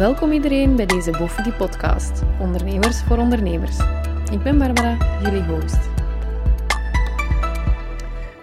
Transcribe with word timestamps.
Welkom 0.00 0.32
iedereen 0.32 0.76
bij 0.76 0.86
deze 0.86 1.10
Boffidy 1.10 1.50
podcast, 1.50 2.22
Ondernemers 2.40 3.02
voor 3.02 3.18
Ondernemers. 3.18 3.78
Ik 4.32 4.42
ben 4.42 4.58
Barbara, 4.58 5.20
jullie 5.22 5.42
host. 5.42 5.88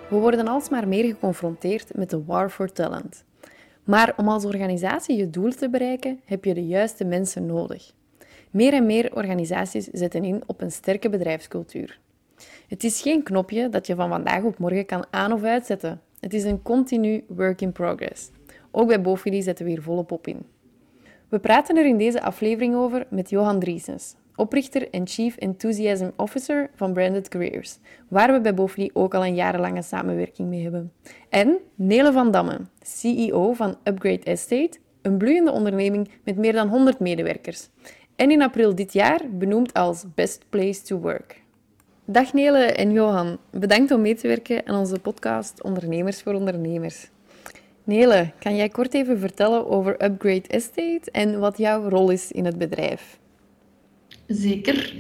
We 0.10 0.16
worden 0.16 0.48
alsmaar 0.48 0.88
meer 0.88 1.06
geconfronteerd 1.06 1.96
met 1.96 2.10
de 2.10 2.24
war 2.24 2.50
for 2.50 2.72
talent. 2.72 3.24
Maar 3.84 4.14
om 4.18 4.28
als 4.28 4.46
organisatie 4.46 5.18
je 5.18 5.30
doel 5.30 5.52
te 5.52 5.70
bereiken, 5.70 6.20
heb 6.26 6.46
je 6.46 6.54
de 6.54 6.66
juiste 6.66 7.06
mensen 7.06 7.46
nodig. 7.46 7.92
Meer 8.52 8.74
en 8.74 8.86
meer 8.86 9.16
organisaties 9.16 9.86
zetten 9.86 10.24
in 10.24 10.44
op 10.46 10.62
een 10.62 10.72
sterke 10.72 11.10
bedrijfscultuur. 11.10 12.00
Het 12.68 12.84
is 12.84 13.02
geen 13.02 13.24
knopje 13.24 13.70
dat 13.70 13.88
je 13.88 13.96
van 13.96 14.10
vandaag 14.10 14.44
op 14.44 14.58
morgen 14.58 14.86
kan 14.86 15.06
aan- 15.10 15.34
of 15.34 15.44
uitzetten. 15.44 16.02
Het 16.20 16.34
is 16.34 16.44
een 16.44 16.62
continu 16.62 17.24
work 17.28 17.62
in 17.62 17.72
progress. 17.72 18.30
Ook 18.72 18.88
bij 18.88 19.02
Bofidi 19.02 19.42
zetten 19.42 19.66
we 19.66 19.72
hier 19.72 19.82
volop 19.82 20.12
op 20.12 20.28
in. 20.28 20.56
We 21.30 21.40
praten 21.40 21.78
er 21.78 21.86
in 21.86 21.98
deze 21.98 22.22
aflevering 22.22 22.76
over 22.76 23.08
met 23.10 23.30
Johan 23.30 23.60
Driesens, 23.60 24.16
oprichter 24.36 24.90
en 24.90 25.08
Chief 25.08 25.36
Enthusiasm 25.36 26.10
Officer 26.16 26.70
van 26.76 26.94
Branded 26.94 27.28
Careers, 27.28 27.78
waar 28.08 28.32
we 28.32 28.42
bij 28.42 28.54
Bofli 28.54 28.90
ook 28.94 29.14
al 29.14 29.26
een 29.26 29.36
jarenlange 29.36 29.82
samenwerking 29.82 30.50
mee 30.50 30.64
hebben. 30.64 30.92
En 31.30 31.58
Nele 31.76 32.12
van 32.12 32.32
Damme, 32.32 32.60
CEO 32.82 33.54
van 33.54 33.76
Upgrade 33.84 34.24
Estate, 34.24 34.78
een 35.02 35.18
bloeiende 35.18 35.52
onderneming 35.52 36.10
met 36.24 36.38
meer 36.38 36.54
dan 36.54 36.68
100 36.68 37.00
medewerkers. 37.00 37.70
En 38.16 38.32
in 38.32 38.42
april 38.42 38.76
dit 38.76 38.94
jaar 38.94 39.22
benoemd 39.32 39.74
als 39.74 40.06
Best 40.16 40.46
Place 40.50 40.82
to 40.82 41.00
Work. 41.00 41.42
Dag 42.06 42.34
Nele 42.34 42.64
en 42.64 42.92
Johan, 42.92 43.38
bedankt 43.52 43.92
om 43.92 44.02
mee 44.02 44.16
te 44.16 44.28
werken 44.28 44.68
aan 44.68 44.80
onze 44.80 45.00
podcast 45.00 45.64
Ondernemers 45.64 46.22
voor 46.22 46.34
Ondernemers. 46.34 47.10
Nele, 47.88 48.32
kan 48.40 48.56
jij 48.56 48.70
kort 48.70 48.94
even 48.94 49.20
vertellen 49.20 49.70
over 49.70 50.04
Upgrade 50.04 50.48
Estate 50.48 51.12
en 51.12 51.40
wat 51.40 51.58
jouw 51.58 51.90
rol 51.90 52.10
is 52.10 52.32
in 52.32 52.46
het 52.46 52.58
bedrijf? 52.58 53.20
Zeker. 54.28 54.94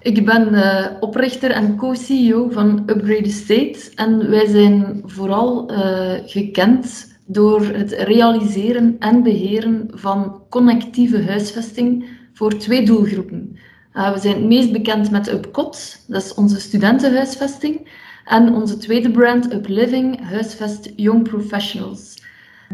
Ik 0.00 0.24
ben 0.24 0.52
uh, 0.52 0.86
oprichter 1.00 1.50
en 1.50 1.76
co-CEO 1.76 2.48
van 2.50 2.82
Upgrade 2.86 3.28
Estate 3.28 3.78
en 3.94 4.30
wij 4.30 4.46
zijn 4.46 5.02
vooral 5.04 5.70
uh, 5.70 6.12
gekend 6.26 7.12
door 7.26 7.66
het 7.66 7.92
realiseren 7.92 8.96
en 8.98 9.22
beheren 9.22 9.90
van 9.94 10.42
connectieve 10.48 11.22
huisvesting 11.22 12.04
voor 12.32 12.58
twee 12.58 12.84
doelgroepen. 12.86 13.58
Uh, 13.94 14.12
we 14.12 14.18
zijn 14.18 14.34
het 14.34 14.44
meest 14.44 14.72
bekend 14.72 15.10
met 15.10 15.32
UpCot, 15.32 16.04
dat 16.06 16.22
is 16.22 16.34
onze 16.34 16.60
studentenhuisvesting. 16.60 17.88
En 18.24 18.54
onze 18.54 18.76
tweede 18.76 19.10
brand, 19.10 19.52
UpLiving, 19.52 20.28
huisvest 20.28 20.92
Young 20.96 21.22
Professionals. 21.22 22.22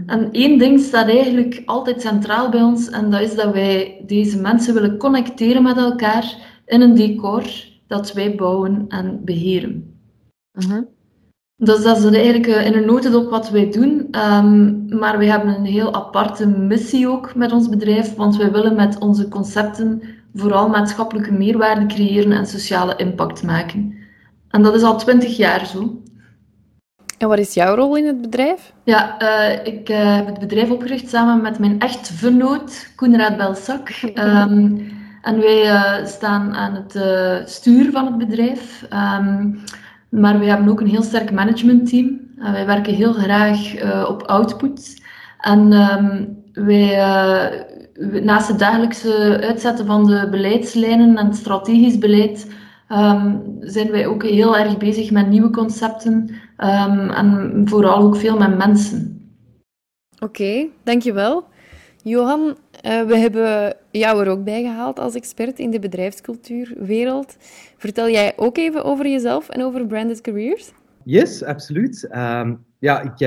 En 0.07 0.33
één 0.33 0.59
ding 0.59 0.81
staat 0.81 1.09
eigenlijk 1.09 1.63
altijd 1.65 2.01
centraal 2.01 2.51
bij 2.51 2.63
ons, 2.63 2.91
en 2.91 3.11
dat 3.11 3.21
is 3.21 3.35
dat 3.35 3.53
wij 3.53 4.05
deze 4.07 4.41
mensen 4.41 4.75
willen 4.75 4.97
connecteren 4.97 5.63
met 5.63 5.77
elkaar 5.77 6.37
in 6.67 6.81
een 6.81 6.95
decor 6.95 7.45
dat 7.87 8.13
wij 8.13 8.35
bouwen 8.35 8.85
en 8.89 9.25
beheren. 9.25 9.99
Uh-huh. 10.53 10.83
Dus 11.57 11.83
dat 11.83 11.97
is 11.99 12.05
eigenlijk 12.05 12.47
eh, 12.47 12.67
in 12.67 12.75
een 12.75 12.87
notendop 12.87 13.31
wat 13.31 13.51
wij 13.51 13.71
doen. 13.71 14.09
Um, 14.11 14.87
maar 14.99 15.19
we 15.19 15.25
hebben 15.25 15.55
een 15.55 15.65
heel 15.65 15.95
aparte 15.95 16.47
missie 16.47 17.09
ook 17.09 17.35
met 17.35 17.53
ons 17.53 17.69
bedrijf, 17.69 18.15
want 18.15 18.37
wij 18.37 18.53
willen 18.53 18.75
met 18.75 18.99
onze 18.99 19.29
concepten 19.29 20.03
vooral 20.35 20.69
maatschappelijke 20.69 21.33
meerwaarde 21.33 21.87
creëren 21.87 22.33
en 22.33 22.47
sociale 22.47 22.97
impact 22.97 23.43
maken. 23.43 24.00
En 24.51 24.63
dat 24.63 24.75
is 24.75 24.83
al 24.83 24.99
twintig 24.99 25.37
jaar 25.37 25.67
zo. 25.67 26.03
En 27.19 27.29
wat 27.29 27.39
is 27.39 27.55
jouw 27.55 27.75
rol 27.75 27.97
in 27.97 28.07
het 28.07 28.21
bedrijf? 28.21 28.73
Ja, 28.85 29.23
uh, 29.23 29.67
ik 29.67 29.89
uh, 29.89 30.17
heb 30.17 30.27
het 30.27 30.39
bedrijf 30.39 30.71
opgericht 30.71 31.09
samen 31.09 31.43
met 31.43 31.59
mijn 31.59 31.81
echtgenoot 31.81 32.93
Koenraad 32.97 33.37
Belsak. 33.37 33.89
Um, 34.15 34.93
en 35.29 35.41
wij 35.41 35.65
uh, 35.65 36.07
staan 36.07 36.55
aan 36.55 36.75
het 36.75 36.99
stuur 37.51 37.91
van 37.91 38.07
het 38.07 38.19
bedrijf. 38.19 38.87
Um, 39.19 39.61
maar 40.09 40.39
we 40.39 40.45
hebben 40.45 40.69
ook 40.69 40.81
een 40.81 40.87
heel 40.87 41.03
sterk 41.03 41.31
managementteam. 41.31 42.21
wij 42.37 42.67
werken 42.67 42.95
heel 42.95 43.13
graag 43.13 43.59
op 44.09 44.23
output. 44.23 45.03
En 45.41 45.73
um, 45.73 46.37
wij, 46.53 46.97
naast 48.23 48.49
het 48.49 48.59
dagelijkse 48.59 49.39
uitzetten 49.43 49.87
van 49.87 50.07
de 50.07 50.29
beleidslijnen 50.31 51.17
en 51.17 51.35
strategisch 51.35 51.99
beleid, 51.99 52.47
um, 52.93 53.57
zijn 53.61 53.91
wij 53.91 54.07
ook 54.07 54.23
heel 54.23 54.57
erg 54.57 54.77
bezig 54.77 55.11
met 55.11 55.29
nieuwe 55.29 55.51
concepten 55.51 56.29
um, 56.57 57.11
en 57.11 57.63
vooral 57.65 58.03
ook 58.03 58.17
veel 58.17 58.37
met 58.37 58.57
mensen. 58.57 59.31
Oké, 60.15 60.25
okay, 60.25 60.71
dankjewel. 60.83 61.45
Johan, 62.03 62.41
uh, 62.41 63.03
we 63.03 63.17
hebben 63.17 63.77
jou 63.91 64.25
er 64.25 64.31
ook 64.31 64.45
bij 64.45 64.63
gehaald 64.63 64.99
als 64.99 65.15
expert 65.15 65.59
in 65.59 65.71
de 65.71 65.79
bedrijfscultuurwereld. 65.79 67.37
Vertel 67.77 68.09
jij 68.09 68.33
ook 68.37 68.57
even 68.57 68.85
over 68.85 69.09
jezelf 69.09 69.49
en 69.49 69.65
over 69.65 69.87
Branded 69.87 70.21
Careers? 70.21 70.73
Yes, 71.05 71.45
absoluut. 71.45 72.09
Um, 72.17 72.65
ja, 72.79 73.01
ik 73.01 73.19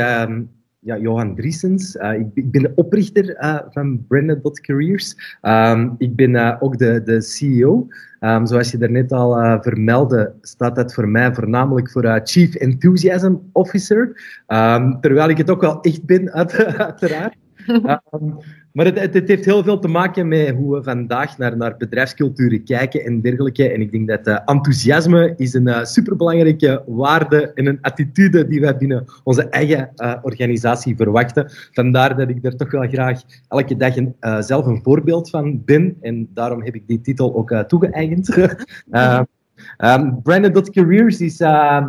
ja, 0.83 0.97
Johan 0.97 1.35
Driesens. 1.35 1.95
Uh, 1.95 2.13
ik, 2.13 2.27
ik, 2.33 2.51
ben 2.51 2.61
de 2.61 2.71
oprichter 2.75 3.44
uh, 3.44 3.59
van 3.69 4.05
Branded.careers. 4.07 5.38
Um, 5.41 5.95
ik 5.97 6.16
ben 6.16 6.29
uh, 6.29 6.55
ook 6.59 6.77
de, 6.77 7.01
de 7.03 7.21
CEO. 7.21 7.88
Um, 8.19 8.45
zoals 8.45 8.71
je 8.71 8.77
daarnet 8.77 9.11
al 9.11 9.61
vermeldde, 9.61 10.33
staat 10.41 10.75
dat 10.75 10.94
voor 10.94 11.07
mij 11.07 11.33
voornamelijk 11.33 11.91
voor 11.91 12.21
Chief 12.23 12.55
Enthusiasm 12.55 13.35
Officer. 13.51 14.01
Um, 14.47 14.99
terwijl 15.01 15.29
ik 15.29 15.38
het 15.38 15.49
ook 15.49 15.61
wel 15.61 15.81
echt 15.81 16.05
ben, 16.05 16.33
uiteraard. 16.41 17.35
Maar 18.73 18.85
het, 18.85 19.13
het, 19.13 19.28
heeft 19.28 19.45
heel 19.45 19.63
veel 19.63 19.79
te 19.79 19.88
maken 19.88 20.28
met 20.28 20.50
hoe 20.50 20.75
we 20.75 20.84
vandaag 20.84 21.38
naar, 21.38 21.57
naar 21.57 21.78
bedrijfsculturen 21.78 22.63
kijken 22.63 23.06
en 23.06 23.22
dergelijke. 23.22 23.69
En 23.69 23.81
ik 23.81 23.91
denk 23.91 24.07
dat 24.07 24.28
uh, 24.28 24.39
enthousiasme 24.45 25.34
is 25.38 25.53
een 25.53 25.67
uh, 25.67 25.84
superbelangrijke 25.84 26.83
waarde 26.88 27.51
en 27.53 27.66
een 27.66 27.78
attitude 27.81 28.47
die 28.47 28.62
wij 28.62 28.78
binnen 28.78 29.06
onze 29.23 29.50
eigen 29.50 29.89
uh, 29.95 30.16
organisatie 30.22 30.95
verwachten. 30.95 31.51
Vandaar 31.72 32.17
dat 32.17 32.29
ik 32.29 32.45
er 32.45 32.56
toch 32.56 32.72
wel 32.72 32.88
graag 32.88 33.22
elke 33.47 33.75
dag 33.75 33.94
zelf 34.39 34.66
een 34.66 34.83
voorbeeld 34.83 35.29
van 35.29 35.63
ben. 35.66 35.97
En 36.01 36.29
daarom 36.33 36.63
heb 36.63 36.75
ik 36.75 36.88
die 36.88 37.01
titel 37.01 37.35
ook 37.35 37.63
toegeëigend. 37.67 38.38
Um, 38.38 40.22
Brandon.careers 40.23 41.22
is, 41.22 41.41
uh, 41.41 41.85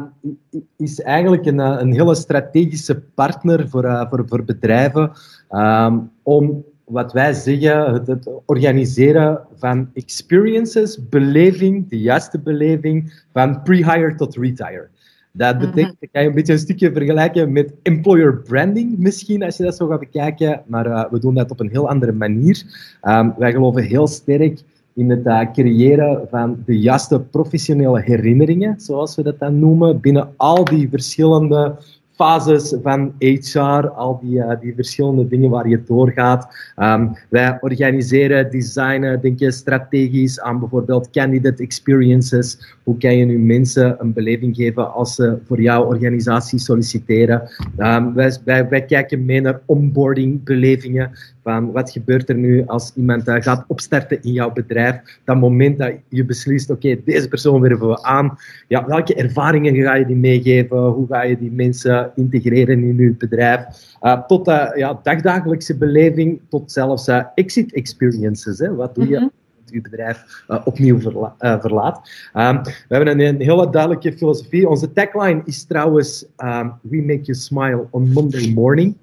is 0.76 1.00
eigenlijk 1.00 1.46
een, 1.46 1.58
een 1.58 1.92
hele 1.92 2.14
strategische 2.14 3.00
partner 3.00 3.68
voor, 3.68 4.06
voor, 4.10 4.24
voor 4.28 4.44
bedrijven 4.44 5.10
um, 5.50 6.10
om 6.22 6.64
wat 6.84 7.12
wij 7.12 7.32
zeggen, 7.32 7.92
het, 7.92 8.06
het, 8.06 8.28
organiseren 8.46 9.40
van 9.56 9.90
experiences, 9.94 11.08
beleving, 11.08 11.88
de 11.88 12.00
juiste 12.00 12.38
beleving, 12.38 13.24
van 13.32 13.62
pre-hire 13.62 14.14
tot 14.14 14.36
retire. 14.36 14.88
Dat 15.32 15.56
mhm. 15.56 15.66
betekent, 15.66 15.96
dat 16.00 16.08
kan 16.12 16.22
je 16.22 16.28
een 16.28 16.34
beetje 16.34 16.52
een 16.52 16.58
stukje 16.58 16.92
vergelijken 16.92 17.52
met 17.52 17.72
employer 17.82 18.36
branding 18.36 18.98
misschien, 18.98 19.42
als 19.42 19.56
je 19.56 19.62
dat 19.62 19.76
zo 19.76 19.86
gaat 19.86 20.00
bekijken, 20.00 20.62
maar 20.66 20.86
uh, 20.86 21.04
we 21.10 21.18
doen 21.18 21.34
dat 21.34 21.50
op 21.50 21.60
een 21.60 21.70
heel 21.70 21.88
andere 21.88 22.12
manier. 22.12 22.62
Um, 23.02 23.34
wij 23.38 23.52
geloven 23.52 23.82
heel 23.82 24.06
sterk 24.06 24.62
in 24.94 25.10
het 25.10 25.26
uh, 25.26 25.52
creëren 25.52 26.26
van 26.30 26.62
de 26.66 26.78
juiste 26.78 27.20
professionele 27.20 28.00
herinneringen, 28.00 28.80
zoals 28.80 29.16
we 29.16 29.22
dat 29.22 29.38
dan 29.38 29.58
noemen, 29.58 30.00
binnen 30.00 30.32
al 30.36 30.64
die 30.64 30.88
verschillende 30.88 31.76
fases 32.14 32.74
van 32.82 33.14
HR, 33.18 33.88
al 33.88 34.18
die, 34.22 34.36
uh, 34.36 34.50
die 34.60 34.74
verschillende 34.74 35.28
dingen 35.28 35.50
waar 35.50 35.68
je 35.68 35.82
doorgaat. 35.82 36.72
Um, 36.76 37.16
wij 37.28 37.58
organiseren, 37.60 38.50
designen, 38.50 39.20
denken 39.20 39.52
strategisch 39.52 40.40
aan 40.40 40.58
bijvoorbeeld 40.58 41.10
candidate 41.10 41.62
experiences. 41.62 42.76
Hoe 42.82 42.96
kan 42.96 43.16
je 43.16 43.24
nu 43.24 43.38
mensen 43.38 43.96
een 43.98 44.12
beleving 44.12 44.56
geven 44.56 44.92
als 44.92 45.14
ze 45.14 45.38
voor 45.46 45.60
jouw 45.60 45.84
organisatie 45.84 46.58
solliciteren? 46.58 47.48
Um, 47.78 48.14
wij, 48.14 48.36
wij, 48.44 48.68
wij 48.68 48.84
kijken 48.84 49.24
mee 49.24 49.40
naar 49.40 49.60
onboarding 49.66 50.44
belevingen 50.44 51.10
van 51.44 51.72
wat 51.72 51.90
gebeurt 51.90 52.28
er 52.28 52.34
nu 52.34 52.66
als 52.66 52.92
iemand 52.94 53.28
uh, 53.28 53.34
gaat 53.38 53.64
opstarten 53.66 54.22
in 54.22 54.32
jouw 54.32 54.52
bedrijf. 54.52 55.20
Dat 55.24 55.36
moment 55.36 55.78
dat 55.78 55.92
je 56.08 56.24
beslist, 56.24 56.70
oké, 56.70 56.96
deze 57.04 57.28
persoon 57.28 57.60
werven 57.60 57.88
we 57.88 58.02
aan. 58.02 58.38
Ja, 58.68 58.86
welke 58.86 59.14
ervaringen 59.14 59.74
ga 59.74 59.94
je 59.94 60.06
die 60.06 60.16
meegeven? 60.16 60.78
Hoe 60.78 61.06
ga 61.06 61.22
je 61.22 61.38
die 61.38 61.52
mensen 61.52 62.12
integreren 62.14 62.82
in 62.82 62.96
je 62.96 63.14
bedrijf? 63.18 63.60
Uh, 64.02 64.22
tot 64.26 64.48
uh, 64.48 64.70
ja, 64.74 65.00
dagdagelijkse 65.02 65.76
beleving, 65.76 66.40
tot 66.48 66.72
zelfs 66.72 67.08
exit 67.34 67.72
experiences. 67.72 68.58
Hè? 68.58 68.74
Wat 68.74 68.94
doe 68.94 69.08
je? 69.08 69.18
Mm 69.18 69.30
je 69.74 69.80
bedrijf 69.80 70.44
uh, 70.48 70.60
opnieuw 70.64 71.00
verla 71.00 71.34
uh, 71.40 71.60
verlaat. 71.60 72.10
Um, 72.34 72.62
we 72.62 72.94
hebben 72.94 73.08
een, 73.08 73.20
een, 73.20 73.40
hele 73.40 73.70
duidelijke 73.70 74.12
filosofie. 74.12 74.68
Onze 74.68 74.92
tagline 74.92 75.42
is 75.44 75.64
trouwens 75.64 76.26
um, 76.38 76.72
We 76.82 77.02
make 77.02 77.22
you 77.22 77.34
smile 77.34 77.86
on 77.90 78.12
Monday 78.12 78.52
morning. 78.52 78.96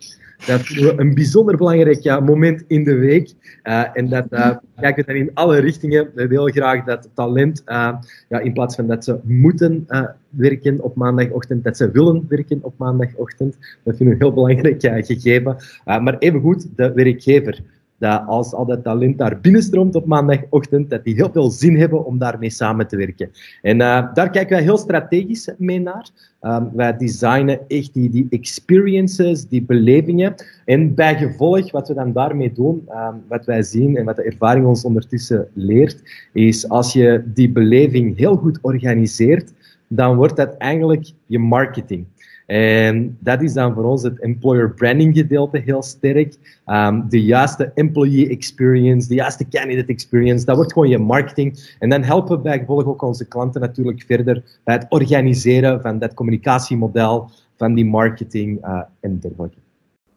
Dat 0.46 0.60
is 0.60 0.94
een 0.98 1.14
bijzonder 1.14 1.58
belangrijk 1.58 2.22
moment 2.22 2.64
in 2.68 2.84
de 2.84 2.96
week. 2.96 3.34
Uh, 3.64 3.84
en 3.94 4.10
dat 4.10 4.26
uh, 4.30 4.52
kijken 4.80 5.06
we 5.06 5.14
dan 5.14 5.22
in 5.22 5.32
alle 5.34 5.60
richtingen. 5.60 6.10
We 6.16 6.28
willen 6.28 6.52
graag 6.52 6.84
dat 6.84 7.10
talent, 7.14 7.62
uh, 7.66 7.94
ja, 8.30 8.40
in 8.40 8.54
plaats 8.54 8.76
van 8.76 8.88
dat 8.88 9.04
ze 9.04 9.20
moeten 9.24 9.88
werken 10.30 10.82
op 10.82 10.96
maandagochtend, 10.96 11.64
dat 11.64 11.78
ze 11.78 11.92
willen 11.92 12.26
werken 12.30 12.60
op 12.62 12.74
maandagochtend. 12.78 13.58
Dat 13.84 13.98
vinden 13.98 14.18
we 14.18 14.26
een 14.26 14.32
heel 14.32 14.34
belangrijk 14.34 15.06
gegeven. 15.06 15.56
maar 15.86 16.18
evengoed, 16.18 16.68
de 16.76 16.92
werkgever 16.94 17.62
dat 18.02 18.28
als 18.28 18.54
al 18.54 18.66
dat 18.66 18.84
talent 18.84 19.18
daar 19.18 19.40
binnenstroomt 19.40 19.96
op 19.96 20.06
maandagochtend, 20.06 20.90
dat 20.90 21.04
die 21.04 21.16
heel 21.16 21.30
veel 21.32 21.50
zin 21.50 21.78
hebben 21.78 22.06
om 22.06 22.18
daarmee 22.18 22.50
samen 22.50 22.88
te 22.88 22.98
werken. 22.98 23.32
En 23.62 23.80
uh, 23.80 24.14
daar 24.14 24.30
kijken 24.30 24.56
wij 24.56 24.64
heel 24.64 24.78
strategisch 24.78 25.50
mee 25.58 25.80
naar. 25.80 26.10
Um, 26.42 26.70
wij 26.74 26.98
designen 26.98 27.60
echt 27.68 27.94
die, 27.94 28.10
die 28.10 28.28
experiences, 28.30 29.48
die 29.48 29.64
belevingen. 29.64 30.34
En 30.66 30.96
bij 30.96 31.16
gevolg, 31.16 31.72
wat 31.72 31.88
we 31.88 31.94
dan 31.94 32.14
daarmee 32.14 32.52
doen, 32.52 32.90
um, 32.90 33.22
wat 33.28 33.46
wij 33.46 33.64
zien 33.64 33.98
en 33.98 34.06
wat 34.06 34.16
de 34.16 34.24
ervaring 34.24 34.66
ons 34.66 34.84
ondertussen 34.86 35.48
leert, 35.54 36.02
is 36.34 36.70
als 36.70 36.94
je 36.94 37.24
die 37.34 37.52
beleving 37.52 38.18
heel 38.18 38.36
goed 38.36 38.60
organiseert, 38.62 39.54
dan 39.88 40.16
wordt 40.16 40.36
dat 40.36 40.58
eigenlijk 40.58 41.12
je 41.26 41.40
marketing. 41.40 42.06
En 42.46 43.18
dat 43.20 43.42
is 43.42 43.54
dan 43.54 43.74
voor 43.74 43.84
ons 43.84 44.04
het 44.04 44.20
employer 44.20 44.74
branding 44.74 45.16
gedeelte 45.16 45.58
heel 45.58 45.82
sterk. 45.82 46.36
Um, 46.66 47.10
de 47.10 47.24
juiste 47.24 47.72
employee 47.76 48.30
experience, 48.30 49.08
de 49.08 49.16
juiste 49.16 49.48
candidate 49.48 49.92
experience, 49.92 50.46
dat 50.46 50.56
wordt 50.56 50.74
gewoon 50.74 50.90
je 50.90 50.98
marketing. 50.98 51.76
En 51.80 51.90
dan 51.90 52.04
helpen 52.04 52.38
we 52.38 52.44
bijgevolg 52.44 52.86
ook 52.86 53.02
onze 53.02 53.28
klanten 53.28 53.62
natuurlijk 53.62 54.04
verder 54.08 54.44
bij 54.64 54.76
het 54.76 54.86
organiseren 54.90 55.82
van 55.82 56.00
dat 56.00 56.14
communicatiemodel, 56.14 57.30
van 57.58 57.74
die 57.74 57.86
marketing 57.86 58.66
uh, 58.66 58.82
en 59.00 59.20
dergelijke. 59.20 59.58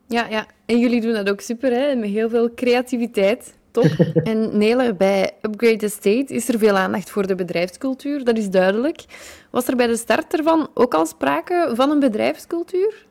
Ja, 0.08 0.26
ja, 0.30 0.46
en 0.66 0.78
jullie 0.78 1.00
doen 1.00 1.12
dat 1.12 1.30
ook 1.30 1.40
super, 1.40 1.70
hè? 1.70 1.94
met 1.94 2.10
heel 2.10 2.28
veel 2.28 2.54
creativiteit. 2.54 3.54
Top. 3.74 3.90
En 4.30 4.58
Nele, 4.58 4.94
bij 4.94 5.30
Upgrade 5.42 5.86
Estate 5.86 6.34
is 6.34 6.48
er 6.48 6.58
veel 6.58 6.76
aandacht 6.76 7.10
voor 7.10 7.26
de 7.26 7.34
bedrijfscultuur, 7.34 8.24
dat 8.24 8.38
is 8.38 8.50
duidelijk. 8.50 9.04
Was 9.50 9.68
er 9.68 9.76
bij 9.76 9.86
de 9.86 9.96
start 9.96 10.34
ervan 10.34 10.68
ook 10.74 10.94
al 10.94 11.06
sprake 11.06 11.70
van 11.72 11.90
een 11.90 12.00
bedrijfscultuur? 12.00 13.06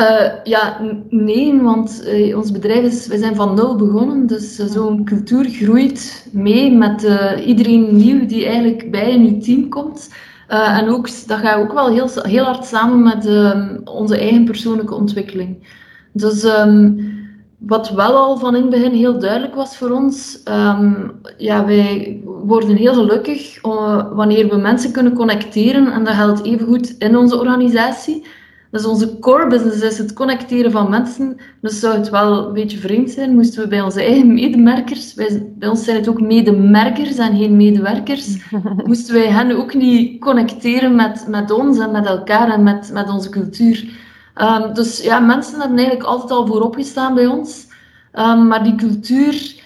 Uh, 0.00 0.32
ja, 0.44 0.80
nee, 1.08 1.60
want 1.60 2.02
uh, 2.06 2.36
ons 2.36 2.52
bedrijf 2.52 2.84
is, 2.84 3.06
wij 3.06 3.18
zijn 3.18 3.34
van 3.34 3.54
nul 3.54 3.76
begonnen, 3.76 4.26
dus 4.26 4.60
uh, 4.60 4.66
zo'n 4.66 5.04
cultuur 5.04 5.44
groeit 5.44 6.28
mee 6.32 6.72
met 6.72 7.02
iedereen 7.44 7.96
nieuw 7.96 8.26
die 8.26 8.46
eigenlijk 8.46 8.90
bij 8.90 9.10
in 9.10 9.26
uw 9.26 9.40
team 9.40 9.68
komt. 9.68 10.10
en 10.48 10.88
ook, 10.88 11.08
dat 11.26 11.38
gaat 11.38 11.58
ook 11.58 11.72
wel 11.72 11.88
heel, 11.88 12.08
heel 12.22 12.44
hard 12.44 12.64
samen 12.64 13.02
met 13.02 13.26
ehm, 13.26 13.78
onze 13.84 14.18
eigen 14.18 14.44
persoonlijke 14.44 14.94
ontwikkeling. 14.94 15.68
Dus 16.12 16.44
um, 16.44 17.15
wat 17.58 17.90
wel 17.90 18.16
al 18.16 18.36
van 18.36 18.56
in 18.56 18.60
het 18.60 18.70
begin 18.70 18.92
heel 18.92 19.18
duidelijk 19.18 19.54
was 19.54 19.76
voor 19.76 19.90
ons, 19.90 20.40
um, 20.44 21.12
ja, 21.36 21.64
wij 21.64 22.20
worden 22.24 22.76
heel 22.76 22.94
gelukkig 22.94 23.64
uh, 23.64 24.12
wanneer 24.12 24.48
we 24.48 24.56
mensen 24.56 24.92
kunnen 24.92 25.14
connecteren 25.14 25.92
en 25.92 26.04
dat 26.04 26.14
geldt 26.14 26.44
evengoed 26.44 26.94
in 26.98 27.16
onze 27.16 27.38
organisatie. 27.38 28.26
Dus 28.70 28.86
onze 28.86 29.18
core 29.18 29.46
business 29.46 29.80
is 29.80 29.98
het 29.98 30.12
connecteren 30.12 30.70
van 30.70 30.90
mensen. 30.90 31.36
Dus 31.60 31.80
zou 31.80 31.96
het 31.96 32.10
wel 32.10 32.46
een 32.46 32.52
beetje 32.52 32.78
vreemd 32.78 33.10
zijn, 33.10 33.34
moesten 33.34 33.62
we 33.62 33.68
bij 33.68 33.80
onze 33.80 34.02
eigen 34.02 34.34
medemerkers, 34.34 35.14
wij, 35.14 35.52
bij 35.58 35.68
ons 35.68 35.84
zijn 35.84 35.96
het 35.96 36.08
ook 36.08 36.20
medemerkers 36.20 37.16
en 37.16 37.36
geen 37.36 37.56
medewerkers, 37.56 38.36
moesten 38.86 39.14
wij 39.14 39.26
hen 39.26 39.56
ook 39.56 39.74
niet 39.74 40.20
connecteren 40.20 40.94
met, 40.94 41.24
met 41.28 41.50
ons 41.50 41.78
en 41.78 41.90
met 41.90 42.06
elkaar 42.06 42.48
en 42.48 42.62
met, 42.62 42.90
met 42.92 43.10
onze 43.10 43.28
cultuur. 43.28 44.04
Um, 44.36 44.74
dus 44.74 45.02
ja, 45.02 45.18
mensen 45.18 45.60
hebben 45.60 45.78
eigenlijk 45.78 46.08
altijd 46.08 46.30
al 46.30 46.46
voorop 46.46 46.74
gestaan 46.74 47.14
bij 47.14 47.26
ons. 47.26 47.66
Um, 48.12 48.46
maar 48.46 48.64
die 48.64 48.74
cultuur 48.74 49.64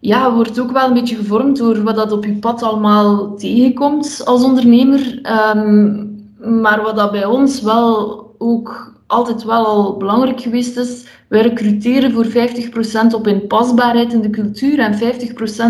ja, 0.00 0.32
wordt 0.34 0.60
ook 0.60 0.72
wel 0.72 0.86
een 0.86 0.94
beetje 0.94 1.16
gevormd 1.16 1.56
door 1.56 1.82
wat 1.82 1.96
dat 1.96 2.12
op 2.12 2.24
je 2.24 2.38
pad 2.38 2.62
allemaal 2.62 3.36
tegenkomt 3.36 4.22
als 4.24 4.44
ondernemer. 4.44 5.20
Um, 5.56 6.04
maar 6.38 6.82
wat 6.82 6.96
dat 6.96 7.10
bij 7.10 7.24
ons 7.24 7.62
wel 7.62 8.24
ook 8.38 8.94
altijd 9.06 9.44
wel 9.44 9.66
al 9.66 9.96
belangrijk 9.96 10.40
geweest 10.40 10.76
is, 10.76 11.04
wij 11.28 11.42
recruteren 11.42 12.12
voor 12.12 12.26
50% 12.26 13.14
op 13.14 13.26
inpasbaarheid 13.26 14.12
in 14.12 14.20
de 14.20 14.30
cultuur 14.30 14.78
en 14.78 14.98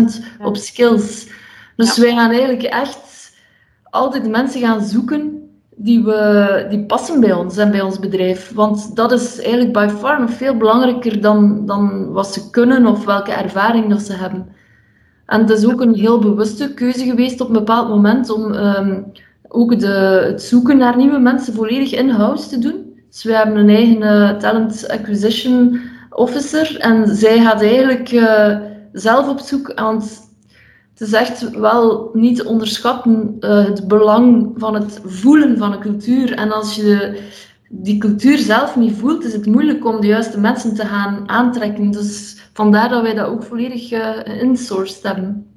50% 0.09 0.23
op 0.43 0.57
skills. 0.57 1.27
Dus 1.75 1.97
wij 1.97 2.13
gaan 2.13 2.29
eigenlijk 2.29 2.63
echt 2.63 3.31
altijd 3.83 4.29
mensen 4.29 4.61
gaan 4.61 4.81
zoeken 4.81 5.46
die, 5.79 6.03
we, 6.03 6.65
die 6.69 6.85
passen 6.85 7.19
bij 7.19 7.33
ons 7.33 7.57
en 7.57 7.71
bij 7.71 7.81
ons 7.81 7.99
bedrijf. 7.99 8.51
Want 8.53 8.95
dat 8.95 9.11
is 9.11 9.39
eigenlijk 9.41 9.73
by 9.73 9.87
far 9.99 10.19
nog 10.19 10.31
veel 10.31 10.57
belangrijker 10.57 11.21
dan, 11.21 11.65
dan 11.65 12.11
wat 12.11 12.33
ze 12.33 12.49
kunnen 12.49 12.85
of 12.85 13.05
welke 13.05 13.31
ervaring 13.31 13.89
dat 13.89 14.01
ze 14.01 14.13
hebben. 14.13 14.47
En 15.25 15.39
het 15.39 15.49
is 15.49 15.65
ook 15.65 15.81
een 15.81 15.95
heel 15.95 16.19
bewuste 16.19 16.73
keuze 16.73 17.05
geweest 17.05 17.41
op 17.41 17.47
een 17.47 17.53
bepaald 17.53 17.89
moment 17.89 18.29
om 18.29 18.53
um, 18.53 19.11
ook 19.47 19.79
de, 19.79 20.23
het 20.25 20.41
zoeken 20.41 20.77
naar 20.77 20.97
nieuwe 20.97 21.19
mensen 21.19 21.53
volledig 21.53 21.93
in-house 21.93 22.49
te 22.49 22.59
doen. 22.59 22.85
Dus 23.09 23.23
we 23.23 23.35
hebben 23.35 23.55
een 23.55 23.69
eigen 23.69 24.01
uh, 24.01 24.29
talent 24.37 24.87
acquisition 24.87 25.79
officer 26.09 26.79
en 26.79 27.15
zij 27.15 27.39
gaat 27.39 27.61
eigenlijk 27.61 28.11
uh, 28.11 28.57
zelf 28.91 29.29
op 29.29 29.39
zoek, 29.39 29.71
want 29.75 30.26
het 30.97 31.07
is 31.07 31.13
echt 31.13 31.49
wel 31.49 32.09
niet 32.13 32.35
te 32.35 32.45
onderschatten 32.45 33.37
uh, 33.39 33.65
het 33.65 33.87
belang 33.87 34.53
van 34.55 34.73
het 34.73 35.01
voelen 35.05 35.57
van 35.57 35.71
een 35.71 35.79
cultuur. 35.79 36.33
En 36.33 36.51
als 36.51 36.75
je 36.75 37.21
die 37.69 37.97
cultuur 37.97 38.37
zelf 38.37 38.75
niet 38.75 38.97
voelt, 38.97 39.25
is 39.25 39.33
het 39.33 39.45
moeilijk 39.45 39.85
om 39.85 40.01
de 40.01 40.07
juiste 40.07 40.39
mensen 40.39 40.75
te 40.75 40.85
gaan 40.85 41.29
aantrekken. 41.29 41.91
Dus 41.91 42.37
vandaar 42.53 42.89
dat 42.89 43.01
wij 43.01 43.13
dat 43.13 43.27
ook 43.27 43.43
volledig 43.43 43.91
uh, 43.91 44.41
insourced 44.41 45.03
hebben. 45.03 45.47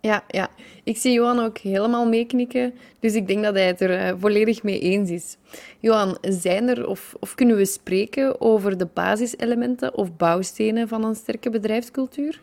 Ja, 0.00 0.24
ja, 0.28 0.48
ik 0.84 0.96
zie 0.96 1.12
Johan 1.12 1.38
ook 1.38 1.58
helemaal 1.58 2.08
meeknikken, 2.08 2.74
dus 3.00 3.14
ik 3.14 3.26
denk 3.26 3.44
dat 3.44 3.54
hij 3.54 3.66
het 3.66 3.80
er 3.80 4.06
uh, 4.06 4.12
volledig 4.18 4.62
mee 4.62 4.80
eens 4.80 5.10
is. 5.10 5.36
Johan, 5.80 6.18
zijn 6.20 6.68
er 6.68 6.86
of, 6.86 7.14
of 7.20 7.34
kunnen 7.34 7.56
we 7.56 7.64
spreken 7.64 8.40
over 8.40 8.78
de 8.78 8.88
basiselementen 8.94 9.94
of 9.94 10.16
bouwstenen 10.16 10.88
van 10.88 11.04
een 11.04 11.14
sterke 11.14 11.50
bedrijfscultuur? 11.50 12.40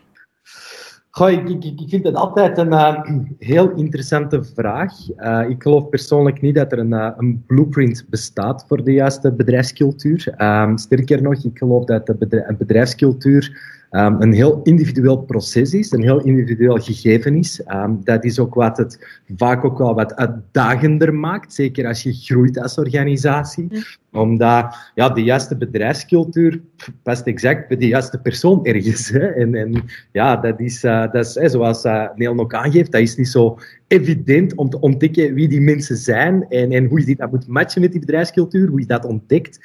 Goh, 1.18 1.30
ik, 1.30 1.88
vind 1.88 2.04
het 2.04 2.14
altijd 2.14 2.58
een 2.58 2.72
uh, 2.72 3.00
heel 3.38 3.70
interessante 3.70 4.44
vraag. 4.44 4.92
Uh, 5.16 5.44
ik 5.48 5.62
geloof 5.62 5.88
persoonlijk 5.88 6.40
niet 6.40 6.54
dat 6.54 6.72
er 6.72 6.78
een, 6.78 6.92
uh, 6.92 7.10
een 7.16 7.44
blueprint 7.46 8.04
bestaat 8.10 8.64
voor 8.68 8.84
de 8.84 8.92
juiste 8.92 9.32
bedrijfscultuur. 9.32 10.34
Um, 10.42 10.76
sterker 10.76 11.22
nog, 11.22 11.44
ik 11.44 11.58
geloof 11.58 11.84
dat 11.84 12.06
de 12.06 12.14
bedrijf, 12.14 12.56
bedrijfscultuur 12.56 13.76
um, 13.90 14.22
een 14.22 14.32
heel 14.32 14.60
individueel 14.62 15.16
proces 15.16 15.74
is, 15.74 15.92
een 15.92 16.02
heel 16.02 16.20
individueel 16.20 16.76
gegeven 16.76 17.36
is. 17.36 17.60
Um, 17.68 18.00
dat 18.04 18.24
is 18.24 18.38
ook 18.38 18.54
wat 18.54 18.76
het 18.76 19.22
vaak 19.36 19.64
ook 19.64 19.78
wel 19.78 19.94
wat 19.94 20.14
uitdagender 20.14 21.14
maakt, 21.14 21.54
zeker 21.54 21.86
als 21.86 22.02
je 22.02 22.12
groeit 22.12 22.60
als 22.62 22.78
organisatie 22.78 23.68
omdat 24.12 24.90
ja, 24.94 25.08
de 25.08 25.22
juiste 25.22 25.56
bedrijfscultuur 25.56 26.60
past 27.02 27.26
exact 27.26 27.68
bij 27.68 27.76
de 27.76 27.86
juiste 27.86 28.18
persoon 28.18 28.64
ergens. 28.64 29.08
Hè. 29.08 29.26
En, 29.26 29.54
en 29.54 29.84
ja, 30.12 30.36
dat 30.36 30.60
is, 30.60 30.84
uh, 30.84 31.12
dat 31.12 31.26
is 31.26 31.34
hè, 31.34 31.48
zoals 31.48 31.84
uh, 31.84 32.08
Neel 32.14 32.38
ook 32.38 32.54
aangeeft, 32.54 32.92
dat 32.92 33.00
is 33.00 33.16
niet 33.16 33.28
zo 33.28 33.58
evident 33.88 34.54
om 34.54 34.70
te 34.70 34.80
ontdekken 34.80 35.34
wie 35.34 35.48
die 35.48 35.60
mensen 35.60 35.96
zijn 35.96 36.46
en, 36.48 36.72
en 36.72 36.84
hoe 36.84 37.06
je 37.06 37.16
dat 37.16 37.30
moet 37.30 37.46
matchen 37.46 37.80
met 37.80 37.90
die 37.90 38.00
bedrijfscultuur, 38.00 38.68
hoe 38.68 38.80
je 38.80 38.86
dat 38.86 39.04
ontdekt. 39.04 39.60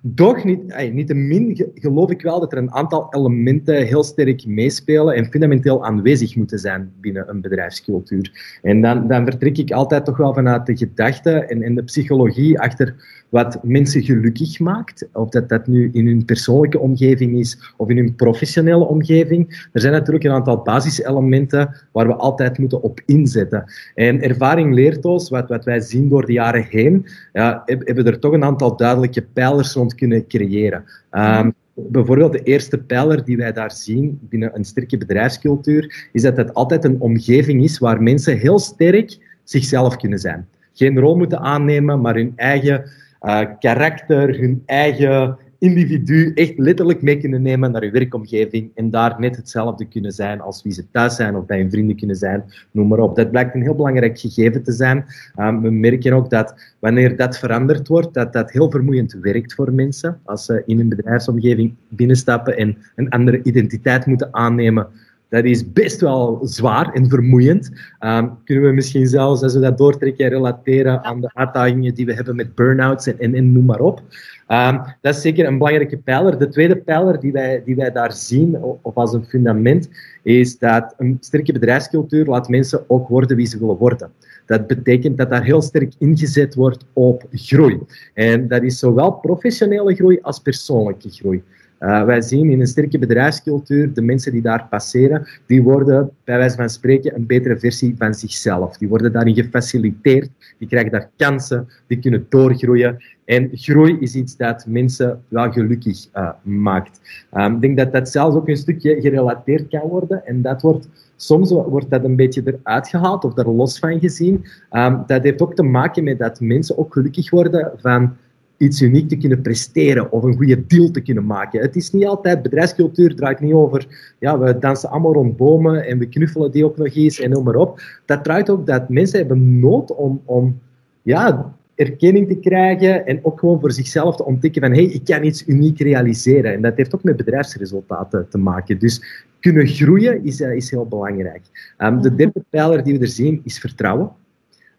Doch 0.00 0.44
niet, 0.44 0.92
niet 0.92 1.06
te 1.06 1.14
min 1.14 1.70
geloof 1.74 2.10
ik 2.10 2.22
wel 2.22 2.40
dat 2.40 2.52
er 2.52 2.58
een 2.58 2.72
aantal 2.72 3.06
elementen 3.10 3.86
heel 3.86 4.02
sterk 4.02 4.46
meespelen 4.46 5.14
en 5.14 5.26
fundamenteel 5.26 5.84
aanwezig 5.84 6.36
moeten 6.36 6.58
zijn 6.58 6.92
binnen 7.00 7.28
een 7.28 7.40
bedrijfscultuur. 7.40 8.58
En 8.62 8.80
dan, 8.80 9.08
dan 9.08 9.24
vertrek 9.24 9.58
ik 9.58 9.70
altijd 9.70 10.04
toch 10.04 10.16
wel 10.16 10.34
vanuit 10.34 10.66
de 10.66 10.76
gedachte 10.76 11.30
en, 11.30 11.62
en 11.62 11.74
de 11.74 11.82
psychologie 11.82 12.60
achter 12.60 12.94
wat 13.28 13.58
mensen 13.62 14.02
gelukkig 14.02 14.58
maakt. 14.58 15.08
Of 15.12 15.28
dat 15.28 15.48
dat 15.48 15.66
nu 15.66 15.90
in 15.92 16.06
hun 16.06 16.24
persoonlijke 16.24 16.78
omgeving 16.78 17.38
is 17.38 17.72
of 17.76 17.88
in 17.88 17.96
hun 17.96 18.14
professionele 18.14 18.84
omgeving. 18.84 19.68
Er 19.72 19.80
zijn 19.80 19.92
natuurlijk 19.92 20.24
een 20.24 20.30
aantal 20.30 20.62
basiselementen 20.62 21.76
waar 21.92 22.06
we 22.06 22.14
altijd 22.14 22.58
moeten 22.58 22.82
op 22.82 23.00
inzetten. 23.26 23.64
En 23.94 24.22
ervaring 24.22 24.74
leert 24.74 25.04
ons, 25.04 25.28
wat, 25.28 25.48
wat 25.48 25.64
wij 25.64 25.80
zien 25.80 26.08
door 26.08 26.26
de 26.26 26.32
jaren 26.32 26.66
heen, 26.70 27.06
ja, 27.32 27.62
hebben 27.64 28.04
we 28.04 28.10
er 28.10 28.18
toch 28.18 28.32
een 28.32 28.44
aantal 28.44 28.76
duidelijke 28.76 29.22
pijlers 29.22 29.74
rond 29.74 29.94
kunnen 29.94 30.26
creëren. 30.26 30.84
Um, 31.10 31.54
bijvoorbeeld 31.74 32.32
de 32.32 32.42
eerste 32.42 32.78
pijler 32.78 33.24
die 33.24 33.36
wij 33.36 33.52
daar 33.52 33.72
zien 33.72 34.18
binnen 34.22 34.50
een 34.54 34.64
sterke 34.64 34.96
bedrijfscultuur, 34.96 36.08
is 36.12 36.22
dat 36.22 36.36
het 36.36 36.54
altijd 36.54 36.84
een 36.84 37.00
omgeving 37.00 37.62
is 37.62 37.78
waar 37.78 38.02
mensen 38.02 38.38
heel 38.38 38.58
sterk 38.58 39.18
zichzelf 39.44 39.96
kunnen 39.96 40.18
zijn. 40.18 40.48
Geen 40.72 40.98
rol 40.98 41.16
moeten 41.16 41.38
aannemen, 41.38 42.00
maar 42.00 42.14
hun 42.14 42.32
eigen 42.36 42.90
uh, 43.22 43.40
karakter, 43.60 44.38
hun 44.38 44.62
eigen 44.66 45.36
individu 45.58 46.32
echt 46.34 46.58
letterlijk 46.58 47.02
mee 47.02 47.18
kunnen 47.18 47.42
nemen 47.42 47.70
naar 47.70 47.82
hun 47.82 47.90
werkomgeving 47.90 48.70
en 48.74 48.90
daar 48.90 49.16
net 49.18 49.36
hetzelfde 49.36 49.84
kunnen 49.84 50.12
zijn 50.12 50.40
als 50.40 50.62
wie 50.62 50.72
ze 50.72 50.90
thuis 50.90 51.16
zijn 51.16 51.36
of 51.36 51.46
bij 51.46 51.58
hun 51.58 51.70
vrienden 51.70 51.96
kunnen 51.96 52.16
zijn, 52.16 52.44
noem 52.70 52.88
maar 52.88 52.98
op. 52.98 53.16
Dat 53.16 53.30
blijkt 53.30 53.54
een 53.54 53.62
heel 53.62 53.74
belangrijk 53.74 54.18
gegeven 54.18 54.62
te 54.62 54.72
zijn. 54.72 55.04
Um, 55.38 55.62
we 55.62 55.70
merken 55.70 56.12
ook 56.12 56.30
dat 56.30 56.74
wanneer 56.78 57.16
dat 57.16 57.38
veranderd 57.38 57.88
wordt, 57.88 58.14
dat 58.14 58.32
dat 58.32 58.50
heel 58.50 58.70
vermoeiend 58.70 59.12
werkt 59.20 59.54
voor 59.54 59.72
mensen 59.72 60.20
als 60.24 60.44
ze 60.44 60.62
in 60.66 60.80
een 60.80 60.88
bedrijfsomgeving 60.88 61.74
binnenstappen 61.88 62.56
en 62.56 62.76
een 62.94 63.08
andere 63.08 63.40
identiteit 63.42 64.06
moeten 64.06 64.34
aannemen 64.34 64.88
dat 65.28 65.44
is 65.44 65.72
best 65.72 66.00
wel 66.00 66.40
zwaar 66.42 66.92
en 66.92 67.08
vermoeiend. 67.08 67.70
Um, 68.00 68.38
kunnen 68.44 68.64
we 68.64 68.72
misschien 68.72 69.06
zelfs, 69.06 69.42
als 69.42 69.54
we 69.54 69.60
dat 69.60 69.78
doortrekken, 69.78 70.28
relateren 70.28 71.04
aan 71.04 71.20
de 71.20 71.30
uitdagingen 71.34 71.94
die 71.94 72.06
we 72.06 72.14
hebben 72.14 72.36
met 72.36 72.54
burn-outs 72.54 73.06
en, 73.06 73.34
en, 73.34 73.52
noem 73.52 73.64
maar 73.64 73.80
op. 73.80 74.02
Um, 74.48 74.80
dat 75.00 75.14
is 75.14 75.20
zeker 75.20 75.46
een 75.46 75.58
belangrijke 75.58 75.96
pijler. 75.96 76.38
De 76.38 76.48
tweede 76.48 76.76
pijler 76.76 77.20
die 77.20 77.32
wij, 77.32 77.62
die 77.64 77.76
wij 77.76 77.92
daar 77.92 78.12
zien, 78.12 78.56
of 78.82 78.94
als 78.94 79.12
een 79.12 79.24
fundament, 79.24 79.88
is 80.22 80.58
dat 80.58 80.94
een 80.98 81.16
sterke 81.20 81.52
bedrijfscultuur 81.52 82.24
laat 82.24 82.48
mensen 82.48 82.84
ook 82.86 83.08
worden 83.08 83.36
wie 83.36 83.46
ze 83.46 83.58
willen 83.58 83.76
worden. 83.76 84.10
Dat 84.46 84.66
betekent 84.66 85.16
dat 85.16 85.30
daar 85.30 85.44
heel 85.44 85.62
sterk 85.62 85.92
ingezet 85.98 86.54
wordt 86.54 86.84
op 86.92 87.24
groei. 87.32 87.78
En 88.14 88.48
dat 88.48 88.62
is 88.62 88.78
zowel 88.78 89.12
professionele 89.12 89.94
groei 89.94 90.18
als 90.22 90.38
persoonlijke 90.38 91.10
groei. 91.10 91.42
Uh, 91.80 92.04
wij 92.04 92.22
zien 92.22 92.50
in 92.50 92.60
een 92.60 92.66
sterke 92.66 92.98
bedrijfscultuur, 92.98 93.92
de 93.92 94.02
mensen 94.02 94.32
die 94.32 94.42
daar 94.42 94.66
passeren, 94.70 95.26
die 95.46 95.62
worden 95.62 96.10
bij 96.24 96.38
wijze 96.38 96.56
van 96.56 96.68
spreken 96.68 97.14
een 97.14 97.26
betere 97.26 97.58
versie 97.58 97.94
van 97.98 98.14
zichzelf. 98.14 98.76
Die 98.76 98.88
worden 98.88 99.12
daarin 99.12 99.34
gefaciliteerd, 99.34 100.30
die 100.58 100.68
krijgen 100.68 100.92
daar 100.92 101.10
kansen, 101.16 101.68
die 101.86 101.98
kunnen 101.98 102.26
doorgroeien. 102.28 102.96
En 103.24 103.50
groei 103.52 103.96
is 104.00 104.14
iets 104.14 104.36
dat 104.36 104.64
mensen 104.66 105.22
wel 105.28 105.52
gelukkig 105.52 106.06
uh, 106.14 106.30
maakt. 106.42 107.00
Um, 107.32 107.54
ik 107.54 107.60
denk 107.60 107.76
dat 107.76 107.92
dat 107.92 108.08
zelfs 108.08 108.36
ook 108.36 108.48
een 108.48 108.56
stukje 108.56 109.00
gerelateerd 109.00 109.68
kan 109.68 109.88
worden. 109.88 110.26
En 110.26 110.42
dat 110.42 110.62
wordt, 110.62 110.88
soms 111.16 111.50
wordt 111.50 111.90
dat 111.90 112.04
een 112.04 112.16
beetje 112.16 112.42
eruit 112.44 112.88
gehaald 112.88 113.24
of 113.24 113.38
er 113.38 113.50
los 113.50 113.78
van 113.78 114.00
gezien. 114.00 114.44
Um, 114.70 115.02
dat 115.06 115.22
heeft 115.22 115.42
ook 115.42 115.54
te 115.54 115.62
maken 115.62 116.04
met 116.04 116.18
dat 116.18 116.40
mensen 116.40 116.78
ook 116.78 116.92
gelukkig 116.92 117.30
worden 117.30 117.72
van 117.76 118.16
iets 118.56 118.82
uniek 118.82 119.08
te 119.08 119.16
kunnen 119.16 119.42
presteren 119.42 120.12
of 120.12 120.22
een 120.22 120.36
goede 120.36 120.66
deal 120.66 120.90
te 120.90 121.00
kunnen 121.00 121.26
maken. 121.26 121.60
Het 121.60 121.76
is 121.76 121.90
niet 121.90 122.06
altijd, 122.06 122.42
bedrijfscultuur 122.42 123.14
draait 123.14 123.40
niet 123.40 123.52
over, 123.52 124.14
ja, 124.18 124.38
we 124.38 124.58
dansen 124.58 124.90
allemaal 124.90 125.12
rond 125.12 125.36
bomen 125.36 125.86
en 125.86 125.98
we 125.98 126.08
knuffelen 126.08 126.50
die 126.50 126.64
ook 126.64 126.76
nog 126.76 126.94
eens 126.94 127.20
en 127.20 127.30
noem 127.30 127.44
maar 127.44 127.54
op. 127.54 127.80
Dat 128.04 128.24
draait 128.24 128.50
ook 128.50 128.66
dat 128.66 128.88
mensen 128.88 129.18
hebben 129.18 129.58
nood 129.58 129.94
om, 129.94 130.20
om 130.24 130.58
ja, 131.02 131.54
erkenning 131.74 132.28
te 132.28 132.36
krijgen 132.36 133.06
en 133.06 133.18
ook 133.22 133.40
gewoon 133.40 133.60
voor 133.60 133.72
zichzelf 133.72 134.16
te 134.16 134.24
ontdekken 134.24 134.62
van, 134.62 134.70
hé, 134.70 134.84
hey, 134.84 134.92
ik 134.92 135.04
kan 135.04 135.24
iets 135.24 135.46
uniek 135.46 135.80
realiseren. 135.80 136.52
En 136.52 136.62
dat 136.62 136.76
heeft 136.76 136.94
ook 136.94 137.02
met 137.02 137.16
bedrijfsresultaten 137.16 138.28
te 138.28 138.38
maken. 138.38 138.78
Dus 138.78 139.24
kunnen 139.40 139.66
groeien 139.66 140.24
is, 140.24 140.40
uh, 140.40 140.54
is 140.54 140.70
heel 140.70 140.86
belangrijk. 140.86 141.42
Um, 141.78 142.02
de 142.02 142.14
derde 142.14 142.44
pijler 142.50 142.84
die 142.84 142.98
we 142.98 143.00
er 143.00 143.08
zien 143.08 143.40
is 143.44 143.58
vertrouwen. 143.58 144.10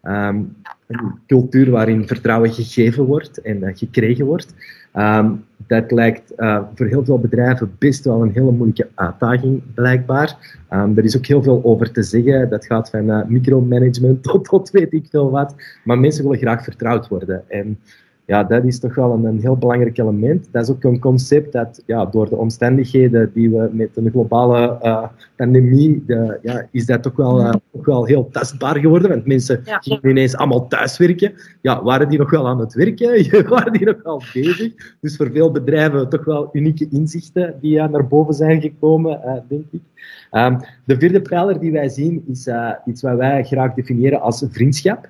Um, 0.02 0.56
een 0.86 1.18
cultuur 1.26 1.70
waarin 1.70 2.06
vertrouwen 2.06 2.52
gegeven 2.52 3.04
wordt 3.04 3.40
en 3.40 3.56
uh, 3.56 3.76
gekregen 3.76 4.26
wordt. 4.26 4.54
Um, 4.94 5.44
dat 5.66 5.90
lijkt 5.90 6.32
uh, 6.36 6.62
voor 6.74 6.86
heel 6.86 7.04
veel 7.04 7.18
bedrijven 7.18 7.76
best 7.78 8.04
wel 8.04 8.22
een 8.22 8.32
hele 8.32 8.50
moeilijke 8.50 8.88
uitdaging, 8.94 9.62
blijkbaar. 9.74 10.58
Um, 10.72 10.98
er 10.98 11.04
is 11.04 11.16
ook 11.16 11.26
heel 11.26 11.42
veel 11.42 11.60
over 11.64 11.92
te 11.92 12.02
zeggen. 12.02 12.50
Dat 12.50 12.66
gaat 12.66 12.90
van 12.90 13.10
uh, 13.10 13.24
micromanagement 13.24 14.22
tot, 14.32 14.44
tot 14.44 14.70
weet 14.70 14.92
ik 14.92 15.06
veel 15.10 15.30
wat. 15.30 15.54
Maar 15.84 15.98
mensen 15.98 16.22
willen 16.22 16.38
graag 16.38 16.64
vertrouwd 16.64 17.08
worden. 17.08 17.42
En 17.48 17.78
ja, 18.28 18.44
dat 18.44 18.64
is 18.64 18.78
toch 18.78 18.94
wel 18.94 19.12
een, 19.12 19.24
een, 19.24 19.40
heel 19.40 19.56
belangrijk 19.56 19.98
element. 19.98 20.48
Dat 20.52 20.62
is 20.62 20.70
ook 20.70 20.84
een 20.84 20.98
concept 20.98 21.52
dat 21.52 21.82
ja, 21.86 22.06
door 22.06 22.28
de 22.28 22.36
omstandigheden 22.36 23.30
die 23.34 23.50
we 23.50 23.68
met 23.72 23.96
een 23.96 24.10
globale 24.10 24.78
uh, 24.82 25.06
pandemie, 25.36 26.04
de, 26.06 26.38
ja, 26.42 26.66
is 26.70 26.86
dat 26.86 27.02
toch 27.02 27.16
wel, 27.16 27.40
uh, 27.40 27.52
ook 27.70 27.86
wel 27.86 28.04
heel 28.04 28.28
tastbaar 28.30 28.78
geworden. 28.78 29.10
Want 29.10 29.26
mensen 29.26 29.60
ja. 29.64 29.78
gingen 29.78 30.08
ineens 30.08 30.36
allemaal 30.36 30.66
thuiswerken. 30.66 31.32
Ja, 31.60 31.82
waren 31.82 32.08
die 32.08 32.18
nog 32.18 32.30
wel 32.30 32.48
aan 32.48 32.60
het 32.60 32.74
werken? 32.74 33.48
waren 33.48 33.72
die 33.72 33.86
nog 33.86 34.02
wel 34.02 34.22
bezig? 34.32 34.72
Dus 35.00 35.16
voor 35.16 35.30
veel 35.32 35.50
bedrijven 35.50 36.08
toch 36.08 36.24
wel 36.24 36.48
unieke 36.52 36.88
inzichten 36.90 37.54
die 37.60 37.76
uh, 37.76 37.88
naar 37.88 38.06
boven 38.06 38.34
zijn 38.34 38.60
gekomen, 38.60 39.44
denk 39.48 39.64
ik. 39.70 39.80
Um, 40.32 40.58
de 40.84 40.98
vierde 40.98 41.22
pijler 41.22 41.60
die 41.60 41.72
wij 41.72 41.88
zien 41.88 42.24
is 42.26 42.48
iets 42.84 43.02
wat 43.02 43.16
wij 43.16 43.44
graag 43.44 43.74
definiëren 43.74 44.20
als 44.20 44.44
vriendschap. 44.50 45.08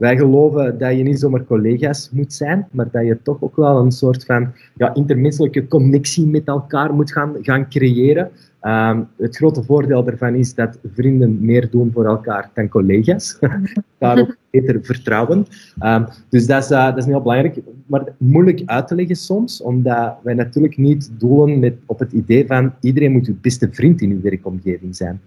Wij 0.00 0.16
geloven 0.16 0.78
dat 0.78 0.96
je 0.96 1.02
niet 1.02 1.20
zomaar 1.20 1.44
collega's 1.44 2.10
moet 2.12 2.32
zijn, 2.32 2.66
maar 2.70 2.88
dat 2.90 3.06
je 3.06 3.22
toch 3.22 3.36
ook 3.40 3.56
wel 3.56 3.78
een 3.78 3.92
soort 3.92 4.24
van 4.24 4.52
ja, 4.76 4.94
intermenselijke 4.94 5.66
connectie 5.68 6.26
met 6.26 6.46
elkaar 6.46 6.94
moet 6.94 7.12
gaan, 7.12 7.36
gaan 7.40 7.68
creëren. 7.68 8.30
Um, 8.62 9.08
het 9.16 9.36
grote 9.36 9.62
voordeel 9.62 10.04
daarvan 10.04 10.34
is 10.34 10.54
dat 10.54 10.78
vrienden 10.94 11.44
meer 11.44 11.70
doen 11.70 11.90
voor 11.92 12.04
elkaar 12.04 12.50
dan 12.54 12.68
collega's. 12.68 13.38
Daarop 13.98 14.36
beter 14.50 14.78
vertrouwen. 14.82 15.46
Um, 15.82 16.06
dus 16.28 16.46
dat 16.46 16.64
is, 16.64 16.70
uh, 16.70 16.84
dat 16.84 16.98
is 16.98 17.04
heel 17.04 17.22
belangrijk, 17.22 17.60
maar 17.86 18.04
moeilijk 18.18 18.62
uit 18.66 18.86
te 18.86 18.94
leggen 18.94 19.16
soms, 19.16 19.62
omdat 19.62 20.14
wij 20.22 20.34
natuurlijk 20.34 20.76
niet 20.76 21.10
doelen 21.18 21.58
met, 21.58 21.74
op 21.86 21.98
het 21.98 22.12
idee 22.12 22.46
van 22.46 22.72
iedereen 22.80 23.12
moet 23.12 23.26
uw 23.26 23.36
beste 23.40 23.68
vriend 23.72 24.00
in 24.00 24.10
uw 24.10 24.20
werkomgeving 24.20 24.96
zijn. 24.96 25.20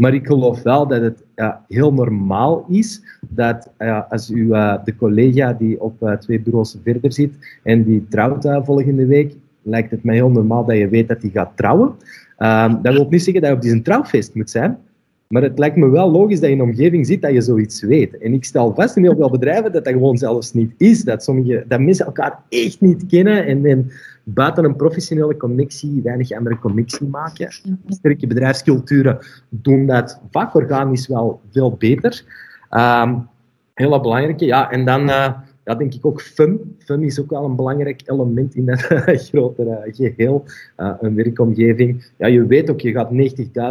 Maar 0.00 0.14
ik 0.14 0.26
geloof 0.26 0.62
wel 0.62 0.86
dat 0.86 1.02
het 1.02 1.24
heel 1.68 1.92
normaal 1.92 2.64
is 2.68 3.02
dat 3.28 3.70
als 4.08 4.30
u 4.30 4.46
uh, 4.46 4.74
de 4.84 4.96
collega 4.96 5.52
die 5.52 5.80
op 5.80 6.02
uh, 6.02 6.12
twee 6.12 6.40
bureaus 6.40 6.76
verder 6.84 7.12
zit 7.12 7.58
en 7.62 7.84
die 7.84 8.06
trouwt 8.08 8.44
uh, 8.44 8.58
volgende 8.64 9.06
week, 9.06 9.34
lijkt 9.62 9.90
het 9.90 10.04
mij 10.04 10.14
heel 10.14 10.30
normaal 10.30 10.64
dat 10.64 10.76
je 10.76 10.88
weet 10.88 11.08
dat 11.08 11.22
hij 11.22 11.30
gaat 11.30 11.56
trouwen. 11.56 11.94
Ehm, 12.36 12.82
dat 12.82 12.94
wil 12.94 13.06
niet 13.10 13.22
zeggen 13.22 13.42
dat 13.42 13.50
je 13.50 13.56
op 13.56 13.62
die 13.62 13.82
trouwfeest 13.82 14.34
moet 14.34 14.50
zijn. 14.50 14.78
Maar 15.32 15.42
het 15.42 15.58
lijkt 15.58 15.76
me 15.76 15.88
wel 15.88 16.10
logisch 16.10 16.40
dat 16.40 16.48
je 16.48 16.54
in 16.54 16.60
een 16.60 16.68
omgeving 16.68 17.06
zit 17.06 17.22
dat 17.22 17.32
je 17.32 17.40
zoiets 17.40 17.82
weet. 17.82 18.18
En 18.18 18.32
ik 18.32 18.44
stel 18.44 18.74
vast 18.74 18.96
in 18.96 19.02
heel 19.02 19.16
veel 19.16 19.30
bedrijven 19.30 19.72
dat 19.72 19.84
dat 19.84 19.92
gewoon 19.92 20.18
zelfs 20.18 20.52
niet 20.52 20.72
is. 20.76 21.04
Dat, 21.04 21.24
sommige, 21.24 21.64
dat 21.68 21.80
mensen 21.80 22.06
elkaar 22.06 22.38
echt 22.48 22.80
niet 22.80 23.06
kennen 23.06 23.46
en, 23.46 23.66
en 23.66 23.90
buiten 24.24 24.64
een 24.64 24.76
professionele 24.76 25.36
connectie 25.36 26.00
weinig 26.02 26.32
andere 26.32 26.58
connectie 26.58 27.06
maken. 27.06 27.48
Sterke 27.88 28.26
bedrijfsculturen 28.26 29.18
doen 29.48 29.86
dat 29.86 30.20
vaak 30.30 30.54
organisch 30.54 31.06
wel 31.06 31.40
veel 31.50 31.76
beter. 31.78 32.22
Um, 32.70 33.28
heel 33.74 34.00
belangrijk. 34.00 34.40
Ja, 34.40 34.70
en 34.70 34.84
dan 34.84 35.08
uh, 35.08 35.28
ja, 35.70 35.76
denk 35.76 35.94
ik 35.94 36.06
ook 36.06 36.22
fun. 36.22 36.76
Fun 36.78 37.02
is 37.02 37.20
ook 37.20 37.30
wel 37.30 37.44
een 37.44 37.56
belangrijk 37.56 38.02
element 38.04 38.54
in 38.54 38.66
dat 38.66 38.80
grotere 39.28 39.88
geheel. 39.92 40.44
Uh, 40.76 40.92
een 41.00 41.14
werkomgeving. 41.14 42.10
Ja, 42.18 42.26
je 42.26 42.46
weet 42.46 42.70
ook, 42.70 42.80
je 42.80 42.92
gaat 42.92 43.10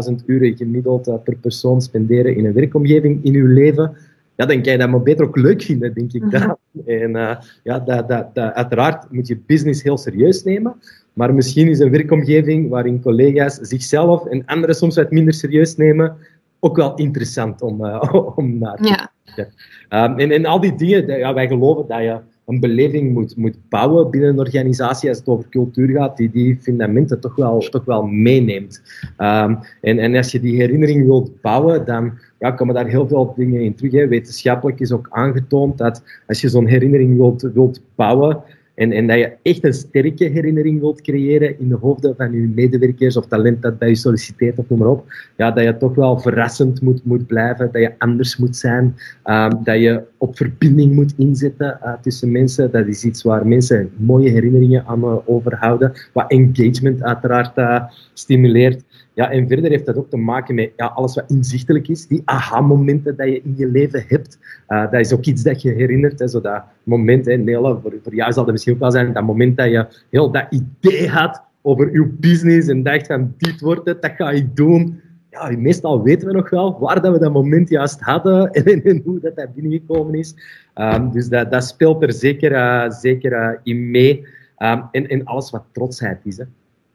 90.000 0.10 0.26
uren 0.26 0.58
gemiddeld 0.58 1.08
uh, 1.08 1.16
per 1.24 1.36
persoon 1.36 1.82
spenderen 1.82 2.36
in 2.36 2.46
een 2.46 2.54
werkomgeving 2.54 3.24
in 3.24 3.32
je 3.32 3.44
leven 3.44 3.96
ja, 4.40 4.46
dan 4.46 4.62
kan 4.62 4.72
je 4.72 4.78
dat 4.78 4.90
maar 4.90 5.02
beter 5.02 5.26
ook 5.26 5.38
leuk 5.38 5.62
vinden, 5.62 5.94
denk 5.94 6.14
ik. 6.14 6.24
Mm 6.24 6.58
En 6.86 7.16
uh, 7.16 7.36
ja, 7.64 7.80
dat, 7.80 8.08
dat, 8.08 8.36
dat, 8.36 8.54
uiteraard 8.54 9.12
moet 9.12 9.28
je 9.28 9.38
business 9.46 9.84
heel 9.84 9.98
serieus 9.98 10.44
nemen. 10.44 10.76
Maar 11.14 11.34
misschien 11.34 11.68
is 11.68 11.80
een 11.80 11.92
werkomgeving 11.92 12.70
waarin 12.70 13.02
collega's 13.02 13.56
zichzelf 13.56 14.26
en 14.26 14.46
anderen 14.46 14.76
soms 14.76 14.96
wat 14.96 15.12
minder 15.12 15.34
serieus 15.34 15.76
nemen, 15.76 16.16
ook 16.60 16.76
wel 16.76 16.96
interessant 16.96 17.62
om, 17.62 17.86
uh, 17.86 18.14
om 18.36 18.58
naar 18.58 18.76
te 18.76 18.84
kijken. 18.84 19.02
Ja. 19.02 19.12
Um, 19.38 20.18
en, 20.20 20.32
en 20.32 20.46
al 20.46 20.60
die 20.60 20.76
dingen, 20.76 21.18
ja, 21.18 21.34
wij 21.34 21.48
geloven 21.48 21.88
dat 21.88 22.00
je 22.00 22.18
een 22.46 22.60
beleving 22.60 23.14
moet, 23.14 23.36
moet 23.38 23.58
bouwen 23.70 24.10
binnen 24.10 24.30
een 24.30 24.40
organisatie 24.40 25.10
als 25.10 25.18
het 25.18 25.28
over 25.28 25.50
cultuur 25.50 25.90
gaat, 25.90 26.18
die 26.18 26.32
die 26.32 26.58
fundamenten 26.62 27.20
toch 27.20 27.36
wel, 27.36 27.60
toch 27.60 27.86
wel 27.86 28.04
meeneemt. 28.04 28.82
Um, 29.18 29.60
en, 29.82 30.00
en 30.00 30.16
als 30.16 30.32
je 30.32 30.40
die 30.40 30.56
herinnering 30.56 31.06
wilt 31.06 31.42
bouwen, 31.42 31.86
dan 31.86 32.18
ja, 32.40 32.52
komen 32.52 32.76
daar 32.76 32.88
heel 32.88 33.08
veel 33.08 33.34
dingen 33.36 33.62
in 33.62 33.76
terug. 33.76 33.92
Hè. 33.92 34.08
Wetenschappelijk 34.08 34.80
is 34.80 34.92
ook 34.92 35.08
aangetoond 35.10 35.78
dat 35.78 36.04
als 36.28 36.42
je 36.42 36.50
zo'n 36.50 36.68
herinnering 36.68 37.18
wilt, 37.18 37.42
wilt 37.54 37.82
bouwen, 37.96 38.42
en, 38.80 38.92
en 38.92 39.08
dat 39.08 39.18
je 39.18 39.32
echt 39.42 39.64
een 39.64 39.74
sterke 39.74 40.24
herinnering 40.24 40.80
wilt 40.80 41.02
creëren 41.02 41.60
in 41.60 41.70
de 41.70 41.76
hoofden 41.76 42.16
van 42.16 42.32
je 42.32 42.52
medewerkers 42.56 43.18
of 43.18 43.28
talent 43.28 43.62
dat 43.62 43.78
bij 43.78 43.90
je 43.90 43.96
solliciteert 43.96 44.58
of 44.58 44.70
noem 44.70 44.80
maar 44.80 44.88
op. 44.88 45.06
Ja, 45.38 45.52
dat 45.52 45.64
je 45.64 45.78
toch 45.78 45.96
wel 45.96 46.20
verrassend 46.20 46.82
moet, 46.82 47.06
moet 47.06 47.28
blijven, 47.28 47.70
dat 47.72 47.82
je 47.82 47.94
anders 47.98 48.38
moet 48.38 48.56
zijn, 48.56 48.96
um, 49.26 49.64
dat 49.64 49.80
je 49.80 50.04
op 50.18 50.38
verbinding 50.38 50.94
moet 50.94 51.14
inzetten 51.18 51.80
uh, 51.84 51.94
tussen 52.02 52.32
mensen. 52.32 52.72
Dat 52.72 52.88
is 52.88 53.04
iets 53.04 53.24
waar 53.24 53.48
mensen 53.48 53.90
mooie 53.96 54.30
herinneringen 54.30 54.86
aan 54.86 55.00
uh, 55.00 55.16
overhouden, 55.26 55.92
wat 56.14 56.32
engagement 56.32 57.04
uiteraard 57.04 57.58
uh, 57.58 57.84
stimuleert. 58.14 58.84
Ja, 59.14 59.32
en 59.32 59.48
verder 59.48 59.72
heeft 59.72 59.86
dat 59.86 59.98
ook 59.98 60.10
te 60.10 60.18
maken 60.18 60.56
met 60.56 60.72
ja, 60.76 60.86
alles 60.86 61.16
wat 61.16 61.32
inzichtelijk 61.32 61.88
is. 61.88 62.08
Die 62.08 62.22
aha-momenten 62.26 63.16
dat 63.18 63.28
je 63.28 63.42
in 63.42 63.54
je 63.58 63.68
leven 63.68 64.04
hebt. 64.08 64.38
Uh, 64.68 64.92
dat 64.92 65.00
is 65.00 65.14
ook 65.14 65.26
iets 65.26 65.44
dat 65.44 65.62
je 65.62 65.72
herinnert. 65.72 66.20
Hè, 66.20 66.28
zo 66.28 66.42
dat 66.42 66.64
moment, 66.84 67.26
hè, 67.26 67.44
voor, 67.82 68.16
jou 68.16 68.32
zal 68.32 68.44
dat 68.44 68.52
misschien 68.52 68.74
ook 68.74 68.80
wel 68.80 68.92
zijn, 68.92 69.14
dat 69.14 69.24
moment 69.24 69.58
dat 69.58 69.70
je 69.70 69.88
heel 70.10 70.32
dat 70.32 70.48
idee 70.50 71.10
had 71.10 71.44
over 71.62 71.92
je 71.92 72.06
business 72.06 72.68
en 72.68 72.84
dacht 72.84 73.08
van, 73.08 73.34
dit 73.38 73.62
wordt 73.62 73.86
het, 73.86 74.02
dat 74.02 74.12
ga 74.12 74.32
ik 74.32 74.56
doen. 74.56 75.02
Ja, 75.30 75.52
meestal 75.58 76.04
weten 76.04 76.28
we 76.28 76.34
nog 76.34 76.50
wel 76.50 76.80
waar 76.80 77.02
dat 77.02 77.14
we 77.14 77.20
dat 77.20 77.34
moment 77.34 77.70
juist 77.70 78.00
hadden 78.00 78.52
en, 78.84 79.02
hoe 79.06 79.20
dat, 79.20 79.36
dat 79.36 79.54
binnengekomen 79.54 80.14
is. 80.14 80.36
Um, 80.76 81.12
dus 81.12 81.30
dat, 81.30 81.52
dat 81.52 81.64
speelt 81.64 82.04
er 82.04 82.14
zeker, 82.14 82.52
uh, 82.52 82.90
zeker 82.90 83.32
uh, 83.32 83.58
in 83.64 83.92
mee. 83.92 84.26
Um, 84.58 84.84
en, 84.92 85.08
en 85.08 85.26
alles 85.26 85.50
wat 85.50 85.64
trotsheid 85.72 86.20
is. 86.24 86.38
Hè 86.38 86.44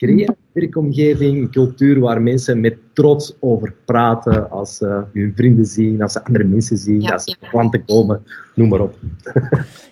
creëer 0.04 0.28
een 0.28 0.37
werkomgeving, 0.52 1.37
een 1.37 1.50
cultuur 1.50 2.00
waar 2.00 2.23
mensen 2.23 2.61
met 2.61 2.76
trots 2.92 3.37
over 3.40 3.75
praten 3.84 4.50
als 4.50 4.76
ze 4.76 5.04
hun 5.12 5.32
vrienden 5.37 5.66
zien, 5.66 6.02
als 6.02 6.12
ze 6.12 6.25
andere 6.25 6.44
mensen 6.44 6.76
zien, 6.76 7.12
als 7.12 7.25
ze 7.25 7.37
klanten 7.50 7.84
komen, 7.84 8.23
noem 8.54 8.68
maar 8.68 8.80
op. 8.80 8.94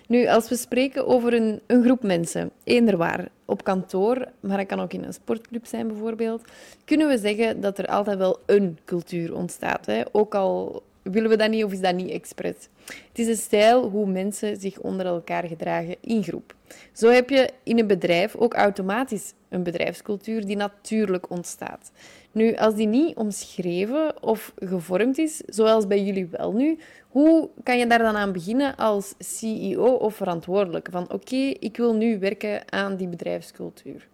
Nu, 0.07 0.27
als 0.27 0.49
we 0.49 0.55
spreken 0.55 1.07
over 1.07 1.33
een, 1.33 1.59
een 1.67 1.83
groep 1.83 2.03
mensen, 2.03 2.51
eender 2.63 2.97
waar, 2.97 3.27
op 3.45 3.63
kantoor, 3.63 4.27
maar 4.39 4.57
dat 4.57 4.65
kan 4.65 4.79
ook 4.79 4.93
in 4.93 5.03
een 5.03 5.13
sportclub 5.13 5.65
zijn 5.65 5.87
bijvoorbeeld, 5.87 6.41
kunnen 6.85 7.07
we 7.07 7.17
zeggen 7.17 7.61
dat 7.61 7.77
er 7.77 7.87
altijd 7.87 8.17
wel 8.17 8.39
een 8.45 8.77
cultuur 8.85 9.35
ontstaat. 9.35 9.85
Hè? 9.85 10.01
Ook 10.11 10.35
al 10.35 10.83
willen 11.03 11.29
we 11.29 11.35
dat 11.35 11.49
niet 11.49 11.63
of 11.63 11.71
is 11.71 11.81
dat 11.81 11.95
niet 11.95 12.09
expres. 12.09 12.55
Het 12.85 13.19
is 13.19 13.27
een 13.27 13.35
stijl 13.35 13.89
hoe 13.89 14.05
mensen 14.05 14.57
zich 14.57 14.79
onder 14.79 15.05
elkaar 15.05 15.43
gedragen 15.43 15.95
in 16.01 16.23
groep. 16.23 16.55
Zo 16.93 17.09
heb 17.09 17.29
je 17.29 17.49
in 17.63 17.79
een 17.79 17.87
bedrijf 17.87 18.35
ook 18.35 18.53
automatisch 18.53 19.33
een 19.49 19.63
bedrijfscultuur 19.63 20.45
die 20.45 20.55
natuurlijk 20.55 21.29
ontstaat. 21.29 21.91
Nu, 22.31 22.55
als 22.55 22.75
die 22.75 22.87
niet 22.87 23.15
omschreven 23.15 24.23
of 24.23 24.53
gevormd 24.55 25.17
is, 25.17 25.41
zoals 25.45 25.87
bij 25.87 26.03
jullie 26.03 26.27
wel 26.31 26.51
nu, 26.51 26.77
hoe 27.09 27.49
kan 27.63 27.77
je 27.77 27.87
daar 27.87 27.99
dan 27.99 28.15
aan 28.15 28.31
beginnen 28.31 28.75
als 28.75 29.13
CEO 29.19 29.85
of 29.85 30.15
verantwoordelijke? 30.15 30.91
Van 30.91 31.11
oké, 31.11 31.35
ik 31.59 31.77
wil 31.77 31.95
nu 31.95 32.19
werken 32.19 32.71
aan 32.71 32.95
die 32.95 33.07
bedrijfscultuur. 33.07 34.07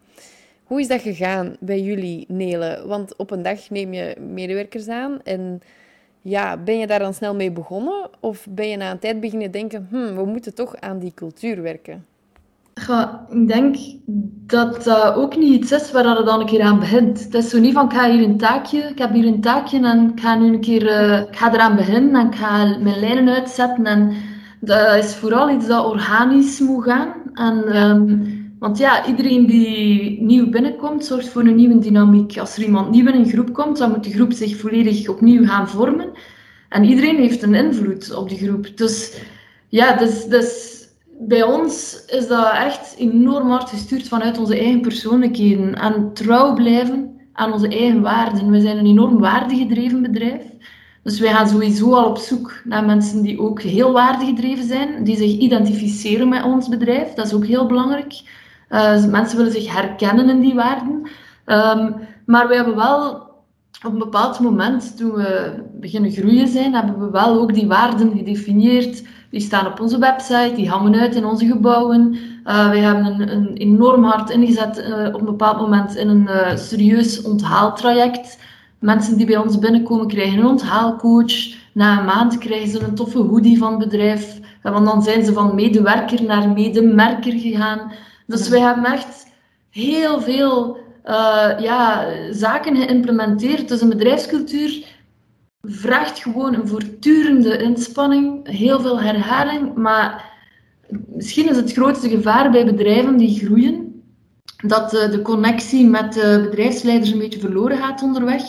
Hoe 0.63 0.79
is 0.79 0.87
dat 0.87 1.01
gegaan 1.01 1.55
bij 1.59 1.81
jullie, 1.81 2.25
Nele? 2.27 2.83
Want 2.85 3.15
op 3.15 3.31
een 3.31 3.41
dag 3.41 3.69
neem 3.69 3.93
je 3.93 4.15
medewerkers 4.19 4.87
aan 4.87 5.23
en 5.23 5.61
ja, 6.21 6.57
ben 6.57 6.77
je 6.77 6.87
daar 6.87 6.99
dan 6.99 7.13
snel 7.13 7.35
mee 7.35 7.51
begonnen? 7.51 8.09
Of 8.19 8.47
ben 8.49 8.67
je 8.67 8.77
na 8.77 8.91
een 8.91 8.99
tijd 8.99 9.19
beginnen 9.19 9.51
denken, 9.51 9.87
hm, 9.89 10.15
we 10.15 10.25
moeten 10.25 10.53
toch 10.53 10.75
aan 10.79 10.99
die 10.99 11.11
cultuur 11.15 11.61
werken? 11.61 12.05
Ik 13.29 13.47
denk 13.47 13.75
dat 14.45 14.83
dat 14.83 15.15
ook 15.15 15.37
niet 15.37 15.53
iets 15.53 15.71
is 15.71 15.91
waar 15.91 16.17
je 16.17 16.23
dan 16.23 16.39
een 16.39 16.45
keer 16.45 16.61
aan 16.61 16.79
begint. 16.79 17.23
Het 17.23 17.33
is 17.33 17.49
zo 17.49 17.59
niet 17.59 17.73
van, 17.73 17.85
ik 17.85 17.93
ga 17.93 18.11
hier 18.11 18.23
een 18.23 18.37
taakje, 18.37 18.77
ik 18.77 18.97
heb 18.97 19.13
hier 19.13 19.25
een 19.25 19.41
taakje 19.41 19.85
en 19.85 20.09
ik 20.09 20.19
ga 20.19 20.35
nu 20.35 20.53
een 20.53 20.61
keer 20.61 20.83
uh, 20.83 21.19
ik 21.19 21.35
ga 21.35 21.53
eraan 21.53 21.75
beginnen 21.75 22.21
en 22.21 22.27
ik 22.27 22.35
ga 22.35 22.77
mijn 22.77 22.99
lijnen 22.99 23.33
uitzetten. 23.33 23.85
En 23.85 24.13
dat 24.59 24.95
is 24.95 25.15
vooral 25.15 25.49
iets 25.49 25.67
dat 25.67 25.85
organisch 25.85 26.59
moet 26.59 26.83
gaan. 26.83 27.13
En, 27.33 27.77
um, 27.77 28.38
want 28.59 28.77
ja, 28.77 29.07
iedereen 29.07 29.45
die 29.45 30.21
nieuw 30.21 30.49
binnenkomt, 30.49 31.05
zorgt 31.05 31.29
voor 31.29 31.41
een 31.41 31.55
nieuwe 31.55 31.79
dynamiek. 31.79 32.37
Als 32.37 32.57
er 32.57 32.63
iemand 32.63 32.89
nieuw 32.89 33.07
in 33.07 33.19
een 33.19 33.29
groep 33.29 33.53
komt, 33.53 33.77
dan 33.77 33.91
moet 33.91 34.03
de 34.03 34.11
groep 34.11 34.33
zich 34.33 34.57
volledig 34.57 35.07
opnieuw 35.07 35.45
gaan 35.45 35.69
vormen. 35.69 36.11
En 36.69 36.83
iedereen 36.83 37.17
heeft 37.17 37.43
een 37.43 37.53
invloed 37.53 38.15
op 38.15 38.29
die 38.29 38.37
groep. 38.37 38.77
Dus 38.77 39.21
ja, 39.67 39.97
dus, 39.97 40.25
dus 40.25 40.79
bij 41.19 41.43
ons 41.43 42.03
is 42.07 42.27
dat 42.27 42.53
echt 42.53 42.95
enorm 42.97 43.49
hard 43.49 43.69
gestuurd 43.69 44.07
vanuit 44.07 44.37
onze 44.37 44.59
eigen 44.59 44.81
persoonlijkheden. 44.81 45.75
En 45.75 46.13
trouw 46.13 46.53
blijven 46.53 47.19
aan 47.33 47.53
onze 47.53 47.67
eigen 47.67 48.01
waarden. 48.01 48.51
We 48.51 48.61
zijn 48.61 48.77
een 48.77 48.85
enorm 48.85 49.19
waardegedreven 49.19 50.01
bedrijf. 50.01 50.43
Dus 51.03 51.19
wij 51.19 51.31
gaan 51.31 51.47
sowieso 51.47 51.93
al 51.93 52.09
op 52.09 52.17
zoek 52.17 52.61
naar 52.63 52.85
mensen 52.85 53.21
die 53.21 53.39
ook 53.39 53.61
heel 53.61 53.91
waardegedreven 53.91 54.65
zijn, 54.65 55.03
die 55.03 55.17
zich 55.17 55.31
identificeren 55.31 56.29
met 56.29 56.43
ons 56.43 56.69
bedrijf. 56.69 57.13
Dat 57.13 57.25
is 57.25 57.33
ook 57.33 57.45
heel 57.45 57.65
belangrijk. 57.65 58.21
Uh, 58.69 59.05
mensen 59.05 59.37
willen 59.37 59.51
zich 59.51 59.73
herkennen 59.73 60.29
in 60.29 60.39
die 60.39 60.53
waarden. 60.53 61.09
Um, 61.45 61.95
maar 62.25 62.47
we 62.47 62.55
hebben 62.55 62.75
wel 62.75 63.27
op 63.85 63.91
een 63.91 63.97
bepaald 63.97 64.39
moment, 64.39 64.97
toen 64.97 65.11
we 65.11 65.53
beginnen 65.73 66.11
groeien 66.11 66.47
zijn, 66.47 66.73
hebben 66.73 66.99
we 66.99 67.11
wel 67.11 67.39
ook 67.39 67.53
die 67.53 67.67
waarden 67.67 68.17
gedefinieerd 68.17 69.03
die 69.29 69.41
staan 69.41 69.67
op 69.67 69.79
onze 69.79 69.99
website, 69.99 70.53
die 70.55 70.69
hangen 70.69 70.99
uit 70.99 71.15
in 71.15 71.25
onze 71.25 71.45
gebouwen. 71.45 72.13
Uh, 72.45 72.69
wij 72.69 72.79
hebben 72.79 73.05
een, 73.05 73.31
een, 73.31 73.53
enorm 73.53 74.03
hard 74.03 74.29
ingezet 74.29 74.77
uh, 74.77 75.13
op 75.13 75.19
een 75.19 75.25
bepaald 75.25 75.59
moment 75.59 75.95
in 75.95 76.09
een 76.09 76.27
uh, 76.29 76.55
serieus 76.55 77.21
onthaaltraject. 77.21 78.39
Mensen 78.79 79.17
die 79.17 79.25
bij 79.25 79.37
ons 79.37 79.59
binnenkomen 79.59 80.07
krijgen 80.07 80.39
een 80.39 80.45
onthaalcoach. 80.45 81.33
Na 81.73 81.99
een 81.99 82.05
maand 82.05 82.37
krijgen 82.37 82.69
ze 82.69 82.83
een 82.83 82.95
toffe 82.95 83.17
hoodie 83.17 83.57
van 83.57 83.69
het 83.69 83.89
bedrijf. 83.89 84.39
want 84.61 84.85
dan 84.85 85.03
zijn 85.03 85.25
ze 85.25 85.33
van 85.33 85.55
medewerker 85.55 86.23
naar 86.23 86.49
medemerker 86.49 87.31
gegaan. 87.31 87.91
Dus 88.29 88.49
wij 88.49 88.59
hebben 88.59 88.85
echt 88.85 89.27
heel 89.69 90.21
veel 90.21 90.77
ja, 91.59 92.07
zaken 92.31 92.75
geïmplementeerd. 92.75 93.67
Dus 93.67 93.81
een 93.81 93.89
bedrijfscultuur 93.89 94.85
vraagt 95.61 96.19
gewoon 96.19 96.53
een 96.53 96.67
voortdurende 96.67 97.57
inspanning, 97.57 98.49
heel 98.49 98.79
veel 98.79 98.99
herhaling, 98.99 99.75
maar 99.75 100.37
misschien 101.07 101.49
is 101.49 101.55
het 101.55 101.71
grootste 101.71 102.09
gevaar 102.09 102.51
bij 102.51 102.65
bedrijven 102.65 103.17
die 103.17 103.45
groeien, 103.45 104.03
dat 104.65 104.93
eh, 104.93 105.11
de 105.11 105.21
connectie 105.21 105.85
met 105.85 106.13
de 106.13 106.47
bedrijfsleiders 106.49 107.11
een 107.11 107.19
beetje 107.19 107.39
verloren 107.39 107.77
gaat 107.77 108.03
onderweg. 108.03 108.41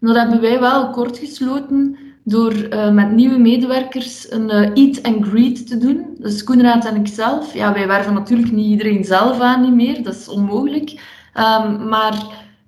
En 0.00 0.06
dat 0.06 0.16
hebben 0.16 0.40
wij 0.40 0.60
wel 0.60 0.90
kort 0.90 1.18
gesloten 1.18 1.96
door 2.24 2.52
uh, 2.52 2.90
met 2.90 3.12
nieuwe 3.12 3.38
medewerkers 3.38 4.32
een 4.32 4.50
uh, 4.50 4.86
eat 4.86 5.02
and 5.02 5.26
greet 5.26 5.68
te 5.68 5.78
doen. 5.78 6.06
Dus 6.18 6.44
Koenraad 6.44 6.84
en 6.86 6.96
ikzelf. 6.96 7.54
Ja, 7.54 7.72
wij 7.72 7.86
werven 7.86 8.14
natuurlijk 8.14 8.52
niet 8.52 8.66
iedereen 8.66 9.04
zelf 9.04 9.40
aan 9.40 9.60
niet 9.60 9.74
meer, 9.74 10.02
dat 10.02 10.14
is 10.14 10.28
onmogelijk. 10.28 10.90
Um, 11.34 11.88
maar 11.88 12.14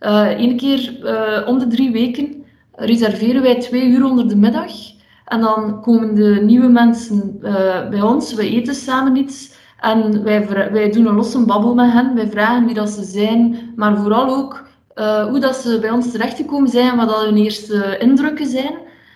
uh, 0.01 0.27
één 0.27 0.57
keer 0.57 0.97
om 1.47 1.59
de 1.59 1.67
drie 1.67 1.93
weken 1.93 2.45
reserveren 2.73 3.43
wij 3.43 3.61
twee 3.61 3.87
uur 3.87 4.05
onder 4.05 4.29
de 4.29 4.37
middag. 4.37 4.73
En 5.25 5.41
dan 5.41 5.81
komen 5.81 6.15
de 6.15 6.43
nieuwe 6.45 6.69
mensen 6.69 7.39
bij 7.91 8.03
ons, 8.03 8.35
we 8.35 8.51
eten 8.51 8.75
samen 8.75 9.17
iets. 9.17 9.55
En 9.81 10.23
wij, 10.23 10.49
wij 10.73 10.91
doen 10.91 11.07
een 11.07 11.15
losse 11.15 11.45
babbel 11.45 11.75
met 11.75 11.93
hen. 11.93 12.15
Wij 12.15 12.31
vragen 12.31 12.65
wie 12.65 12.75
dat 12.75 12.91
ze 12.91 13.03
zijn, 13.03 13.59
maar 13.77 13.97
vooral 13.97 14.37
ook 14.37 14.67
hoe 15.31 15.39
dat 15.41 15.57
ze 15.57 15.79
bij 15.81 15.91
ons 15.91 16.11
terechtgekomen 16.11 16.69
zijn, 16.69 16.97
wat 16.97 17.09
dat 17.09 17.25
hun 17.25 17.37
eerste 17.37 17.97
indrukken 17.99 18.47
zijn. 18.47 18.75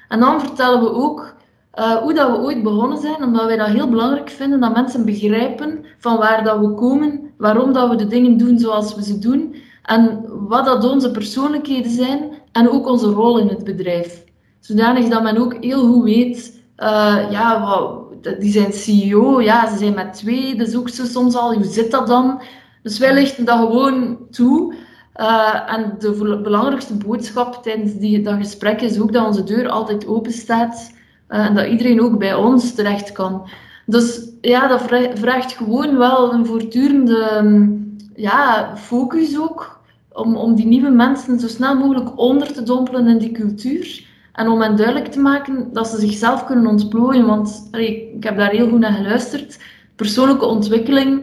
En 0.08 0.20
dan 0.20 0.40
vertellen 0.40 0.80
we 0.80 0.92
ook 0.92 1.34
uh, 1.78 1.96
hoe 1.96 2.14
dat 2.14 2.30
we 2.30 2.42
ooit 2.42 2.62
begonnen 2.62 2.98
zijn, 2.98 3.24
omdat 3.24 3.46
wij 3.46 3.56
dat 3.56 3.66
heel 3.66 3.88
belangrijk 3.88 4.30
vinden, 4.30 4.60
dat 4.60 4.74
mensen 4.74 5.04
begrijpen 5.04 5.84
van 5.98 6.16
waar 6.16 6.44
dat 6.44 6.58
we 6.58 6.74
komen, 6.74 7.30
waarom 7.38 7.72
dat 7.72 7.90
we 7.90 7.96
de 7.96 8.06
dingen 8.06 8.36
doen 8.36 8.58
zoals 8.58 8.94
we 8.94 9.02
ze 9.02 9.18
doen. 9.18 9.56
En 9.82 10.24
wat 10.48 10.64
dat 10.64 10.90
onze 10.90 11.10
persoonlijkheden 11.10 11.90
zijn 11.90 12.30
en 12.52 12.70
ook 12.70 12.86
onze 12.88 13.06
rol 13.06 13.38
in 13.38 13.48
het 13.48 13.64
bedrijf. 13.64 14.24
Zodanig 14.60 15.08
dat 15.08 15.22
men 15.22 15.38
ook 15.38 15.56
heel 15.64 15.86
goed 15.86 16.04
weet, 16.04 16.60
uh, 16.78 17.16
ja, 17.30 17.60
wat, 17.60 18.06
die 18.40 18.52
zijn 18.52 18.72
CEO, 18.72 19.40
ja, 19.40 19.70
ze 19.70 19.76
zijn 19.76 19.94
met 19.94 20.14
twee, 20.14 20.56
dus 20.56 20.76
ook 20.76 20.88
zo 20.88 21.04
soms 21.04 21.36
al, 21.36 21.54
hoe 21.54 21.64
zit 21.64 21.90
dat 21.90 22.06
dan? 22.06 22.40
Dus 22.82 22.98
wij 22.98 23.14
lichten 23.14 23.44
dat 23.44 23.58
gewoon 23.58 24.18
toe. 24.30 24.74
Uh, 25.20 25.72
en 25.72 25.94
de 25.98 26.40
belangrijkste 26.42 26.94
boodschap 26.94 27.62
tijdens 27.62 27.94
die, 27.94 28.22
dat 28.22 28.36
gesprek 28.36 28.80
is 28.80 29.00
ook 29.00 29.12
dat 29.12 29.26
onze 29.26 29.44
deur 29.44 29.68
altijd 29.68 30.06
open 30.06 30.32
staat 30.32 30.92
uh, 31.28 31.46
en 31.46 31.54
dat 31.54 31.66
iedereen 31.66 32.00
ook 32.02 32.18
bij 32.18 32.34
ons 32.34 32.74
terecht 32.74 33.12
kan. 33.12 33.48
Dus 33.86 34.28
ja, 34.40 34.68
dat 34.68 34.82
vraagt 35.14 35.52
gewoon 35.52 35.98
wel 35.98 36.32
een 36.32 36.46
voortdurende 36.46 37.50
ja, 38.14 38.72
focus 38.76 39.38
ook 39.38 39.80
om, 40.12 40.36
om 40.36 40.54
die 40.54 40.66
nieuwe 40.66 40.90
mensen 40.90 41.40
zo 41.40 41.48
snel 41.48 41.76
mogelijk 41.76 42.18
onder 42.18 42.52
te 42.52 42.62
dompelen 42.62 43.08
in 43.08 43.18
die 43.18 43.32
cultuur. 43.32 44.04
En 44.32 44.48
om 44.48 44.60
hen 44.60 44.76
duidelijk 44.76 45.06
te 45.06 45.20
maken 45.20 45.72
dat 45.72 45.88
ze 45.88 45.98
zichzelf 45.98 46.44
kunnen 46.44 46.66
ontplooien. 46.66 47.26
Want 47.26 47.68
ik 47.72 48.24
heb 48.24 48.36
daar 48.36 48.50
heel 48.50 48.68
goed 48.68 48.78
naar 48.78 48.92
geluisterd. 48.92 49.58
Persoonlijke 49.96 50.44
ontwikkeling 50.44 51.22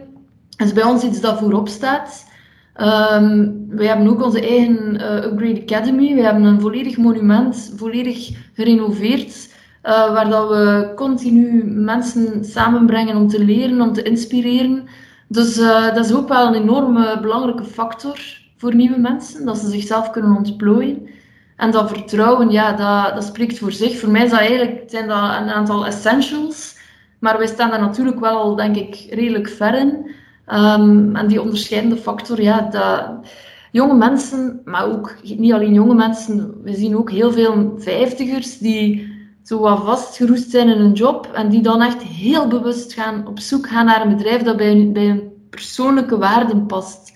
is 0.56 0.72
bij 0.72 0.84
ons 0.84 1.02
iets 1.02 1.20
dat 1.20 1.38
voorop 1.38 1.68
staat. 1.68 2.32
Um, 2.80 3.66
wij 3.68 3.86
hebben 3.86 4.08
ook 4.08 4.24
onze 4.24 4.40
eigen 4.40 4.94
uh, 4.94 5.24
Upgrade 5.24 5.62
Academy. 5.62 6.14
We 6.14 6.22
hebben 6.22 6.42
een 6.42 6.60
volledig 6.60 6.96
monument, 6.96 7.72
volledig 7.76 8.30
gerenoveerd. 8.54 9.52
Uh, 9.84 10.12
waar 10.12 10.28
dat 10.28 10.48
we 10.48 10.92
continu 10.96 11.64
mensen 11.64 12.44
samenbrengen 12.44 13.16
om 13.16 13.28
te 13.28 13.44
leren, 13.44 13.80
om 13.80 13.92
te 13.92 14.02
inspireren. 14.02 14.84
Dus 15.28 15.58
uh, 15.58 15.94
dat 15.94 16.04
is 16.04 16.14
ook 16.14 16.28
wel 16.28 16.46
een 16.46 16.62
enorme 16.62 17.18
belangrijke 17.20 17.64
factor 17.64 18.18
voor 18.56 18.74
nieuwe 18.74 18.98
mensen, 18.98 19.44
dat 19.44 19.58
ze 19.58 19.70
zichzelf 19.70 20.10
kunnen 20.10 20.36
ontplooien. 20.36 21.08
En 21.56 21.70
dat 21.70 21.90
vertrouwen, 21.90 22.50
ja, 22.50 22.72
dat, 22.72 23.14
dat 23.14 23.24
spreekt 23.24 23.58
voor 23.58 23.72
zich. 23.72 23.98
Voor 23.98 24.10
mij 24.10 24.24
is 24.24 24.30
dat 24.30 24.40
eigenlijk, 24.40 24.82
zijn 24.86 25.08
dat 25.08 25.18
een 25.18 25.50
aantal 25.50 25.86
essentials, 25.86 26.78
maar 27.18 27.38
wij 27.38 27.46
staan 27.46 27.70
daar 27.70 27.80
natuurlijk 27.80 28.20
wel, 28.20 28.56
denk 28.56 28.76
ik, 28.76 29.06
redelijk 29.10 29.48
ver 29.48 29.74
in. 29.74 30.10
Um, 30.52 31.16
en 31.16 31.26
die 31.26 31.42
onderscheidende 31.42 31.96
factor, 31.96 32.42
ja, 32.42 32.60
dat 32.60 33.26
jonge 33.70 33.94
mensen, 33.94 34.60
maar 34.64 34.86
ook 34.86 35.16
niet 35.22 35.52
alleen 35.52 35.72
jonge 35.72 35.94
mensen, 35.94 36.62
we 36.62 36.74
zien 36.74 36.96
ook 36.96 37.10
heel 37.10 37.32
veel 37.32 37.74
vijftigers 37.78 38.58
die 38.58 39.12
zo 39.42 39.58
wat 39.58 39.84
vastgeroest 39.84 40.50
zijn 40.50 40.68
in 40.68 40.80
een 40.80 40.92
job 40.92 41.30
en 41.32 41.48
die 41.48 41.60
dan 41.60 41.82
echt 41.82 42.02
heel 42.02 42.48
bewust 42.48 42.92
gaan 42.92 43.26
op 43.26 43.38
zoek 43.38 43.68
gaan 43.68 43.86
naar 43.86 44.02
een 44.02 44.16
bedrijf 44.16 44.42
dat 44.42 44.56
bij, 44.56 44.90
bij 44.92 45.06
hun 45.06 45.32
persoonlijke 45.50 46.18
waarden 46.18 46.66
past. 46.66 47.12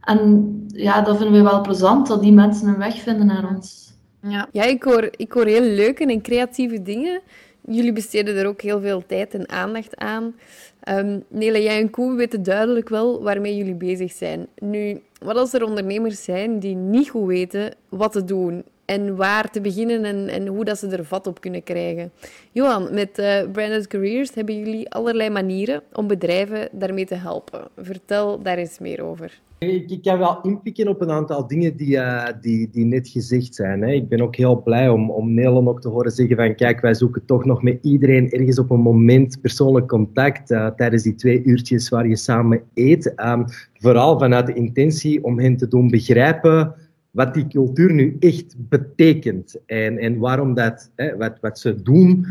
En 0.00 0.52
ja, 0.66 1.00
dat 1.00 1.16
vinden 1.16 1.42
we 1.42 1.50
wel 1.50 1.60
plezant, 1.60 2.06
dat 2.06 2.22
die 2.22 2.32
mensen 2.32 2.68
een 2.68 2.78
weg 2.78 3.00
vinden 3.00 3.26
naar 3.26 3.48
ons. 3.54 3.92
Ja, 4.20 4.48
ja 4.52 4.62
ik, 4.62 4.82
hoor, 4.82 5.08
ik 5.16 5.32
hoor 5.32 5.46
heel 5.46 5.74
leuke 5.74 6.06
en 6.06 6.22
creatieve 6.22 6.82
dingen. 6.82 7.20
Jullie 7.68 7.92
besteden 7.92 8.36
er 8.36 8.46
ook 8.46 8.60
heel 8.60 8.80
veel 8.80 9.06
tijd 9.06 9.34
en 9.34 9.48
aandacht 9.48 9.96
aan. 9.96 10.34
Um, 10.88 11.24
jij 11.28 11.80
en 11.80 11.90
Koen 11.90 12.16
weten 12.16 12.42
duidelijk 12.42 12.88
wel 12.88 13.22
waarmee 13.22 13.56
jullie 13.56 13.74
bezig 13.74 14.12
zijn. 14.12 14.46
Nu, 14.58 15.00
wat 15.18 15.36
als 15.36 15.52
er 15.52 15.64
ondernemers 15.64 16.24
zijn 16.24 16.58
die 16.58 16.74
niet 16.74 17.10
goed 17.10 17.26
weten 17.26 17.74
wat 17.88 18.12
te 18.12 18.24
doen 18.24 18.64
en 18.84 19.16
waar 19.16 19.50
te 19.50 19.60
beginnen 19.60 20.04
en, 20.04 20.28
en 20.28 20.46
hoe 20.46 20.64
dat 20.64 20.78
ze 20.78 20.88
er 20.88 21.04
vat 21.04 21.26
op 21.26 21.40
kunnen 21.40 21.62
krijgen? 21.62 22.12
Johan, 22.52 22.94
met 22.94 23.18
uh, 23.18 23.42
Branded 23.52 23.86
Careers 23.86 24.34
hebben 24.34 24.58
jullie 24.58 24.90
allerlei 24.90 25.30
manieren 25.30 25.82
om 25.92 26.06
bedrijven 26.06 26.68
daarmee 26.72 27.06
te 27.06 27.14
helpen. 27.14 27.68
Vertel 27.76 28.42
daar 28.42 28.58
eens 28.58 28.78
meer 28.78 29.02
over. 29.02 29.40
Ik, 29.62 29.90
ik 29.90 30.02
kan 30.02 30.18
wel 30.18 30.40
inpikken 30.42 30.88
op 30.88 31.00
een 31.00 31.10
aantal 31.10 31.46
dingen 31.46 31.76
die, 31.76 31.96
uh, 31.96 32.26
die, 32.40 32.68
die 32.70 32.84
net 32.84 33.08
gezegd 33.08 33.54
zijn. 33.54 33.82
Hè. 33.82 33.92
Ik 33.92 34.08
ben 34.08 34.20
ook 34.20 34.36
heel 34.36 34.62
blij 34.62 34.88
om, 34.88 35.10
om 35.10 35.68
ook 35.68 35.80
te 35.80 35.88
horen 35.88 36.10
zeggen 36.10 36.36
van 36.36 36.54
kijk, 36.54 36.80
wij 36.80 36.94
zoeken 36.94 37.24
toch 37.24 37.44
nog 37.44 37.62
met 37.62 37.78
iedereen 37.82 38.30
ergens 38.30 38.58
op 38.58 38.70
een 38.70 38.80
moment 38.80 39.40
persoonlijk 39.40 39.88
contact 39.88 40.50
uh, 40.50 40.66
tijdens 40.66 41.02
die 41.02 41.14
twee 41.14 41.42
uurtjes 41.42 41.88
waar 41.88 42.08
je 42.08 42.16
samen 42.16 42.62
eet. 42.74 43.12
Um, 43.24 43.44
vooral 43.78 44.18
vanuit 44.18 44.46
de 44.46 44.54
intentie 44.54 45.24
om 45.24 45.38
hen 45.38 45.56
te 45.56 45.68
doen 45.68 45.90
begrijpen 45.90 46.74
wat 47.10 47.34
die 47.34 47.46
cultuur 47.46 47.92
nu 47.92 48.16
echt 48.18 48.54
betekent 48.58 49.56
en, 49.66 49.98
en 49.98 50.18
waarom 50.18 50.54
dat, 50.54 50.90
hè, 50.94 51.16
wat, 51.16 51.38
wat 51.40 51.58
ze 51.58 51.82
doen 51.82 52.26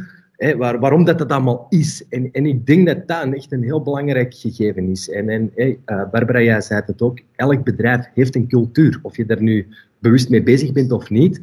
waar, 0.58 0.80
waarom 0.80 1.04
dat, 1.04 1.18
dat 1.18 1.32
allemaal 1.32 1.66
is. 1.70 2.06
En, 2.10 2.32
en 2.32 2.46
ik 2.46 2.66
denk 2.66 2.88
dat 2.88 3.08
dat 3.08 3.34
echt 3.34 3.52
een 3.52 3.64
heel 3.64 3.82
belangrijk 3.82 4.34
gegeven 4.34 4.90
is. 4.90 5.10
En, 5.10 5.30
en 5.30 5.52
uh, 5.56 5.76
Barbara, 5.86 6.42
jij 6.42 6.62
zei 6.62 6.82
het 6.86 7.02
ook, 7.02 7.20
elk 7.36 7.64
bedrijf 7.64 8.10
heeft 8.14 8.36
een 8.36 8.48
cultuur. 8.48 9.00
Of 9.02 9.18
je 9.18 9.26
daar 9.26 9.42
nu 9.42 9.68
bewust 10.00 10.30
mee 10.30 10.44
bezig 10.44 10.72
bent 10.72 10.92
of 10.92 11.10
niet, 11.10 11.42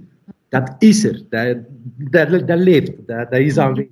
dat 0.48 0.74
is 0.78 1.04
er. 1.04 1.22
Dat, 1.28 1.56
dat, 2.10 2.48
dat 2.48 2.58
leeft, 2.58 2.92
dat, 3.06 3.30
dat 3.30 3.40
is 3.40 3.58
aanwezig. 3.58 3.90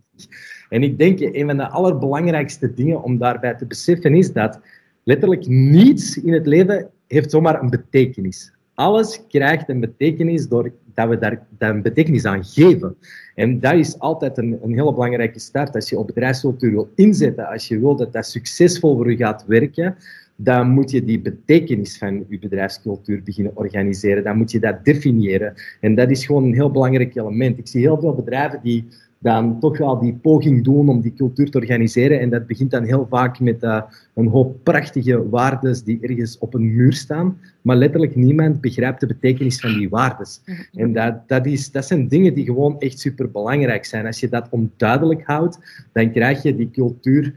En 0.69 0.83
ik 0.83 0.99
denk, 0.99 1.21
een 1.21 1.47
van 1.47 1.57
de 1.57 1.69
allerbelangrijkste 1.69 2.75
dingen 2.75 3.03
om 3.03 3.19
daarbij 3.19 3.55
te 3.55 3.67
beseffen 3.67 4.15
is 4.15 4.33
dat 4.33 4.61
letterlijk 5.03 5.47
niets 5.47 6.23
in 6.23 6.33
het 6.33 6.47
leven 6.47 6.91
heeft 7.07 7.31
zomaar 7.31 7.63
een 7.63 7.71
betekenis. 7.71 8.53
Alles 8.77 9.21
krijgt 9.29 9.69
een 9.69 9.81
betekenis 9.81 10.49
doordat 10.49 11.09
we 11.09 11.19
daar, 11.19 11.47
daar 11.59 11.75
een 11.75 11.83
betekenis 11.83 12.25
aan 12.25 12.45
geven. 12.45 12.97
En 13.35 13.61
dat 13.61 13.75
is 13.75 13.99
altijd 13.99 14.39
een, 14.39 14.59
een 14.63 14.75
hele 14.75 14.93
belangrijke 14.93 15.39
start. 15.39 15.75
Als 15.75 15.89
je 15.89 15.99
op 15.99 16.07
bedrijfscultuur 16.07 16.71
wil 16.71 16.91
inzetten, 16.95 17.49
als 17.49 17.69
je 17.69 17.79
wil 17.79 17.97
dat 17.97 18.13
dat 18.13 18.27
succesvol 18.27 18.97
voor 18.97 19.11
je 19.11 19.17
gaat 19.17 19.45
werken, 19.47 19.97
dan 20.37 20.69
moet 20.69 20.91
je 20.91 21.05
die 21.05 21.21
betekenis 21.21 21.99
van 21.99 22.25
je 22.29 22.39
bedrijfscultuur 22.39 23.23
beginnen 23.23 23.57
organiseren. 23.57 24.25
Dan 24.25 24.37
moet 24.37 24.51
je 24.51 24.61
dat 24.61 24.85
definiëren. 24.85 25.55
En 25.81 25.95
dat 25.95 26.11
is 26.11 26.27
gewoon 26.27 26.45
een 26.45 26.55
heel 26.55 26.71
belangrijk 26.71 27.17
element. 27.17 27.59
Ik 27.59 27.69
zie 27.69 27.81
heel 27.81 28.01
veel 28.01 28.15
bedrijven 28.15 28.61
die 28.63 28.89
dan 29.27 29.61
toch 29.61 29.79
wel 29.79 29.99
die 29.99 30.15
poging 30.15 30.65
doen 30.65 30.89
om 30.89 31.01
die 31.01 31.13
cultuur 31.13 31.51
te 31.51 31.59
organiseren. 31.59 32.21
En 32.21 32.31
dat 32.31 32.47
begint 32.47 32.71
dan 32.71 32.85
heel 32.85 33.07
vaak 33.11 33.41
met 33.41 33.63
uh, 33.63 33.83
een 34.15 34.27
hoop 34.27 34.57
prachtige 34.63 35.29
waarden 35.29 35.85
die 35.85 35.99
ergens 36.01 36.39
op 36.39 36.55
een 36.55 36.75
muur 36.75 36.93
staan, 36.93 37.39
maar 37.63 37.77
letterlijk 37.77 38.17
niemand 38.17 38.61
begrijpt 38.61 39.01
de 39.01 39.07
betekenis 39.07 39.61
van 39.61 39.73
die 39.79 39.89
waarden. 39.89 40.27
Mhm. 40.45 40.81
En 40.83 40.93
dat, 40.93 41.29
dat, 41.29 41.47
is, 41.47 41.71
dat 41.71 41.87
zijn 41.87 42.09
dingen 42.09 42.35
die 42.35 42.45
gewoon 42.45 42.79
echt 42.79 42.99
super 42.99 43.31
belangrijk 43.31 43.85
zijn. 43.85 44.07
Als 44.07 44.21
je 44.21 44.29
dat 44.29 44.47
onduidelijk 44.51 45.23
houdt, 45.25 45.87
dan 45.93 46.13
krijg 46.13 46.43
je 46.43 46.57
die 46.57 46.71
cultuur 46.71 47.35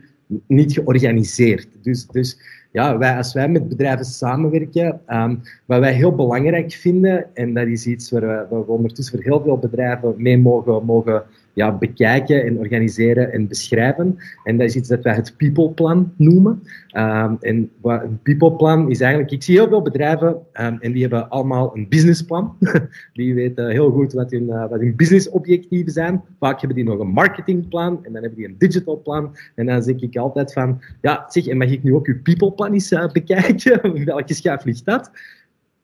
niet 0.48 0.74
georganiseerd. 0.74 1.68
Dus, 1.82 2.08
dus 2.08 2.40
ja, 2.72 2.98
wij, 2.98 3.18
als 3.18 3.34
wij 3.34 3.50
met 3.50 3.70
bedrijven 3.70 4.06
samenwerken, 4.06 5.02
um, 5.08 5.42
wat 5.66 5.80
wij 5.80 5.94
heel 5.94 6.16
belangrijk 6.16 6.72
vinden, 6.72 7.36
en 7.36 7.54
dat 7.54 7.68
is 7.68 7.86
iets 7.86 8.12
waar 8.12 8.22
we, 8.22 8.46
waar 8.50 8.66
we 8.66 8.72
ondertussen 8.72 9.16
voor 9.16 9.24
heel 9.24 9.42
veel 9.42 9.58
bedrijven 9.58 10.14
mee 10.18 10.38
mogen, 10.38 10.86
mogen 10.86 11.24
ja, 11.60 11.78
bekijken 11.78 12.46
en 12.46 12.58
organiseren 12.58 13.32
en 13.32 13.48
beschrijven. 13.48 14.18
En 14.44 14.58
dat 14.58 14.68
is 14.68 14.76
iets 14.76 14.90
dat 14.90 15.04
wij 15.04 15.14
het 15.14 15.34
people 15.38 15.70
plan 15.70 16.14
noemen. 16.16 16.64
Um, 16.98 17.38
en 17.42 17.72
wat 17.82 18.04
een 18.04 18.20
people 18.24 18.52
plan 18.52 18.90
is 18.90 19.02
eigenlijk, 19.02 19.32
ik 19.32 19.44
zie 19.44 19.56
heel 19.56 19.68
veel 19.68 19.82
bedrijven 19.82 20.30
um, 20.30 20.78
en 20.80 20.92
die 20.92 21.02
hebben 21.02 21.30
allemaal 21.30 21.76
een 21.76 21.88
businessplan. 21.88 22.58
die 23.14 23.34
weten 23.34 23.70
heel 23.70 23.92
goed 23.92 24.14
wat 24.14 24.32
hun, 24.32 24.44
uh, 24.44 24.70
wat 24.70 24.80
hun 24.80 24.96
businessobjectieven 24.96 25.92
zijn. 25.92 26.22
Vaak 26.40 26.60
hebben 26.60 26.78
die 26.78 26.86
nog 26.86 27.00
een 27.00 27.12
marketingplan 27.12 28.06
en 28.06 28.14
dan 28.14 28.22
hebben 28.22 28.40
die 28.40 28.48
een 28.48 28.56
digital 28.58 29.02
plan. 29.02 29.36
En 29.56 29.66
dan 29.66 29.84
zeg 29.84 29.96
ik 29.96 30.18
altijd 30.18 30.54
van, 30.54 30.82
ja, 31.02 31.26
zeg, 31.28 31.48
en 31.48 31.58
mag 31.58 31.70
ik 31.70 31.84
nu 31.84 31.94
ook 31.94 32.08
uw 32.08 32.22
people 32.22 32.52
plan 32.52 32.74
eens 32.74 32.92
uh, 32.92 33.12
bekijken? 33.12 34.06
Welke 34.06 34.34
schuif 34.34 34.64
ligt 34.64 34.86
dat? 34.86 35.12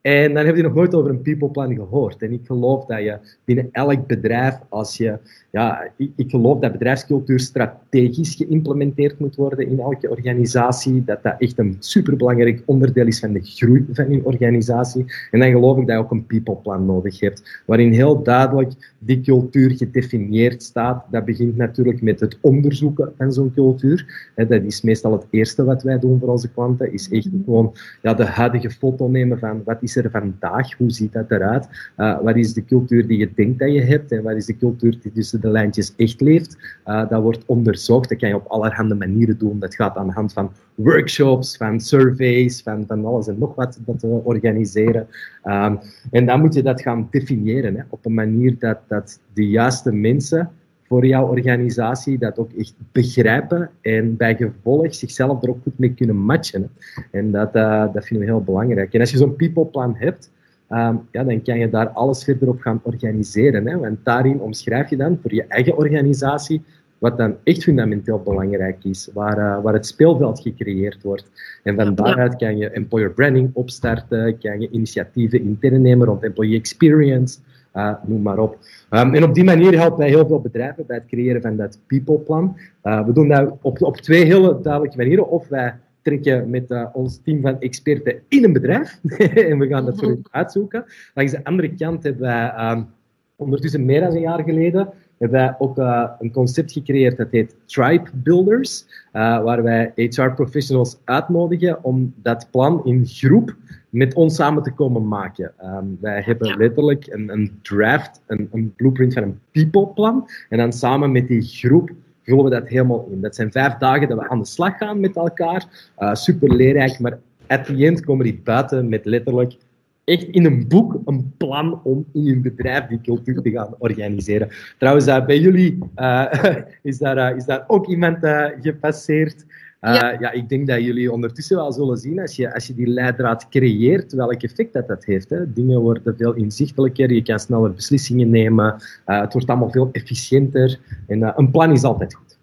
En 0.06 0.34
dan 0.34 0.46
heb 0.46 0.56
je 0.56 0.62
nog 0.62 0.74
nooit 0.74 0.96
over 0.96 1.10
een 1.10 1.22
people 1.22 1.50
plan 1.50 1.76
gehoord. 1.76 2.22
En 2.22 2.32
ik 2.32 2.46
geloof 2.46 2.86
dat 2.86 3.00
je 3.00 3.18
binnen 3.44 3.70
elk 3.72 4.08
bedrijf, 4.08 4.60
als 4.70 4.98
je, 4.98 5.18
ja, 5.52 5.92
ik, 5.98 6.12
ik, 6.16 6.30
geloof 6.30 6.60
dat 6.60 6.72
bedrijfscultuur 6.72 7.40
strategisch 7.40 8.36
geïmplementeerd 8.36 9.20
moet 9.20 9.36
worden 9.36 9.68
in 9.68 9.80
elke 9.80 10.10
organisatie. 10.10 11.04
Dat 11.04 11.24
dat 11.24 11.36
echt 11.38 11.58
een 11.58 11.76
superbelangrijk 11.80 12.64
onderdeel 12.66 13.08
is 13.08 13.20
van 13.20 13.34
de 13.34 13.42
groei 13.44 13.86
van 13.92 14.12
je 14.12 14.26
organisatie. 14.26 15.06
En 15.32 15.40
dan 15.40 15.50
geloof 15.50 15.78
ik 15.78 15.88
dat 15.88 15.96
je 15.96 16.02
ook 16.04 16.12
een 16.12 16.26
people 16.26 16.56
plan 16.56 16.86
nodig 16.86 17.20
hebt, 17.20 17.62
waarin 17.66 17.92
heel 17.92 18.24
duidelijk 18.24 18.94
die 19.00 19.22
cultuur 19.22 19.72
gedefinieerd 19.72 20.64
staat. 20.64 21.06
Dat 21.12 21.26
begint 21.26 21.58
natuurlijk 21.58 22.02
met 22.02 22.20
het 22.20 22.38
onderzoeken 22.42 23.14
van 23.18 23.32
zo'n 23.32 23.54
cultuur. 23.54 24.32
Dat 24.36 24.52
is 24.52 24.82
meestal 24.82 25.12
het 25.12 25.26
eerste 25.30 25.64
wat 25.64 25.84
wij 25.84 26.00
doen 26.00 26.20
voor 26.20 26.30
onze 26.30 26.52
klanten, 26.52 26.94
is 26.94 27.10
echt 27.10 27.30
gewoon 27.46 27.74
ja, 28.02 28.14
de 28.14 28.26
huidige 28.26 28.70
foto 28.70 29.08
nemen 29.08 29.40
van 29.40 29.62
wat 29.64 29.78
is 29.82 29.94
er 30.04 30.12
vandaag, 30.12 30.78
hoe 30.78 30.92
ziet 30.92 31.14
dat 31.14 31.32
eruit, 31.32 31.68
uh, 31.98 32.20
wat 32.22 32.36
is 32.36 32.54
de 32.54 32.66
cultuur 32.66 33.08
die 33.08 33.18
je 33.18 33.30
denkt 33.36 33.60
dat 33.60 33.74
je 33.74 33.82
hebt 33.82 34.12
en 34.12 34.24
wat 34.24 34.36
is 34.36 34.46
de 34.46 34.58
cultuur 34.58 34.98
die 35.02 35.12
tussen 35.12 35.42
de 35.42 35.50
lijntjes 35.50 35.94
echt 35.96 36.22
leeft. 36.22 36.58
Uh, 36.86 37.10
dat 37.10 37.22
wordt 37.22 37.46
onderzocht, 37.46 38.10
dat 38.10 38.18
kan 38.18 38.30
je 38.30 38.36
op 38.36 38.48
allerhande 38.48 38.96
manieren 38.96 39.38
doen. 39.38 39.60
Dat 39.60 39.76
gaat 39.76 39.98
aan 39.98 40.08
de 40.08 40.14
hand 40.14 40.34
van 40.34 40.52
workshops, 40.76 41.58
van 41.58 41.80
surveys, 41.80 42.62
van, 42.62 42.84
van 42.88 43.06
alles 43.06 43.28
en 43.28 43.38
nog 43.40 43.56
wat 43.56 43.80
dat 43.86 44.02
we 44.02 44.08
organiseren. 44.08 45.08
Um, 45.44 45.80
en 46.12 46.26
dan 46.26 46.40
moet 46.40 46.54
je 46.54 46.64
dat 46.64 46.82
gaan 46.82 47.08
definiëren 47.12 47.76
hè, 47.76 47.84
op 47.90 48.06
een 48.06 48.14
manier 48.14 48.56
dat, 48.60 48.80
dat 48.88 49.20
de 49.34 49.48
juiste 49.50 49.92
mensen 49.92 50.50
voor 50.88 51.06
jouw 51.06 51.28
organisatie 51.28 52.18
dat 52.18 52.38
ook 52.38 52.52
echt 52.58 52.74
begrijpen 52.92 53.70
en 53.82 54.18
bij 54.18 54.36
gevolg 54.36 54.96
zichzelf 54.96 55.44
er 55.44 55.50
ook 55.50 55.62
goed 55.64 55.80
mee 55.80 55.94
kunnen 55.94 56.16
matchen. 56.16 56.70
En 57.12 57.32
dat, 57.32 57.56
uh, 57.56 57.94
dat 57.94 58.06
vinden 58.06 58.26
we 58.28 58.34
heel 58.34 58.44
belangrijk. 58.44 58.94
En 58.94 59.00
als 59.00 59.12
je 59.12 59.18
zo'n 59.18 59.36
people 59.36 59.66
plan 59.66 59.96
hebt, 59.98 60.32
um, 60.70 61.02
ja, 61.12 61.24
dan 61.24 61.42
kan 61.42 61.60
je 61.60 61.70
daar 61.70 61.90
alles 61.90 62.24
verder 62.24 62.48
op 62.48 62.60
gaan 62.60 62.80
organiseren. 62.84 63.68
Hè? 63.68 63.78
Want 63.78 63.98
daarin 64.04 64.40
omschrijf 64.40 64.90
je 64.90 64.98
dan 64.98 65.20
voor 65.22 65.34
je 65.34 65.44
eigen 65.44 65.78
organisatie 65.78 66.62
wat 66.98 67.18
dan 67.18 67.36
echt 67.44 67.64
fundamenteel 67.64 68.22
belangrijk 68.24 68.84
is, 68.84 69.10
waar, 69.14 69.38
uh, 69.38 69.64
waar 69.64 69.74
het 69.74 69.86
speelveld 69.86 70.40
gecreëerd 70.40 71.04
wordt. 71.04 71.32
En 71.64 71.76
van 71.76 71.96
daaruit 71.96 72.36
kan 72.36 72.58
je 72.58 72.70
employer 72.70 73.12
branding 73.12 73.50
opstarten, 73.54 74.38
kan 74.38 74.60
je 74.60 74.70
initiatieven 74.70 75.42
intern 75.42 75.82
nemen 75.82 76.08
rond 76.08 76.24
employee 76.24 76.58
experience, 76.58 77.40
uh, 77.76 77.94
noem 78.06 78.22
maar 78.22 78.38
op. 78.38 78.58
Um, 78.90 79.14
en 79.14 79.24
op 79.24 79.34
die 79.34 79.44
manier 79.44 79.78
helpen 79.80 80.00
wij 80.00 80.08
heel 80.08 80.28
veel 80.28 80.42
bedrijven 80.42 80.86
bij 80.86 80.96
het 80.96 81.06
creëren 81.06 81.42
van 81.42 81.56
dat 81.56 81.80
people-plan. 81.88 82.58
Uh, 82.84 83.06
we 83.06 83.14
doen 83.14 83.28
dat 83.28 83.54
op, 83.62 83.82
op 83.82 83.98
twee 83.98 84.26
hele 84.26 84.60
duidelijke 84.62 84.98
manieren. 84.98 85.30
Of 85.30 85.48
wij 85.48 85.76
trekken 86.02 86.50
met 86.50 86.72
uh, 86.72 86.86
ons 86.94 87.20
team 87.24 87.42
van 87.42 87.60
experten 87.60 88.20
in 88.28 88.44
een 88.44 88.54
bedrijf 88.54 89.00
en 89.50 89.60
we 89.60 89.68
gaan 89.68 89.86
dat 89.86 90.00
voor 90.00 90.08
hen 90.08 90.22
uitzoeken. 90.32 90.86
Langs 91.14 91.32
de 91.32 91.44
andere 91.44 91.76
kant 91.76 92.04
hebben 92.04 92.22
wij 92.22 92.72
um, 92.72 92.88
ondertussen 93.36 93.86
meer 93.86 94.02
dan 94.02 94.16
een 94.16 94.20
jaar 94.20 94.44
geleden 94.44 94.90
hebben 95.18 95.40
wij 95.40 95.56
ook 95.58 95.78
uh, 95.78 96.10
een 96.20 96.32
concept 96.32 96.72
gecreëerd 96.72 97.18
dat 97.18 97.32
heet 97.32 97.56
Tribe 97.66 98.10
Builders, 98.14 98.86
waar 99.12 99.64
wij 99.64 99.92
HR-professionals 99.96 100.98
uitnodigen 101.04 101.84
om 101.84 102.14
dat 102.22 102.48
plan 102.52 102.86
in 102.86 103.06
groep 103.06 103.56
met 103.96 104.14
ons 104.14 104.36
samen 104.36 104.64
te 104.64 104.72
komen 104.72 105.08
maken. 105.08 105.54
Um, 105.64 105.98
wij 106.02 106.22
hebben 106.22 106.58
letterlijk 106.58 107.08
een, 107.08 107.30
een 107.30 107.60
draft, 107.62 108.22
een, 108.28 108.50
een, 108.52 108.74
blueprint 108.76 109.14
van 109.14 109.24
een 109.24 109.40
people-plan, 109.52 110.30
en 110.50 110.58
dan 110.58 110.74
samen 110.74 111.12
met 111.12 111.28
die 111.28 111.42
groep 111.42 111.92
vullen 112.24 112.44
we 112.44 112.50
dat 112.50 112.68
helemaal 112.68 113.08
in. 113.12 113.22
Dat 113.22 113.36
zijn 113.36 113.52
vijf 113.52 113.74
dagen 113.74 114.08
dat 114.08 114.18
we 114.18 114.30
aan 114.30 114.40
de 114.40 114.46
slag 114.46 114.78
gaan 114.78 115.00
met 115.00 115.16
elkaar. 115.16 115.92
Uh, 116.00 116.14
super 116.14 116.56
leerrijk, 116.56 117.00
maar 117.00 117.20
at 117.48 117.66
the 117.66 117.86
end 117.86 118.06
komen 118.06 118.26
die 118.26 118.42
buiten 118.44 118.90
met 118.90 119.06
letterlijk 119.06 119.58
echt 120.04 120.24
in 120.24 120.46
een 120.46 120.68
boek 120.68 121.02
een 121.06 121.34
plan 121.38 121.82
om 121.84 122.06
in 122.14 122.24
je 122.24 122.40
bedrijf 122.40 122.86
die 122.86 123.02
cultuur 123.02 123.42
te 123.42 123.52
gaan 123.52 123.76
organiseren. 123.78 124.50
Trouwens, 124.78 125.08
uh, 125.08 125.26
bij 125.26 125.40
jullie 125.40 125.78
uh, 125.96 126.34
is, 126.82 126.98
daar, 126.98 127.36
is 127.36 127.46
daar 127.46 127.64
ook 127.68 127.88
iemand 127.88 128.18
gepasseerd. 128.62 129.46
Ja. 129.94 130.18
ja. 130.20 130.32
ik 130.32 130.50
denk 130.50 130.68
dat 130.68 130.84
jullie 130.84 131.12
ondertussen 131.12 131.56
wel 131.56 131.72
zullen 131.72 131.98
zien, 131.98 132.20
als 132.20 132.36
je, 132.36 132.54
als 132.54 132.68
je 132.68 132.74
die 132.74 132.88
leidraad 132.88 133.50
creëert, 133.50 134.14
welk 134.14 134.44
effect 134.44 134.74
dat, 134.74 134.88
dat 134.88 135.06
heeft. 135.06 135.30
Hè. 135.30 135.54
Dingen 135.54 135.80
worden 135.80 136.16
veel 136.18 136.34
inzichtelijker, 136.34 137.12
je 137.12 137.24
kan 137.24 137.40
sneller 137.40 137.74
beslissingen 137.74 138.30
nemen, 138.30 138.76
het 139.06 139.34
wordt 139.34 139.50
allemaal 139.50 139.72
veel 139.72 139.90
efficiënter. 139.92 140.80
En 141.08 141.34
een 141.40 141.52
plan 141.52 141.72
is 141.72 141.84
altijd 141.84 142.14
goed. 142.14 142.38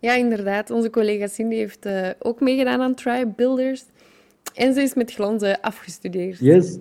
Ja, 0.00 0.14
inderdaad. 0.24 0.70
Onze 0.70 0.90
collega 0.90 1.26
Cindy 1.26 1.54
heeft 1.54 1.88
ook 2.18 2.40
meegedaan 2.40 2.80
aan 2.80 2.94
Tribe 2.94 3.32
Builders. 3.36 3.84
En 4.54 4.74
ze 4.74 4.80
is 4.80 4.94
met 4.94 5.12
glanzen 5.12 5.60
afgestudeerd. 5.60 6.38
Yes. 6.38 6.78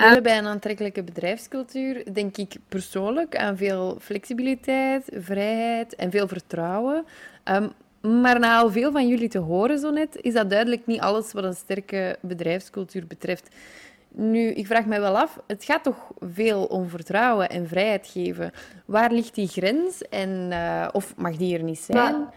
Uh, 0.00 0.20
bij 0.20 0.38
een 0.38 0.46
aantrekkelijke 0.46 1.02
bedrijfscultuur 1.02 2.12
denk 2.12 2.36
ik 2.36 2.56
persoonlijk 2.68 3.36
aan 3.36 3.56
veel 3.56 3.96
flexibiliteit, 4.00 5.10
vrijheid 5.12 5.94
en 5.94 6.10
veel 6.10 6.28
vertrouwen. 6.28 7.04
Um, 7.44 7.70
maar 8.00 8.38
na 8.38 8.58
al 8.58 8.70
veel 8.70 8.92
van 8.92 9.08
jullie 9.08 9.28
te 9.28 9.38
horen 9.38 9.78
zo 9.78 9.90
net, 9.90 10.18
is 10.20 10.32
dat 10.32 10.50
duidelijk 10.50 10.86
niet 10.86 11.00
alles 11.00 11.32
wat 11.32 11.44
een 11.44 11.54
sterke 11.54 12.18
bedrijfscultuur 12.20 13.06
betreft. 13.06 13.48
Nu, 14.12 14.48
ik 14.48 14.66
vraag 14.66 14.86
mij 14.86 15.00
wel 15.00 15.18
af, 15.18 15.38
het 15.46 15.64
gaat 15.64 15.82
toch 15.82 16.12
veel 16.20 16.64
om 16.64 16.88
vertrouwen 16.88 17.48
en 17.48 17.68
vrijheid 17.68 18.06
geven. 18.06 18.50
Waar 18.86 19.12
ligt 19.12 19.34
die 19.34 19.48
grens 19.48 20.02
en, 20.08 20.48
uh, 20.50 20.88
of 20.92 21.14
mag 21.16 21.36
die 21.36 21.56
er 21.56 21.62
niet 21.62 21.78
zijn? 21.78 21.98
Ja, 21.98 22.30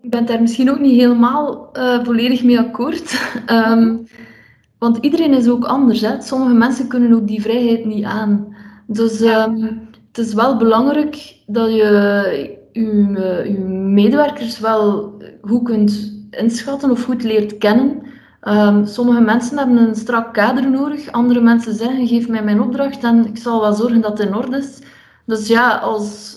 ik 0.00 0.10
ben 0.10 0.26
daar 0.26 0.40
misschien 0.40 0.70
ook 0.70 0.78
niet 0.78 1.00
helemaal 1.00 1.70
uh, 1.72 2.04
volledig 2.04 2.42
mee 2.42 2.58
akkoord. 2.58 3.20
um, 3.50 4.06
want 4.78 4.96
iedereen 4.96 5.34
is 5.34 5.48
ook 5.48 5.64
anders. 5.64 6.00
Hè? 6.00 6.20
Sommige 6.20 6.54
mensen 6.54 6.88
kunnen 6.88 7.12
ook 7.12 7.26
die 7.26 7.42
vrijheid 7.42 7.84
niet 7.84 8.04
aan. 8.04 8.56
Dus 8.86 9.20
um, 9.20 9.88
het 10.12 10.26
is 10.26 10.34
wel 10.34 10.56
belangrijk 10.56 11.36
dat 11.46 11.74
je 11.74 12.58
je, 12.74 13.44
je 13.44 13.58
medewerkers 13.68 14.58
wel 14.58 15.12
goed 15.42 15.62
kunt 15.62 16.12
inschatten 16.30 16.90
of 16.90 17.04
goed 17.04 17.22
leert 17.22 17.58
kennen. 17.58 18.02
Um, 18.48 18.86
sommige 18.86 19.20
mensen 19.20 19.58
hebben 19.58 19.76
een 19.76 19.94
strak 19.94 20.32
kader 20.34 20.70
nodig, 20.70 21.12
andere 21.12 21.40
mensen 21.40 21.74
zeggen 21.74 22.06
geef 22.06 22.28
mij 22.28 22.42
mijn 22.42 22.60
opdracht 22.60 23.04
en 23.04 23.26
ik 23.26 23.38
zal 23.38 23.60
wel 23.60 23.72
zorgen 23.72 24.00
dat 24.00 24.18
het 24.18 24.28
in 24.28 24.34
orde 24.34 24.56
is. 24.56 24.78
Dus 25.26 25.48
ja, 25.48 25.76
als, 25.76 26.36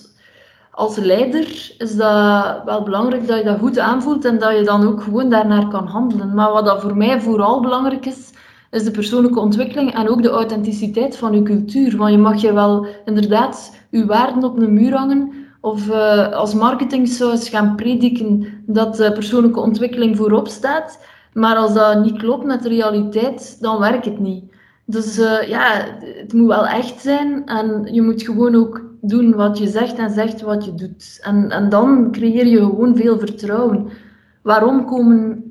als 0.70 0.96
leider 0.96 1.74
is 1.78 1.96
dat 1.96 2.62
wel 2.64 2.82
belangrijk 2.82 3.26
dat 3.26 3.38
je 3.38 3.44
dat 3.44 3.58
goed 3.58 3.78
aanvoelt 3.78 4.24
en 4.24 4.38
dat 4.38 4.58
je 4.58 4.64
dan 4.64 4.86
ook 4.86 5.02
gewoon 5.02 5.28
daarnaar 5.28 5.68
kan 5.68 5.86
handelen. 5.86 6.34
Maar 6.34 6.52
wat 6.52 6.64
dat 6.64 6.80
voor 6.80 6.96
mij 6.96 7.20
vooral 7.20 7.60
belangrijk 7.60 8.06
is, 8.06 8.30
is 8.70 8.84
de 8.84 8.90
persoonlijke 8.90 9.40
ontwikkeling 9.40 9.94
en 9.94 10.08
ook 10.08 10.22
de 10.22 10.30
authenticiteit 10.30 11.16
van 11.16 11.34
je 11.34 11.42
cultuur. 11.42 11.96
Want 11.96 12.10
je 12.10 12.18
mag 12.18 12.40
je 12.40 12.52
wel 12.52 12.86
inderdaad 13.04 13.76
je 13.90 14.06
waarden 14.06 14.44
op 14.44 14.58
een 14.58 14.74
muur 14.74 14.96
hangen, 14.96 15.32
of 15.60 15.88
uh, 15.88 16.32
als 16.32 16.54
marketingsaus 16.54 17.48
gaan 17.48 17.76
prediken 17.76 18.46
dat 18.66 18.96
persoonlijke 18.96 19.60
ontwikkeling 19.60 20.16
voorop 20.16 20.48
staat. 20.48 20.98
Maar 21.32 21.56
als 21.56 21.74
dat 21.74 22.04
niet 22.04 22.18
klopt 22.18 22.44
met 22.44 22.62
de 22.62 22.68
realiteit, 22.68 23.56
dan 23.60 23.78
werkt 23.78 24.04
het 24.04 24.18
niet. 24.18 24.44
Dus 24.84 25.18
uh, 25.18 25.48
ja, 25.48 25.84
het 26.00 26.32
moet 26.32 26.46
wel 26.46 26.66
echt 26.66 27.00
zijn 27.00 27.46
en 27.46 27.88
je 27.92 28.02
moet 28.02 28.22
gewoon 28.22 28.54
ook 28.54 28.82
doen 29.00 29.34
wat 29.34 29.58
je 29.58 29.66
zegt 29.66 29.96
en 29.98 30.10
zegt 30.10 30.40
wat 30.40 30.64
je 30.64 30.74
doet. 30.74 31.18
En, 31.22 31.50
en 31.50 31.68
dan 31.68 32.08
creëer 32.12 32.46
je 32.46 32.58
gewoon 32.58 32.96
veel 32.96 33.18
vertrouwen. 33.18 33.88
Waarom 34.42 34.84
komen 34.84 35.42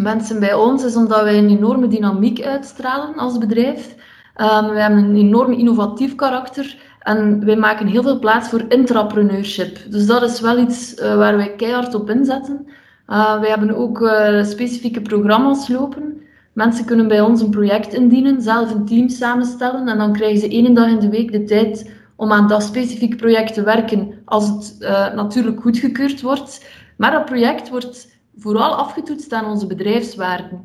mensen 0.00 0.40
bij 0.40 0.54
ons? 0.54 0.84
Is 0.84 0.96
omdat 0.96 1.22
wij 1.22 1.38
een 1.38 1.48
enorme 1.48 1.88
dynamiek 1.88 2.42
uitstralen 2.42 3.14
als 3.14 3.38
bedrijf. 3.38 3.94
Um, 4.36 4.68
we 4.70 4.80
hebben 4.80 4.98
een 4.98 5.16
enorm 5.16 5.52
innovatief 5.52 6.14
karakter. 6.14 6.83
En 7.04 7.44
wij 7.44 7.56
maken 7.56 7.86
heel 7.86 8.02
veel 8.02 8.18
plaats 8.18 8.48
voor 8.48 8.64
intrapreneurship. 8.68 9.78
Dus 9.90 10.06
dat 10.06 10.22
is 10.22 10.40
wel 10.40 10.58
iets 10.58 10.94
uh, 10.94 11.16
waar 11.16 11.36
wij 11.36 11.54
keihard 11.54 11.94
op 11.94 12.10
inzetten. 12.10 12.66
Uh, 13.08 13.40
wij 13.40 13.48
hebben 13.48 13.76
ook 13.76 14.00
uh, 14.00 14.44
specifieke 14.44 15.00
programma's 15.00 15.68
lopen. 15.68 16.22
Mensen 16.52 16.84
kunnen 16.84 17.08
bij 17.08 17.20
ons 17.20 17.40
een 17.40 17.50
project 17.50 17.92
indienen, 17.94 18.42
zelf 18.42 18.74
een 18.74 18.84
team 18.84 19.08
samenstellen 19.08 19.88
en 19.88 19.98
dan 19.98 20.12
krijgen 20.12 20.38
ze 20.38 20.48
één 20.48 20.74
dag 20.74 20.88
in 20.88 20.98
de 20.98 21.08
week 21.08 21.32
de 21.32 21.44
tijd 21.44 21.90
om 22.16 22.32
aan 22.32 22.48
dat 22.48 22.62
specifieke 22.62 23.16
project 23.16 23.54
te 23.54 23.62
werken 23.62 24.14
als 24.24 24.48
het 24.48 24.76
natuurlijk 25.14 25.60
goedgekeurd 25.60 26.20
wordt. 26.20 26.66
Maar 26.96 27.10
dat 27.10 27.24
project 27.24 27.68
wordt 27.68 28.08
vooral 28.36 28.74
afgetoetst 28.74 29.32
aan 29.32 29.50
onze 29.50 29.66
bedrijfswaarden. 29.66 30.60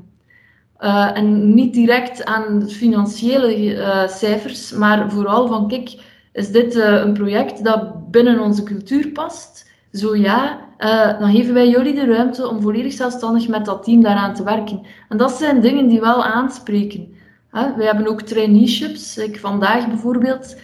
en 1.13 1.53
niet 1.53 1.73
direct 1.73 2.25
aan 2.25 2.69
financiële 2.69 4.07
cijfers, 4.09 4.71
maar 4.71 5.11
vooral 5.11 5.47
van 5.47 5.67
kijk, 5.67 5.95
is 6.39 6.51
dit 6.51 6.75
uh, 6.75 7.01
een 7.01 7.13
project 7.13 7.63
dat 7.63 8.11
binnen 8.11 8.39
onze 8.39 8.63
cultuur 8.63 9.07
past? 9.07 9.71
Zo 9.91 10.15
ja, 10.15 10.59
uh, 10.79 11.19
dan 11.19 11.31
geven 11.35 11.53
wij 11.53 11.69
jullie 11.69 11.93
de 11.93 12.05
ruimte 12.05 12.47
om 12.47 12.61
volledig 12.61 12.93
zelfstandig 12.93 13.47
met 13.47 13.65
dat 13.65 13.83
team 13.83 14.01
daaraan 14.01 14.33
te 14.33 14.43
werken. 14.43 14.81
En 15.09 15.17
dat 15.17 15.31
zijn 15.31 15.61
dingen 15.61 15.87
die 15.87 15.99
wel 15.99 16.23
aanspreken. 16.23 17.07
Wij 17.51 17.85
hebben 17.85 18.07
ook 18.07 18.21
traineeships. 18.21 19.17
Ik, 19.17 19.39
vandaag 19.39 19.87
bijvoorbeeld 19.87 20.55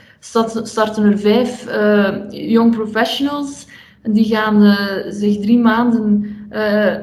starten 0.64 1.06
er 1.06 1.20
vijf 1.20 1.68
uh, 1.68 2.16
young 2.30 2.76
professionals. 2.76 3.68
Die 4.04 4.26
gaan 4.26 4.78
zich 5.10 5.40
drie 5.40 5.60
maanden 5.60 6.36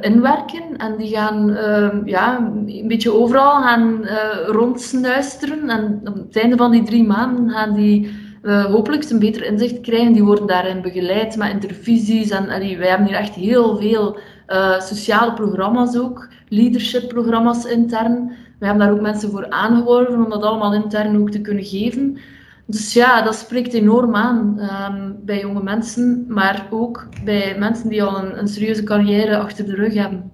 inwerken 0.01 0.77
en 0.77 0.97
die 0.97 1.17
gaan 1.17 1.57
ja, 2.05 2.53
een 2.67 2.89
beetje 2.89 3.13
overal 3.13 3.63
gaan 3.63 4.07
rondsnuisteren. 4.47 5.69
En 5.69 6.01
op 6.05 6.15
het 6.15 6.37
einde 6.37 6.57
van 6.57 6.71
die 6.71 6.83
drie 6.83 7.05
maanden 7.05 7.51
gaan 7.51 7.75
die 7.75 8.22
uh, 8.43 8.65
hopelijk 8.65 9.11
een 9.11 9.19
beter 9.19 9.45
inzicht 9.45 9.81
krijgen. 9.81 10.13
Die 10.13 10.25
worden 10.25 10.47
daarin 10.47 10.83
begeleid 10.83 11.37
met 11.37 11.51
intervisies. 11.51 12.31
En, 12.31 12.49
en 12.49 12.79
wij 12.79 12.89
hebben 12.89 13.07
hier 13.07 13.17
echt 13.17 13.35
heel 13.35 13.77
veel 13.77 14.19
uh, 14.49 14.81
sociale 14.81 15.33
programma's 15.33 15.97
ook, 15.97 16.29
leadership-programma's 16.49 17.65
intern. 17.65 18.37
We 18.59 18.67
hebben 18.67 18.87
daar 18.87 18.95
ook 18.95 19.01
mensen 19.01 19.31
voor 19.31 19.51
aangeworven 19.51 20.25
om 20.25 20.31
dat 20.31 20.43
allemaal 20.43 20.75
intern 20.75 21.21
ook 21.21 21.31
te 21.31 21.41
kunnen 21.41 21.65
geven. 21.65 22.19
Dus 22.67 22.93
ja, 22.93 23.23
dat 23.23 23.35
spreekt 23.35 23.73
enorm 23.73 24.15
aan 24.15 24.59
um, 24.61 25.25
bij 25.25 25.41
jonge 25.41 25.63
mensen, 25.63 26.25
maar 26.29 26.67
ook 26.71 27.09
bij 27.25 27.59
mensen 27.59 27.89
die 27.89 28.03
al 28.03 28.25
een, 28.25 28.39
een 28.39 28.49
serieuze 28.49 28.83
carrière 28.83 29.39
achter 29.39 29.67
de 29.67 29.75
rug 29.75 29.95
hebben. 29.95 30.33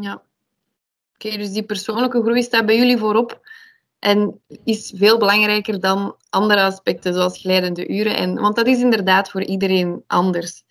Ja. 0.00 0.22
Oké, 1.14 1.36
dus 1.36 1.52
die 1.52 1.62
persoonlijke 1.62 2.22
groei 2.22 2.42
staat 2.42 2.66
bij 2.66 2.76
jullie 2.76 2.98
voorop. 2.98 3.40
En 4.02 4.40
is 4.64 4.92
veel 4.96 5.18
belangrijker 5.18 5.80
dan 5.80 6.14
andere 6.30 6.62
aspecten, 6.62 7.14
zoals 7.14 7.38
glijdende 7.38 7.88
uren. 7.88 8.16
En, 8.16 8.34
want 8.34 8.56
dat 8.56 8.66
is 8.66 8.80
inderdaad 8.80 9.30
voor 9.30 9.42
iedereen 9.42 10.02
anders. 10.06 10.62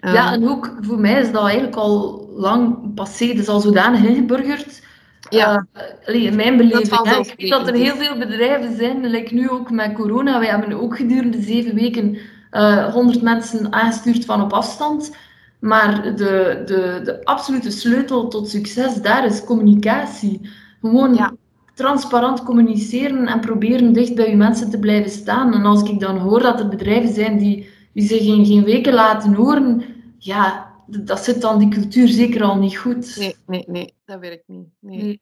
Ja, 0.00 0.32
ehm, 0.32 0.42
en 0.42 0.48
ook 0.48 0.76
voor 0.80 0.98
mij 0.98 1.20
is 1.20 1.32
dat 1.32 1.42
eigenlijk 1.42 1.76
al 1.76 2.28
lang 2.36 2.94
passé. 2.94 3.24
Is 3.24 3.48
al 3.48 3.60
zodanig 3.60 4.04
ingeburgerd. 4.04 4.82
Ja. 5.28 5.66
Uh, 6.06 6.24
in 6.24 6.36
mijn 6.36 6.56
beleving. 6.56 6.88
Dat 6.88 7.26
ik 7.26 7.34
weet 7.36 7.50
dat 7.50 7.68
er 7.68 7.74
heel 7.74 7.96
veel 7.96 8.18
bedrijven 8.18 8.76
zijn, 8.76 9.06
like 9.06 9.34
nu 9.34 9.50
ook 9.50 9.70
met 9.70 9.92
corona. 9.92 10.38
Wij 10.38 10.48
hebben 10.48 10.80
ook 10.80 10.96
gedurende 10.96 11.42
zeven 11.42 11.74
weken 11.74 12.14
uh, 12.14 12.78
eh, 12.78 12.92
100 12.92 13.22
mensen 13.22 13.72
aangestuurd 13.72 14.24
van 14.24 14.42
op 14.42 14.52
afstand. 14.52 15.16
Maar 15.58 16.02
de, 16.02 16.62
de, 16.66 17.00
de 17.04 17.24
absolute 17.24 17.70
sleutel 17.70 18.28
tot 18.28 18.48
succes 18.48 18.94
daar 18.94 19.24
is 19.24 19.44
communicatie. 19.44 20.50
Gewoon 20.80 21.14
ja 21.14 21.32
transparant 21.74 22.42
communiceren 22.42 23.26
en 23.26 23.40
proberen 23.40 23.92
dicht 23.92 24.14
bij 24.14 24.30
je 24.30 24.36
mensen 24.36 24.70
te 24.70 24.78
blijven 24.78 25.10
staan. 25.10 25.54
En 25.54 25.64
als 25.64 25.82
ik 25.82 26.00
dan 26.00 26.18
hoor 26.18 26.42
dat 26.42 26.60
er 26.60 26.68
bedrijven 26.68 27.14
zijn 27.14 27.38
die, 27.38 27.68
die 27.92 28.06
zich 28.06 28.20
in 28.20 28.46
geen 28.46 28.64
weken 28.64 28.94
laten 28.94 29.34
horen, 29.34 29.82
ja, 30.18 30.72
dat 30.86 31.24
zit 31.24 31.40
dan 31.40 31.58
die 31.58 31.68
cultuur 31.68 32.08
zeker 32.08 32.42
al 32.42 32.56
niet 32.56 32.76
goed. 32.76 33.16
Nee, 33.16 33.36
nee, 33.46 33.64
nee, 33.66 33.94
dat 34.04 34.20
werkt 34.20 34.48
niet. 34.48 34.68
Nee. 34.80 35.02
nee. 35.02 35.20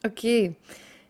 Oké. 0.00 0.54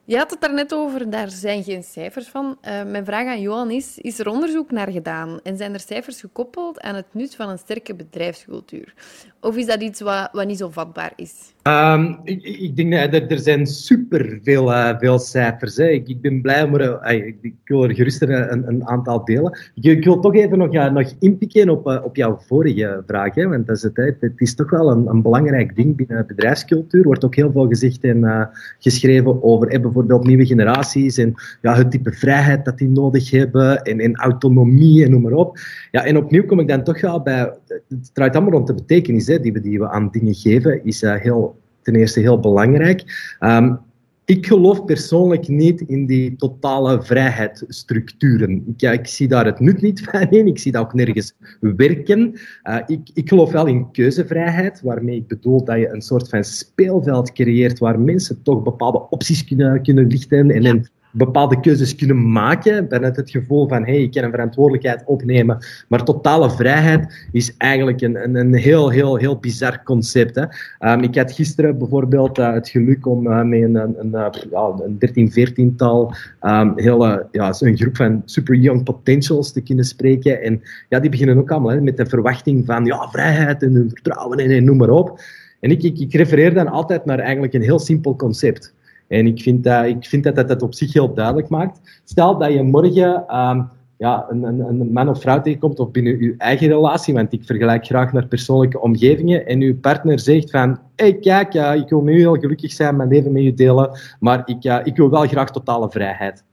Je 0.04 0.16
had 0.16 0.30
het 0.30 0.40
daarnet 0.40 0.74
over, 0.74 1.10
daar 1.10 1.30
zijn 1.30 1.62
geen 1.62 1.82
cijfers 1.82 2.28
van. 2.28 2.58
Uh, 2.62 2.84
mijn 2.84 3.04
vraag 3.04 3.26
aan 3.26 3.40
Johan 3.40 3.70
is, 3.70 3.98
is 3.98 4.18
er 4.18 4.28
onderzoek 4.28 4.70
naar 4.70 4.90
gedaan 4.90 5.40
en 5.42 5.56
zijn 5.56 5.74
er 5.74 5.80
cijfers 5.80 6.20
gekoppeld 6.20 6.80
aan 6.80 6.94
het 6.94 7.06
nut 7.14 7.34
van 7.34 7.48
een 7.48 7.58
sterke 7.58 7.94
bedrijfscultuur? 7.94 8.94
Of 9.40 9.56
is 9.56 9.66
dat 9.66 9.82
iets 9.82 10.00
wat, 10.00 10.28
wat 10.32 10.46
niet 10.46 10.58
zo 10.58 10.68
vatbaar 10.68 11.12
is? 11.16 11.51
Um, 11.68 12.20
ik, 12.24 12.42
ik, 12.42 12.76
denk 12.76 13.12
dat 13.12 13.30
er, 13.30 13.38
zijn 13.38 13.66
super 13.66 14.38
veel, 14.42 14.70
uh, 14.70 14.98
veel 14.98 15.18
cijfers. 15.18 15.76
Hè. 15.76 15.88
Ik, 15.88 16.08
ik, 16.08 16.20
ben 16.20 16.40
blij 16.40 16.68
er, 16.68 17.12
uh, 17.12 17.26
ik, 17.26 17.36
ik, 17.42 17.54
wil 17.64 17.84
er 17.84 17.94
gerust 17.94 18.22
een, 18.22 18.68
een 18.68 18.88
aantal 18.88 19.24
delen. 19.24 19.58
Ik, 19.74 20.04
wil 20.04 20.20
toch 20.20 20.34
even 20.34 20.58
nog, 20.58 20.90
nog 20.90 21.12
inpikken 21.18 21.68
op, 21.68 21.86
uh, 21.88 22.04
op 22.04 22.16
jouw 22.16 22.38
vorige 22.46 23.02
vraag. 23.06 23.34
Want 23.34 23.66
dat 23.66 23.76
is 23.76 23.82
het, 23.82 23.96
het 23.96 24.32
is 24.36 24.54
toch 24.54 24.70
wel 24.70 24.90
een, 24.90 25.06
een 25.06 25.22
belangrijk 25.22 25.76
ding 25.76 25.96
binnen 25.96 26.26
bedrijfscultuur. 26.26 27.00
Er 27.00 27.06
wordt 27.06 27.24
ook 27.24 27.34
heel 27.34 27.52
veel 27.52 27.68
gezegd 27.68 28.04
en 28.04 28.50
geschreven 28.78 29.42
over 29.42 29.80
bijvoorbeeld 29.80 30.26
nieuwe 30.26 30.46
generaties 30.46 31.18
en 31.18 31.34
ja, 31.60 31.74
het 31.74 31.90
type 31.90 32.12
vrijheid 32.12 32.64
dat 32.64 32.78
die 32.78 32.88
nodig 32.88 33.30
hebben 33.30 33.82
en, 33.82 34.00
en 34.00 34.16
autonomie 34.16 35.04
en 35.04 35.10
noem 35.10 35.22
maar 35.22 35.32
op. 35.32 35.58
Ja, 35.90 36.04
en 36.04 36.16
opnieuw 36.16 36.44
kom 36.44 36.60
ik 36.60 36.68
dan 36.68 36.84
toch 36.84 37.00
wel 37.00 37.22
bij, 37.22 37.52
het 37.88 38.14
draait 38.14 38.34
allemaal 38.34 38.52
rond 38.52 38.66
de 38.66 38.74
betekenis 38.74 39.26
hè, 39.26 39.40
die, 39.40 39.52
we, 39.52 39.60
die 39.60 39.78
we 39.78 39.88
aan 39.88 40.10
dingen 40.10 40.34
geven, 40.34 40.84
is 40.84 41.02
uh, 41.02 41.14
heel, 41.14 41.60
ten 41.82 41.94
eerste 41.94 42.20
heel 42.20 42.40
belangrijk. 42.40 43.04
Um, 43.40 43.80
ik 44.24 44.46
geloof 44.46 44.84
persoonlijk 44.84 45.48
niet 45.48 45.80
in 45.80 46.06
die 46.06 46.36
totale 46.36 47.02
vrijheidsstructuren. 47.02 48.64
Ik, 48.66 48.80
ja, 48.80 48.90
ik 48.90 49.06
zie 49.06 49.28
daar 49.28 49.44
het 49.44 49.60
nut 49.60 49.82
niet 49.82 50.00
van 50.10 50.30
in. 50.30 50.46
Ik 50.46 50.58
zie 50.58 50.72
dat 50.72 50.82
ook 50.82 50.94
nergens 50.94 51.34
werken. 51.60 52.32
Uh, 52.64 52.78
ik, 52.86 53.10
ik 53.14 53.28
geloof 53.28 53.52
wel 53.52 53.66
in 53.66 53.90
keuzevrijheid, 53.90 54.80
waarmee 54.80 55.16
ik 55.16 55.26
bedoel 55.26 55.64
dat 55.64 55.78
je 55.78 55.88
een 55.88 56.02
soort 56.02 56.28
van 56.28 56.44
speelveld 56.44 57.32
creëert 57.32 57.78
waar 57.78 58.00
mensen 58.00 58.42
toch 58.42 58.62
bepaalde 58.62 59.08
opties 59.10 59.44
kunnen, 59.44 59.82
kunnen 59.82 60.06
lichten 60.06 60.50
en, 60.50 60.64
en 60.64 60.90
bepaalde 61.12 61.60
keuzes 61.60 61.94
kunnen 61.94 62.32
maken. 62.32 62.86
Vanuit 62.88 63.16
het 63.16 63.30
gevoel 63.30 63.68
van, 63.68 63.84
hey, 63.84 64.02
ik 64.02 64.12
kan 64.12 64.24
een 64.24 64.30
verantwoordelijkheid 64.30 65.02
opnemen. 65.06 65.58
Maar 65.88 66.04
totale 66.04 66.50
vrijheid 66.50 67.28
is 67.32 67.54
eigenlijk 67.56 68.00
een, 68.00 68.22
een, 68.22 68.34
een 68.34 68.54
heel, 68.54 68.90
heel, 68.90 69.16
heel 69.16 69.38
bizar 69.38 69.82
concept. 69.82 70.34
Hè. 70.34 70.44
Um, 70.92 71.02
ik 71.02 71.16
had 71.16 71.32
gisteren 71.32 71.78
bijvoorbeeld 71.78 72.38
uh, 72.38 72.52
het 72.52 72.68
geluk 72.68 73.06
om 73.06 73.26
uh, 73.26 73.42
met 73.42 73.62
een, 73.62 73.74
een, 73.74 73.94
een, 73.98 74.10
ja, 74.50 74.74
een 74.84 74.98
13, 74.98 75.30
14-tal, 75.30 76.14
um, 76.42 76.72
hele, 76.76 77.26
ja, 77.30 77.54
een 77.58 77.76
groep 77.76 77.96
van 77.96 78.22
super 78.24 78.54
young 78.54 78.84
potentials 78.84 79.52
te 79.52 79.62
kunnen 79.62 79.84
spreken. 79.84 80.42
En 80.42 80.62
ja, 80.88 81.00
die 81.00 81.10
beginnen 81.10 81.38
ook 81.38 81.50
allemaal 81.50 81.70
hè, 81.70 81.80
met 81.80 81.96
de 81.96 82.06
verwachting 82.06 82.66
van 82.66 82.84
ja, 82.84 83.08
vrijheid 83.10 83.62
en 83.62 83.86
vertrouwen 83.88 84.38
en, 84.38 84.50
en 84.50 84.64
noem 84.64 84.76
maar 84.76 84.90
op. 84.90 85.20
En 85.60 85.70
ik, 85.70 85.82
ik, 85.82 85.98
ik 85.98 86.14
refereer 86.14 86.54
dan 86.54 86.68
altijd 86.68 87.04
naar 87.04 87.18
eigenlijk 87.18 87.52
een 87.52 87.62
heel 87.62 87.78
simpel 87.78 88.16
concept. 88.16 88.74
En 89.12 89.26
ik 89.26 89.42
vind, 89.42 89.64
dat, 89.64 89.84
ik 89.84 90.04
vind 90.04 90.24
dat, 90.24 90.34
dat 90.34 90.48
het 90.48 90.62
op 90.62 90.74
zich 90.74 90.92
heel 90.92 91.14
duidelijk 91.14 91.48
maakt. 91.48 92.00
Stel 92.04 92.38
dat 92.38 92.52
je 92.52 92.62
morgen 92.62 93.38
um, 93.38 93.68
ja, 93.96 94.26
een, 94.28 94.42
een, 94.42 94.60
een, 94.60 94.92
man 94.92 95.08
of 95.08 95.20
vrouw 95.20 95.40
tegenkomt 95.40 95.78
of 95.78 95.90
binnen 95.90 96.18
je 96.18 96.34
eigen 96.38 96.68
relatie, 96.68 97.14
want 97.14 97.32
ik 97.32 97.44
vergelijk 97.44 97.84
graag 97.84 98.12
naar 98.12 98.26
persoonlijke 98.26 98.80
omgevingen, 98.80 99.46
en 99.46 99.60
uw 99.60 99.80
partner 99.80 100.18
zegt 100.18 100.50
van, 100.50 100.78
hey, 100.96 101.18
kijk, 101.18 101.52
ja, 101.52 101.72
ik 101.72 101.88
wil 101.88 102.00
met 102.00 102.14
u 102.14 102.18
heel 102.18 102.36
gelukkig 102.36 102.72
zijn, 102.72 102.96
mijn 102.96 103.08
leven 103.08 103.32
met 103.32 103.42
u 103.42 103.54
delen, 103.54 103.90
maar 104.20 104.42
ik, 104.44 104.62
ja, 104.62 104.84
ik 104.84 104.96
wil 104.96 105.10
wel 105.10 105.26
graag 105.26 105.50
totale 105.50 105.90
vrijheid. 105.90 106.44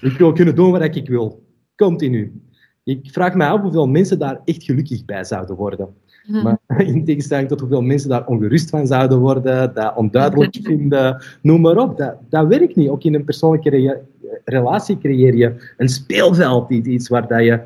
Ik 0.00 0.18
wil 0.18 0.32
kunnen 0.32 0.54
doen 0.54 0.70
wat 0.70 0.96
ik 0.96 1.08
wil. 1.08 1.42
Continu. 1.76 2.42
Ik 2.84 3.08
vraag 3.12 3.34
me 3.34 3.46
af 3.46 3.60
hoeveel 3.60 3.88
mensen 3.88 4.18
daar 4.18 4.40
echt 4.44 4.62
gelukkig 4.62 5.04
bij 5.04 5.24
zouden 5.24 5.56
worden. 5.56 5.94
Maar 6.26 6.58
in 6.86 7.04
tegenstelling 7.04 7.48
tot 7.48 7.60
hoeveel 7.60 7.82
mensen 7.82 8.08
daar 8.08 8.26
ongerust 8.26 8.70
van 8.70 8.86
zouden 8.86 9.18
worden, 9.18 9.74
dat 9.74 9.96
onduidelijk 9.96 10.58
vinden, 10.62 11.22
noem 11.42 11.60
maar 11.60 11.76
op. 11.76 11.98
Dat, 11.98 12.14
dat 12.28 12.46
werkt 12.46 12.76
niet. 12.76 12.88
Ook 12.88 13.04
in 13.04 13.14
een 13.14 13.24
persoonlijke 13.24 14.00
relatie 14.44 14.98
creëer 14.98 15.34
je 15.36 15.72
een 15.76 15.88
speelveld, 15.88 16.70
iets 16.70 17.08
waar 17.08 17.28
dat 17.28 17.44
je... 17.44 17.60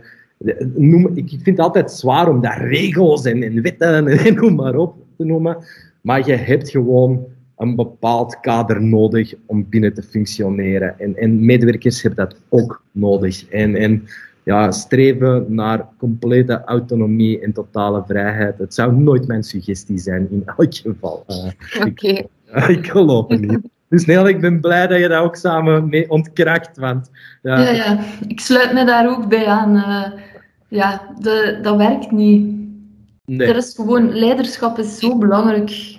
Noem, 0.75 1.11
ik 1.15 1.29
vind 1.29 1.47
het 1.47 1.59
altijd 1.59 1.91
zwaar 1.91 2.29
om 2.29 2.41
daar 2.41 2.69
regels 2.69 3.25
en, 3.25 3.43
en 3.43 3.63
wetten 3.63 4.07
en 4.27 4.35
noem 4.35 4.55
maar 4.55 4.77
op 4.77 4.95
te 5.17 5.25
noemen. 5.25 5.57
Maar 6.01 6.27
je 6.27 6.35
hebt 6.35 6.71
gewoon 6.71 7.25
een 7.57 7.77
bepaald 7.77 8.41
kader 8.41 8.83
nodig 8.83 9.35
om 9.47 9.69
binnen 9.69 9.95
te 9.95 10.03
functioneren. 10.03 10.99
En, 10.99 11.17
en 11.17 11.45
medewerkers 11.45 12.03
hebben 12.03 12.27
dat 12.29 12.41
ook 12.49 12.83
nodig. 12.93 13.49
En, 13.49 13.77
en 13.77 14.03
ja, 14.45 14.71
streven 14.71 15.55
naar 15.55 15.89
complete 15.99 16.63
autonomie 16.65 17.41
en 17.41 17.53
totale 17.53 18.03
vrijheid. 18.07 18.59
Het 18.59 18.75
zou 18.75 18.93
nooit 18.93 19.27
mijn 19.27 19.43
suggestie 19.43 19.99
zijn, 19.99 20.31
in 20.31 20.43
elk 20.47 20.75
geval. 20.75 21.25
Uh, 21.29 21.87
Oké. 21.87 22.09
Ik, 22.09 22.29
ik 22.69 22.91
geloof 22.91 23.29
het 23.29 23.41
niet. 23.41 23.69
Dus 23.89 24.05
nee, 24.05 24.29
ik 24.29 24.41
ben 24.41 24.61
blij 24.61 24.87
dat 24.87 24.99
je 24.99 25.09
dat 25.09 25.23
ook 25.23 25.37
samen 25.37 25.89
mee 25.89 26.11
ontkracht. 26.11 26.77
Want, 26.77 27.11
ja, 27.43 27.59
ja, 27.59 27.71
ja. 27.71 27.99
ik 28.29 28.41
sluit 28.41 28.73
me 28.73 28.85
daar 28.85 29.09
ook 29.09 29.29
bij 29.29 29.47
aan. 29.47 29.77
Uh, 29.77 30.21
ja, 30.69 31.15
de, 31.19 31.59
dat 31.63 31.77
werkt 31.77 32.11
niet. 32.11 32.57
Nee. 33.25 33.49
Er 33.49 33.57
is 33.57 33.75
gewoon, 33.75 34.13
leiderschap 34.13 34.79
is 34.79 34.99
zo 34.99 35.19
belangrijk. 35.19 35.99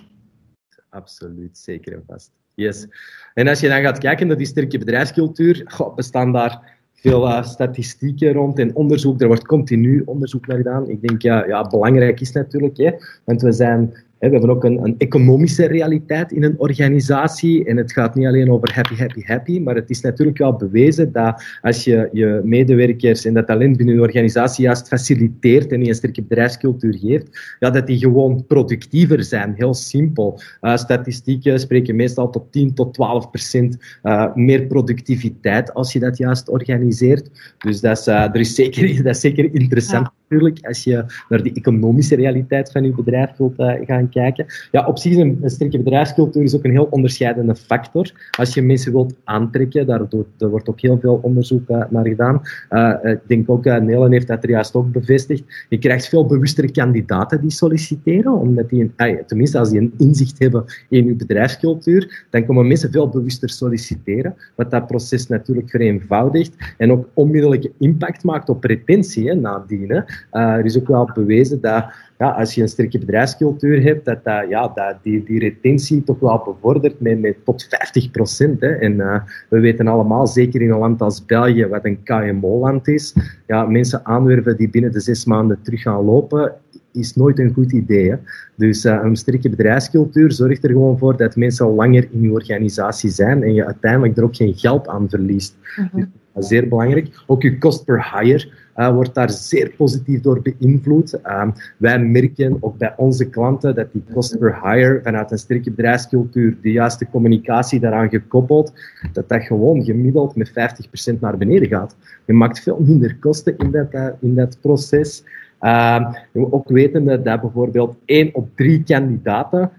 Absoluut, 0.90 1.58
zeker 1.58 1.94
en 1.94 2.04
vast. 2.08 2.32
Yes. 2.54 2.88
En 3.34 3.48
als 3.48 3.60
je 3.60 3.68
dan 3.68 3.82
gaat 3.82 3.98
kijken 3.98 4.28
naar 4.28 4.38
die 4.38 4.46
sterke 4.46 4.78
bedrijfscultuur, 4.78 5.64
goh, 5.66 5.96
bestaan 5.96 6.32
daar 6.32 6.75
veel 7.06 7.28
uh, 7.28 7.44
statistieken 7.44 8.34
rond 8.34 8.60
en 8.60 8.76
onderzoek. 8.76 9.22
Er 9.22 9.28
wordt 9.28 9.46
continu 9.46 10.02
onderzoek 10.06 10.48
naar 10.48 10.58
gedaan. 10.58 10.90
Ik 10.90 11.08
denk, 11.08 11.22
ja, 11.22 11.46
ja 11.46 11.62
belangrijk 11.62 12.20
is 12.22 12.32
natuurlijk, 12.32 12.78
hè, 12.78 12.92
want 13.24 13.42
we 13.42 13.52
zijn 13.52 13.94
we 14.20 14.30
hebben 14.30 14.50
ook 14.50 14.64
een, 14.64 14.96
economische 14.98 15.66
realiteit 15.66 16.32
in 16.32 16.44
een 16.44 16.60
organisatie. 16.60 17.66
En 17.66 17.78
het 17.78 17.92
gaat 17.92 18.16
niet 18.16 18.28
alleen 18.28 18.52
over 18.52 18.74
happy, 18.74 18.96
happy, 18.96 19.22
happy. 19.24 19.60
Maar 19.60 19.76
het 19.76 19.90
is 19.90 20.02
natuurlijk 20.02 20.38
wel 20.38 20.56
bewezen 20.56 21.12
dat 21.12 21.44
als 21.62 21.84
je 21.84 22.10
je 22.12 22.42
medewerkers 22.44 23.26
en 23.26 23.34
dat 23.34 23.48
talent 23.48 23.78
binnen 23.78 23.96
een 23.96 24.02
organisatie 24.02 24.64
juist 24.64 24.88
faciliteert 24.88 25.72
en 25.72 25.80
die 25.80 25.90
een 25.90 25.96
sterke 25.96 26.24
bedrijfscultuur 26.24 26.98
geeft, 26.98 27.56
ja, 27.60 27.70
dat 27.70 27.88
die 27.88 27.98
gewoon 27.98 28.46
productiever 28.46 29.24
zijn. 29.24 29.54
Heel 29.58 29.74
simpel. 29.74 30.40
Uh, 30.62 30.78
statistieken 30.78 31.60
spreken 31.60 31.96
meestal 31.96 32.30
tot 32.30 32.52
10 32.52 32.74
tot 32.74 32.94
12 32.94 33.30
procent 33.30 33.78
uh, 34.04 34.36
meer 34.36 34.66
productiviteit 34.66 35.74
als 35.74 35.94
je 35.94 36.00
dat 36.00 36.18
juist 36.18 36.50
organiseert. 36.50 37.56
Dus 37.58 37.82
dat 37.82 37.98
is, 37.98 38.08
uh, 38.08 38.24
er 38.24 38.40
is 38.40 38.56
zeker, 38.56 39.04
dat 39.04 39.18
zeker 39.18 39.54
interessant. 39.54 40.10
Natuurlijk, 40.30 40.66
als 40.66 40.84
je 40.84 41.06
naar 41.30 41.44
de 41.44 41.52
economische 41.54 42.16
realiteit 42.16 42.72
van 42.72 42.84
je 42.84 42.92
bedrijf 42.92 43.38
wilt 43.38 43.60
uh, 43.60 43.74
gaan 43.86 44.10
kijken. 44.10 44.46
Ja, 44.72 44.86
op 44.86 44.98
zich 44.98 45.12
is 45.12 45.18
een, 45.18 45.42
sterke 45.46 45.78
bedrijfscultuur 45.78 46.44
is 46.44 46.56
ook 46.56 46.64
een 46.64 46.72
heel 46.72 46.88
onderscheidende 46.90 47.56
factor. 47.56 48.12
Als 48.32 48.54
je 48.54 48.62
mensen 48.62 48.92
wilt 48.92 49.16
aantrekken, 49.24 49.86
daar, 49.88 50.02
wordt 50.38 50.70
ook 50.70 50.80
heel 50.80 51.00
veel 51.00 51.20
onderzoek 51.22 51.70
uh, 51.70 51.84
naar 51.90 52.08
gedaan. 52.08 52.42
Uh, 52.70 52.94
ik 53.04 53.20
denk 53.28 53.50
ook, 53.50 53.66
Nelen 53.66 54.12
heeft 54.12 54.28
dat 54.28 54.44
er 54.44 54.50
juist 54.50 54.74
ook 54.76 54.92
bevestigd. 54.92 55.44
Je 55.70 55.78
krijgt 55.78 56.08
veel 56.08 56.26
bewustere 56.26 56.72
kandidaten 56.72 57.42
die 57.42 57.52
solliciteren, 57.52 58.34
omdat 58.34 58.70
die, 58.70 58.92
een, 58.96 59.20
tenminste 59.28 59.60
als 59.60 59.70
die 59.70 59.80
een 59.80 59.94
inzicht 59.98 60.40
hebben 60.40 60.64
in 60.90 61.06
je 61.06 61.16
bedrijfscultuur, 61.16 62.26
dan 62.30 62.46
komen 62.46 62.68
mensen 62.68 62.92
veel 62.92 63.10
bewuster 63.10 63.50
solliciteren, 63.50 64.36
wat 64.56 64.72
dat 64.72 64.88
proces 64.88 65.28
natuurlijk 65.28 65.70
vereenvoudigt 65.70 66.74
en 66.78 66.92
ook 66.92 67.10
onmiddellijke 67.14 67.72
impact 67.80 68.24
maakt 68.24 68.50
op 68.50 68.64
retentie 68.64 69.28
hè, 69.28 69.36
nadien. 69.36 70.04
Er 70.32 70.66
is 70.66 70.78
ook 70.78 70.88
wel 70.88 71.10
bewezen 71.14 71.62
dat 71.62 71.86
ja, 72.18 72.30
als 72.30 72.56
je 72.56 72.62
een 72.62 72.68
sterke 72.68 73.00
bedrijfscultuur 73.00 73.84
hebt, 73.84 74.06
dat, 74.06 74.24
dat, 74.24 74.50
ja, 74.50 74.72
dat 74.76 74.96
die, 75.02 75.24
die 75.24 75.40
retentie 75.40 76.04
toch 76.04 76.20
wel 76.20 76.42
bevordert 76.46 77.00
met, 77.00 77.20
met 77.20 77.36
tot 77.46 77.66
50 77.70 78.12
procent. 78.12 78.62
En 78.62 78.94
uh, 78.94 79.22
we 79.50 79.60
weten 79.60 79.88
allemaal, 79.88 80.28
zeker 80.28 80.62
in 80.62 80.72
een 80.72 80.78
land 80.78 81.02
als 81.02 81.26
België, 81.26 81.68
wat 81.68 81.86
een 81.86 82.04
KMO-land 82.04 82.88
is, 82.88 83.16
ja, 83.48 83.66
mensen 83.66 84.06
aanwerven 84.06 84.58
die 84.58 84.70
binnen 84.70 84.92
de 84.92 85.00
zes 85.00 85.26
maanden 85.26 85.60
terug 85.62 85.82
gaan 85.82 86.04
lopen, 86.04 86.54
is 86.92 87.16
nooit 87.16 87.40
een 87.40 87.54
goed 87.54 87.72
idee. 87.72 88.10
Hè? 88.10 88.16
Dus 88.56 88.86
uh, 88.86 89.00
een 89.04 89.16
sterke 89.16 89.50
bedrijfscultuur 89.50 90.32
zorgt 90.32 90.64
er 90.64 90.70
gewoon 90.70 90.98
voor 90.98 91.18
dat 91.18 91.36
mensen 91.36 91.68
langer 91.68 92.08
in 92.12 92.22
je 92.22 92.32
organisatie 92.32 93.10
zijn 93.10 93.44
en 93.44 93.54
je 93.54 93.66
uiteindelijk 93.66 94.18
er 94.18 94.24
ook 94.24 94.36
geen 94.36 94.54
geld 94.54 94.88
aan 94.88 95.10
verliest. 95.10 95.56
Mm 95.76 95.90
-hmm. 95.92 96.12
Zeer 96.44 96.68
belangrijk. 96.68 97.24
Ook 97.28 97.42
je 97.42 97.58
cost 97.58 97.86
per 97.86 98.20
hire 98.20 98.52
uh, 98.78 98.94
wordt 98.94 99.14
daar 99.14 99.30
zeer 99.30 99.72
positief 99.78 100.22
door 100.22 100.42
beïnvloed. 100.42 101.20
Uh, 101.26 101.48
wij 101.78 102.00
merken 102.00 102.58
ook 102.60 102.78
bij 102.78 102.94
onze 102.98 103.30
klanten 103.30 103.76
dat 103.76 103.92
die 103.92 104.04
cost 104.14 104.40
per 104.40 104.60
hire 104.64 105.00
vanuit 105.04 105.32
een 105.32 105.38
sterke 105.38 105.72
bedrijfscultuur, 105.72 106.58
de 106.62 106.72
juiste 106.72 107.08
communicatie 107.10 107.80
daaraan 107.80 108.10
gekoppeld, 108.10 108.74
dat 109.14 109.30
dat 109.30 109.44
gewoon 109.44 109.84
gemiddeld 109.84 110.36
met 110.36 110.50
50% 110.50 111.20
naar 111.20 111.38
beneden 111.38 111.68
gaat. 111.68 111.96
Je 112.26 112.34
maakt 112.34 112.60
veel 112.60 112.80
minder 112.80 113.18
kosten 113.20 113.58
in 113.58 113.72
dat, 113.72 113.94
uh, 113.94 114.08
in 114.20 114.36
dat 114.36 114.58
proces. 114.62 115.24
Uh, 115.62 116.14
ook 116.34 116.70
weten 116.70 117.24
dat 117.24 117.42
bijvoorbeeld 117.42 117.96
één 118.06 118.30
op 118.34 118.50
drie 118.56 118.84
kandidaten 118.84 119.72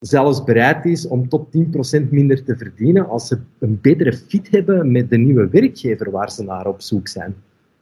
zelfs 0.00 0.44
bereid 0.44 0.84
is 0.84 1.08
om 1.08 1.28
tot 1.28 1.46
10% 2.00 2.08
minder 2.10 2.44
te 2.44 2.56
verdienen 2.56 3.08
als 3.08 3.26
ze 3.26 3.38
een 3.58 3.78
betere 3.80 4.12
fit 4.12 4.50
hebben 4.50 4.92
met 4.92 5.10
de 5.10 5.16
nieuwe 5.16 5.48
werkgever 5.48 6.10
waar 6.10 6.30
ze 6.30 6.44
naar 6.44 6.66
op 6.66 6.80
zoek 6.80 7.08
zijn 7.08 7.34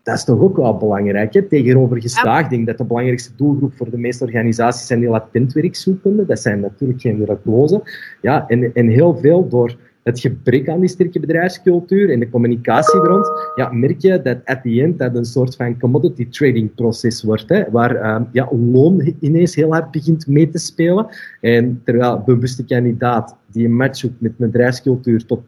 dat 0.09 0.17
is 0.17 0.25
toch 0.25 0.41
ook 0.41 0.57
wel 0.57 0.77
belangrijk. 0.77 1.35
Hè? 1.35 1.43
Tegenovergesteld, 1.43 2.39
ik 2.39 2.51
denk 2.51 2.67
dat 2.67 2.79
de 2.79 2.85
belangrijkste 2.85 3.31
doelgroep 3.37 3.73
voor 3.77 3.91
de 3.91 3.99
meeste 3.99 4.25
organisaties 4.25 4.87
zijn 4.87 5.01
die 5.01 5.09
latent 5.09 5.53
werkzoekenden. 5.53 6.27
Dat 6.27 6.41
zijn 6.41 6.61
natuurlijk 6.61 7.01
geen 7.01 7.27
werklozen. 7.27 7.83
Ja, 8.23 8.49
en, 8.49 8.75
en 8.75 8.89
heel 8.89 9.17
veel 9.17 9.49
door 9.49 9.77
het 10.09 10.21
gebrek 10.21 10.69
aan 10.69 10.81
die 10.81 10.89
sterke 10.89 11.21
bedrijfscultuur 11.21 12.11
en 12.11 12.21
de 12.21 12.31
communicatie 12.31 13.01
rond, 13.01 13.31
ja, 13.55 13.73
merk 13.73 14.01
je 14.01 14.23
dat 14.23 14.39
at 14.45 14.63
the 14.63 14.83
end 14.83 14.99
dat 14.99 15.17
een 15.17 15.25
soort 15.25 15.57
van 15.57 15.79
commodity 15.79 16.29
trading 16.29 16.75
proces 16.75 17.23
wordt, 17.23 17.49
hè, 17.49 17.71
waar 17.71 17.95
uh, 17.95 18.21
ja, 18.33 18.49
loon 18.73 19.15
ineens 19.21 19.55
heel 19.55 19.73
hard 19.73 19.91
begint 19.91 20.27
mee 20.27 20.49
te 20.49 20.59
spelen. 20.59 21.07
En 21.41 21.81
terwijl 21.85 22.15
een 22.15 22.25
bewuste 22.25 22.65
kandidaat 22.65 23.37
die 23.53 23.65
een 23.65 23.77
match 23.77 23.99
zoekt 23.99 24.21
met 24.21 24.37
bedrijfscultuur 24.37 25.27
tot 25.27 25.41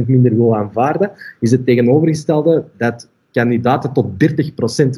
10% 0.00 0.06
minder 0.06 0.36
wil 0.36 0.56
aanvaarden, 0.56 1.10
is 1.40 1.50
het 1.50 1.66
tegenovergestelde 1.66 2.64
dat 2.76 3.08
kandidaten 3.32 3.92
tot 3.92 4.06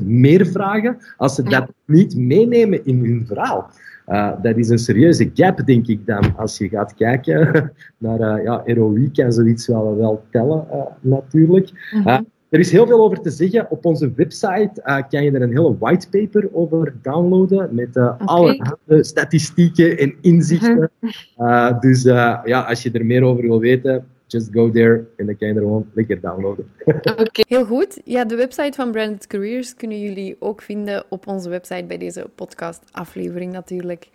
30% 0.00 0.04
meer 0.04 0.46
vragen 0.46 0.96
als 1.16 1.34
ze 1.34 1.42
dat 1.42 1.68
niet 1.86 2.16
meenemen 2.16 2.84
in 2.84 3.04
hun 3.04 3.24
verhaal. 3.26 3.70
Uh, 4.08 4.32
dat 4.42 4.56
is 4.56 4.68
een 4.68 4.78
serieuze 4.78 5.30
gap, 5.34 5.66
denk 5.66 5.86
ik 5.86 6.06
dan, 6.06 6.36
als 6.36 6.58
je 6.58 6.68
gaat 6.68 6.94
kijken 6.94 7.50
naar 7.98 8.20
uh, 8.20 8.44
ja, 8.44 8.62
ROI, 8.64 9.10
kan 9.10 9.32
zoiets 9.32 9.66
wel, 9.66 9.96
wel 9.96 10.24
tellen, 10.30 10.66
uh, 10.72 10.82
natuurlijk. 11.00 11.70
Mhm. 11.92 12.22
er 12.48 12.58
is 12.60 12.70
heel 12.70 12.86
veel 12.86 13.04
over 13.04 13.20
te 13.20 13.30
zeggen. 13.30 13.70
Op 13.70 13.84
onze 13.84 14.12
website 14.16 15.04
kan 15.08 15.24
je 15.24 15.30
er 15.30 15.42
een 15.42 15.56
hele 15.56 15.78
whitepaper 15.78 16.48
over 16.52 16.94
downloaden 17.02 17.74
met 17.74 17.96
okay. 17.96 18.16
alle 18.24 18.76
statistieken 19.00 19.98
en 19.98 20.14
inzichten. 20.20 20.90
Mhm. 21.36 21.80
dus 21.80 22.02
ja, 22.02 22.64
als 22.68 22.82
je 22.82 22.90
er 22.90 23.06
meer 23.06 23.22
over 23.22 23.42
wil 23.42 23.60
weten, 23.60 24.04
just 24.34 24.52
go 24.52 24.70
there 24.70 25.06
en 25.16 25.26
dan 25.26 25.36
kan 25.36 25.48
je 25.48 26.06
er 26.06 26.20
downloaden. 26.20 26.70
Oké, 27.24 27.42
heel 27.48 27.64
goed. 27.64 28.00
Ja, 28.04 28.24
de 28.24 28.36
website 28.36 28.72
van 28.72 28.90
Branded 28.90 29.26
Careers 29.26 29.74
kunnen 29.74 30.00
jullie 30.00 30.36
ook 30.38 30.62
vinden 30.62 31.04
op 31.08 31.26
onze 31.26 31.48
website 31.48 31.84
bij 31.84 31.98
deze 31.98 32.26
podcast-aflevering 32.34 33.52
natuurlijk. 33.52 34.08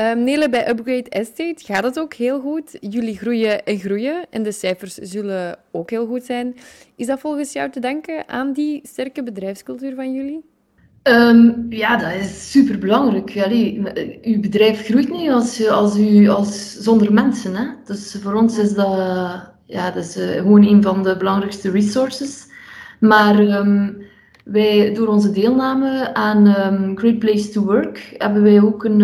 Um, 0.00 0.24
bij 0.50 0.68
Upgrade 0.68 1.08
Estate 1.08 1.64
gaat 1.64 1.84
het 1.84 1.98
ook 1.98 2.14
heel 2.14 2.40
goed. 2.40 2.76
Jullie 2.80 3.16
groeien 3.16 3.64
en 3.64 3.78
groeien 3.78 4.26
en 4.30 4.42
de 4.42 4.52
cijfers 4.52 4.94
zullen 4.94 5.58
ook 5.70 5.90
heel 5.90 6.06
goed 6.06 6.24
zijn. 6.24 6.56
Is 6.96 7.06
dat 7.06 7.20
volgens 7.20 7.52
jou 7.52 7.70
te 7.70 7.80
danken 7.80 8.28
aan 8.28 8.52
die 8.52 8.80
sterke 8.82 9.22
bedrijfscultuur 9.22 9.94
van 9.94 10.14
jullie? 10.14 10.49
Um, 11.02 11.66
ja, 11.68 11.96
dat 11.96 12.12
is 12.12 12.50
super 12.50 12.78
belangrijk. 12.78 13.30
uw 14.22 14.40
bedrijf 14.40 14.84
groeit 14.84 15.10
niet 15.10 15.30
als, 15.30 15.68
als 15.68 15.98
u, 15.98 16.28
als, 16.28 16.76
zonder 16.76 17.12
mensen. 17.12 17.54
Hè? 17.54 17.66
Dus 17.84 18.18
voor 18.22 18.34
ons 18.34 18.58
is 18.58 18.74
dat, 18.74 18.98
ja, 19.66 19.90
dat 19.90 20.04
is, 20.04 20.16
uh, 20.16 20.30
gewoon 20.30 20.66
een 20.66 20.82
van 20.82 21.02
de 21.02 21.16
belangrijkste 21.16 21.70
resources. 21.70 22.46
Maar 22.98 23.38
um, 23.38 24.02
wij, 24.44 24.94
door 24.94 25.08
onze 25.08 25.30
deelname 25.30 26.14
aan 26.14 26.46
um, 26.46 26.98
Great 26.98 27.18
Place 27.18 27.48
to 27.48 27.64
Work 27.64 28.14
hebben 28.18 28.42
wij 28.42 28.60
ook 28.60 28.84
een, 28.84 29.00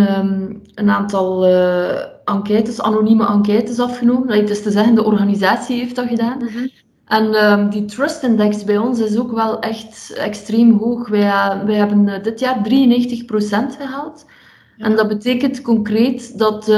een 0.75 0.91
aantal 0.91 1.47
uh, 1.47 2.01
enquêtes, 2.25 2.81
anonieme 2.81 3.27
enquêtes 3.27 3.79
afgenomen. 3.79 4.27
Dat 4.27 4.51
is 4.51 4.63
te 4.63 4.71
zeggen, 4.71 4.95
de 4.95 5.05
organisatie 5.05 5.79
heeft 5.79 5.97
dat 5.97 6.09
gedaan. 6.09 6.39
-hmm. 6.39 6.71
En 7.07 7.53
um, 7.53 7.71
die 7.71 7.85
Trust 7.85 8.23
Index 8.23 8.65
bij 8.65 8.79
ons 8.79 8.99
is 8.99 9.19
ook 9.19 9.33
wel 9.33 9.61
echt 9.61 10.13
extreem 10.17 10.79
hoog. 10.79 11.09
Wij, 11.09 11.31
wij 11.65 11.75
hebben 11.75 12.07
uh, 12.07 12.23
dit 12.23 12.41
jaar 12.41 12.57
93% 12.57 12.63
gehaald. 13.79 14.27
Ja. 14.77 14.85
En 14.85 14.97
dat 14.97 15.09
betekent 15.09 15.63
concreet 15.63 16.39
dat 16.39 16.69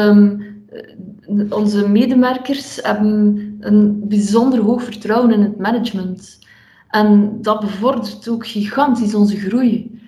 onze 1.50 1.88
medewerkers 1.88 2.78
hebben 2.82 3.56
een 3.60 4.08
bijzonder 4.08 4.60
hoog 4.60 4.82
vertrouwen 4.82 5.32
in 5.32 5.40
het 5.40 5.58
management 5.58 6.38
en 6.90 7.38
dat 7.42 7.60
bevordert 7.60 8.28
ook 8.28 8.46
gigantisch 8.46 9.14
onze 9.14 9.36
groei. 9.36 10.00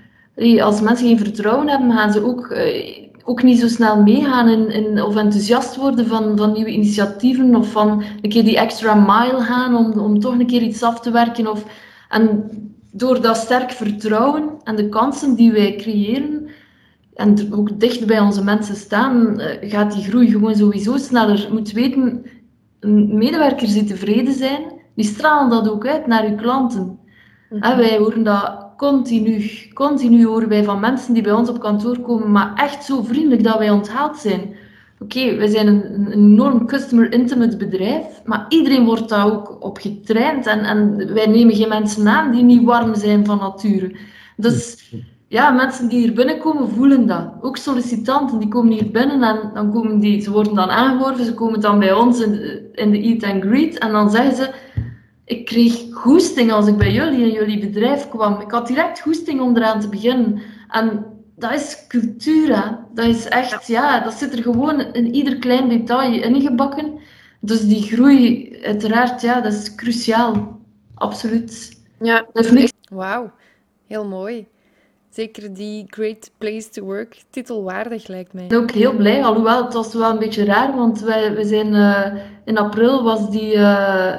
Als 0.60 0.80
mensen 0.80 1.06
geen 1.06 1.18
vertrouwen 1.18 1.68
hebben, 1.68 1.92
gaan 1.92 2.12
ze 2.12 2.24
ook, 2.24 2.46
eh, 2.46 3.08
ook 3.31 3.43
niet 3.43 3.61
zo 3.61 3.68
snel 3.68 4.03
meegaan 4.03 4.49
in, 4.49 5.03
of 5.03 5.16
enthousiast 5.16 5.76
worden 5.76 6.07
van, 6.07 6.37
van 6.37 6.53
nieuwe 6.53 6.70
initiatieven 6.70 7.55
of 7.55 7.70
van 7.70 8.03
een 8.22 8.31
keer 8.31 8.45
die 8.45 8.59
extra 8.59 8.95
mile 8.95 9.41
gaan 9.41 9.76
om, 9.76 10.01
om 10.01 10.20
toch 10.20 10.39
een 10.39 10.47
keer 10.47 10.62
iets 10.62 10.83
af 10.83 11.01
te 11.01 11.11
werken. 11.11 11.51
Of, 11.51 11.64
en 12.09 12.51
door 12.93 13.20
dat 13.20 13.37
sterk 13.37 13.70
vertrouwen 13.70 14.51
en 14.64 14.76
de 14.76 14.89
kansen 14.89 15.35
die 15.35 15.53
wij 15.53 15.76
creëren, 15.76 16.49
en 17.14 17.53
ook 17.53 17.81
dicht 17.81 18.07
bij 18.07 18.20
onze 18.20 18.45
mensen 18.45 18.76
staan, 18.76 19.41
eh, 19.41 19.70
gaat 19.70 19.93
die 19.93 20.05
groei 20.05 20.31
gewoon 20.31 20.57
sowieso 20.57 20.97
sneller. 20.97 21.41
Je 21.41 21.53
moet 21.53 21.72
weten, 21.72 22.24
medewerkers 23.09 23.72
die 23.72 23.85
tevreden 23.85 24.35
zijn, 24.35 24.62
die 24.95 25.05
stralen 25.05 25.51
dat 25.51 25.68
ook 25.68 25.87
uit 25.87 26.07
naar 26.07 26.24
uw 26.24 26.37
klanten. 26.37 26.99
Mm 27.51 27.61
wij 27.61 27.98
horen 27.98 28.22
dat 28.22 28.66
continu. 28.76 29.51
Continu 29.74 30.26
horen 30.26 30.48
wij 30.48 30.64
van 30.64 30.80
mensen 30.80 31.14
die 31.14 31.22
bij 31.22 31.32
ons 31.32 31.48
op 31.48 31.61
kantoor 31.61 32.01
komen, 32.01 32.30
maar 32.30 32.53
echt 32.55 32.84
zo 32.84 33.03
vriendelijk 33.03 33.42
dat 33.42 33.59
wij 33.59 33.70
onthaald 33.70 34.16
zijn. 34.16 34.40
Oké, 34.98 35.18
okay, 35.18 35.36
wij 35.36 35.48
zijn 35.48 35.66
een, 35.66 36.12
enorm 36.12 36.66
customer 36.66 37.12
intimate 37.12 37.57
bedrijf, 37.57 38.05
maar 38.24 38.46
iedereen 38.48 38.84
wordt 38.84 39.09
daar 39.09 39.26
ook 39.26 39.57
op 39.61 39.78
getraind 39.78 40.46
en, 40.46 40.61
en 40.61 41.12
wij 41.14 41.26
nemen 41.26 41.55
geen 41.55 41.68
mensen 41.68 42.09
aan 42.09 42.30
die 42.30 42.42
niet 42.42 42.64
warm 42.64 42.94
zijn 42.94 43.26
van 43.26 43.38
nature. 43.38 43.96
Dus 44.36 44.90
ja, 45.28 45.51
mensen 45.51 45.88
die 45.88 45.98
hier 45.98 46.12
binnenkomen 46.12 46.68
voelen 46.68 47.07
dat. 47.07 47.32
Ook 47.40 47.57
sollicitanten 47.57 48.38
die 48.38 48.48
komen 48.48 48.72
hier 48.72 48.90
binnen 48.90 49.22
en 49.22 49.51
dan 49.55 49.72
komen 49.72 49.98
die, 49.98 50.20
ze 50.20 50.30
worden 50.30 50.55
dan 50.55 50.70
aangeworven, 50.70 51.24
ze 51.24 51.34
komen 51.34 51.61
dan 51.61 51.78
bij 51.78 51.92
ons 51.92 52.20
in 52.20 52.61
in 52.80 52.90
de 52.90 52.98
Eat 52.98 53.22
and 53.22 53.44
Greet 53.44 53.78
en 53.78 53.92
dan 53.92 54.11
zeggen 54.11 54.36
ze 54.36 54.51
ik 55.31 55.45
kreeg 55.45 55.85
goesting 55.93 56.53
als 56.53 56.66
ik 56.66 56.76
bij 56.76 56.93
jullie 56.93 57.20
in 57.20 57.33
jullie 57.33 57.59
bedrijf 57.59 58.09
kwam. 58.09 58.41
Ik 58.41 58.51
had 58.51 58.66
direct 58.66 59.01
goesting 59.01 59.41
om 59.41 59.57
eraan 59.57 59.81
te 59.81 59.89
beginnen. 59.89 60.43
En 60.68 61.07
dat 61.37 61.53
is 61.53 61.87
cultuur, 61.89 62.62
hè. 62.62 62.70
Dat 62.95 63.07
is 63.07 63.28
echt, 63.28 63.66
ja, 63.66 64.01
dat 64.01 64.12
zit 64.12 64.33
er 64.33 64.43
gewoon 64.43 64.81
in 64.81 65.14
ieder 65.14 65.39
klein 65.39 65.68
detail 65.68 66.22
ingebakken. 66.22 66.99
Dus 67.41 67.61
die 67.61 67.83
groei, 67.83 68.57
uiteraard, 68.62 69.20
ja, 69.20 69.41
dat 69.41 69.53
is 69.53 69.74
cruciaal. 69.74 70.61
Absoluut. 70.95 71.81
Ja, 72.01 72.26
Wauw, 72.91 73.31
heel 73.87 74.07
mooi. 74.07 74.47
Zeker 75.11 75.54
die 75.54 75.84
Great 75.88 76.30
Place 76.38 76.68
to 76.68 76.82
Work 76.82 77.22
titelwaardig 77.30 78.06
lijkt 78.06 78.32
mij. 78.32 78.48
Ook 78.54 78.70
heel 78.70 78.96
blij, 78.96 79.24
alhoewel 79.24 79.64
het 79.64 79.74
was 79.74 79.94
wel 79.94 80.11
een 80.11 80.18
beetje 80.18 80.44
raar, 80.44 80.76
want 80.76 81.00
wij, 81.00 81.34
we 81.34 81.44
zijn 81.44 81.74
uh, 81.74 82.22
in 82.44 82.58
april 82.58 83.02
was 83.02 83.30
die, 83.30 83.54
uh, 83.54 84.14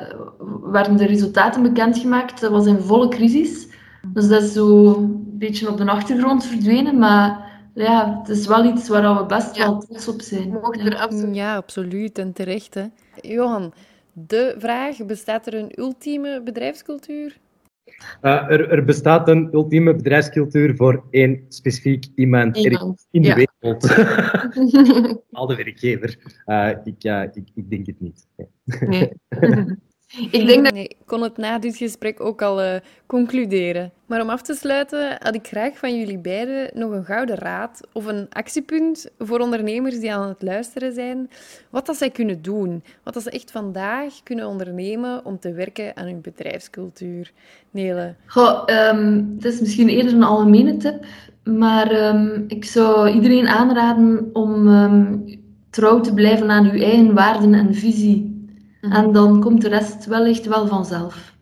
werden 0.64 0.98
de 0.98 1.06
resultaten 1.06 1.62
bekendgemaakt. 1.62 2.42
Dat 2.42 2.52
was 2.52 2.66
in 2.66 2.80
volle 2.80 3.08
crisis. 3.08 3.68
Dus 4.08 4.28
dat 4.28 4.44
is 4.44 4.54
zo 4.54 4.94
een 4.94 5.38
beetje 5.38 5.70
op 5.70 5.78
de 5.78 5.86
achtergrond 5.86 6.46
verdwenen, 6.46 6.98
maar 6.98 7.50
ja, 7.74 8.20
het 8.20 8.30
is 8.30 8.48
wel 8.48 8.66
iets 8.66 8.88
waar 8.88 9.18
we 9.18 9.26
best 9.26 9.56
ja. 9.56 9.66
wel 9.66 9.80
trots 9.80 10.08
op 10.08 10.22
zijn. 10.22 10.50
Ja. 10.50 10.98
absoluut. 10.98 11.36
ja, 11.36 11.56
absoluut 11.56 12.18
en 12.18 12.34
terecht. 12.34 12.74
Hè. 12.74 12.86
Johan, 13.22 13.74
de 14.14 14.56
vraag, 14.58 15.06
bestaat 15.06 15.48
er 15.48 15.54
een 15.54 15.72
ultieme 15.76 16.42
bedrijfscultuur? 16.42 17.38
Uh, 18.22 18.52
er, 18.52 18.70
er, 18.70 18.86
bestaat 18.86 19.28
een 19.28 19.50
ultieme 19.54 19.96
bedrijfscultuur 19.96 20.76
voor 20.76 21.04
één 21.10 21.46
specifiek 21.48 22.06
iemand, 22.16 22.58
iemand. 22.58 23.08
in 23.12 23.22
de 23.22 23.28
ja. 23.28 23.36
wereld. 23.36 23.84
Al 25.32 25.48
de 25.48 25.56
werkgever. 25.56 26.18
Uh, 26.46 26.70
ik, 26.84 27.04
uh, 27.04 27.24
ik, 27.34 27.50
ik, 27.54 27.70
denk 27.70 27.86
het 27.86 28.00
niet. 28.00 28.28
Nee. 28.80 29.12
Ik 30.32 30.48
denk 30.48 30.64
dat... 30.64 30.74
Nee, 30.74 30.88
ik 30.88 30.98
kon 31.06 31.22
het 31.22 31.38
na 31.38 31.60
dit 31.60 31.78
gesprek 31.78 32.20
ook 32.20 32.42
al 32.42 32.64
uh, 32.64 32.76
concluderen. 33.06 33.92
Maar 34.06 34.22
om 34.22 34.30
af 34.30 34.42
te 34.42 34.54
sluiten 34.54 35.18
had 35.20 35.36
ik 35.36 35.48
graag 35.48 35.78
van 35.78 36.00
jullie 36.00 36.18
beiden 36.18 36.70
nog 36.74 36.92
een 36.92 37.06
gouden 37.06 37.36
raad 37.36 37.88
of 37.94 38.06
een 38.06 38.28
actiepunt 38.30 39.10
voor 39.20 39.40
ondernemers 39.40 40.00
die 40.00 40.14
aan 40.14 40.28
het 40.28 40.42
luisteren 40.42 40.94
zijn. 40.94 41.30
Wat 41.70 41.86
dat 41.86 41.96
zij 41.96 42.10
kunnen 42.10 42.42
doen. 42.42 42.84
Wat 43.04 43.14
dat 43.14 43.24
ze 43.24 43.30
echt 43.30 43.52
vandaag 43.52 44.24
kunnen 44.24 44.48
ondernemen 44.48 45.26
om 45.26 45.40
te 45.40 45.54
werken 45.54 45.98
aan 45.98 46.06
hun 46.06 46.22
bedrijfscultuur. 46.22 47.32
Nele? 47.72 48.16
Goh, 48.26 48.64
um, 48.94 49.34
het 49.36 49.46
is 49.46 49.60
misschien 49.60 49.90
eerder 49.90 50.14
een 50.14 50.24
algemene 50.24 50.78
tip. 50.78 51.06
Maar 51.44 52.08
um, 52.16 52.44
ik 52.48 52.66
zou 52.66 53.10
iedereen 53.10 53.48
aanraden 53.48 54.30
om 54.34 54.68
um, 54.68 55.24
trouw 55.70 56.00
te 56.00 56.14
blijven 56.14 56.50
aan 56.50 56.72
uw 56.72 56.82
eigen 56.82 57.14
waarden 57.14 57.54
en 57.54 57.74
visie. 57.74 58.31
Mhm. 58.82 58.92
En 58.92 59.12
dan 59.12 59.40
komt 59.40 59.62
de 59.62 59.70
rest 59.70 60.06
wellicht 60.06 60.46
wel 60.46 60.68
vanzelf. 60.68 61.36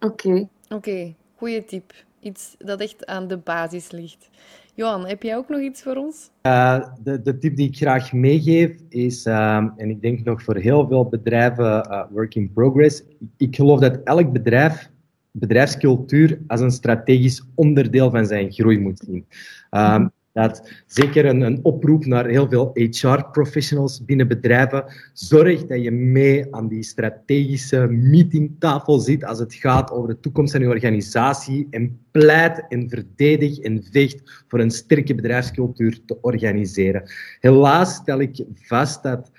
Oké. 0.00 0.28
Okay. 0.28 0.48
Oké, 0.64 0.74
okay. 0.74 1.16
goede 1.36 1.64
tip. 1.64 1.92
Iets 2.20 2.54
dat 2.58 2.80
echt 2.80 3.06
aan 3.06 3.28
de 3.28 3.36
basis 3.36 3.90
ligt. 3.90 4.30
Johan, 4.74 5.06
heb 5.06 5.22
jij 5.22 5.36
ook 5.36 5.48
nog 5.48 5.60
iets 5.60 5.82
voor 5.82 5.96
ons? 5.96 6.30
Uh, 6.42 6.84
de, 7.02 7.22
de, 7.22 7.38
tip 7.38 7.56
die 7.56 7.68
ik 7.68 7.76
graag 7.76 8.12
meegeef 8.12 8.76
is, 8.88 9.26
uh, 9.26 9.56
en 9.76 9.90
ik 9.90 10.02
denk 10.02 10.24
nog 10.24 10.42
voor 10.42 10.56
heel 10.56 10.88
veel 10.88 11.04
bedrijven, 11.04 11.88
uh, 11.90 12.04
work 12.10 12.34
in 12.34 12.52
progress. 12.52 13.02
Ik 13.36 13.56
geloof 13.56 13.80
dat 13.80 14.00
elk 14.04 14.32
bedrijf 14.32 14.90
bedrijfscultuur 15.32 16.38
als 16.46 16.60
een 16.60 16.70
strategisch 16.70 17.42
onderdeel 17.54 18.10
van 18.10 18.26
zijn 18.26 18.52
groei 18.52 18.78
moet 18.78 19.02
zien. 19.06 19.26
Um, 19.70 20.10
dat 20.32 20.70
zeker 20.86 21.24
een, 21.24 21.40
een, 21.40 21.58
oproep 21.62 22.04
naar 22.04 22.26
heel 22.26 22.48
veel 22.48 22.70
HR-professionals 22.72 24.04
binnen 24.04 24.28
bedrijven. 24.28 24.84
Zorg 25.12 25.66
dat 25.66 25.82
je 25.82 25.90
mee 25.90 26.54
aan 26.54 26.68
die 26.68 26.82
strategische 26.82 27.86
meetingtafel 27.86 28.98
zit 28.98 29.24
als 29.24 29.38
het 29.38 29.54
gaat 29.54 29.90
over 29.90 30.08
de 30.08 30.20
toekomst 30.20 30.52
van 30.52 30.60
je 30.60 30.68
organisatie. 30.68 31.66
En 31.70 32.00
pleit 32.10 32.64
en 32.68 32.88
verdedig 32.88 33.58
en 33.58 33.84
vecht 33.90 34.44
voor 34.48 34.60
een 34.60 34.70
sterke 34.70 35.14
bedrijfscultuur 35.14 35.98
te 36.06 36.18
organiseren. 36.20 37.10
Helaas 37.40 37.94
stel 37.94 38.20
ik 38.20 38.44
vast 38.54 39.02
dat 39.02 39.30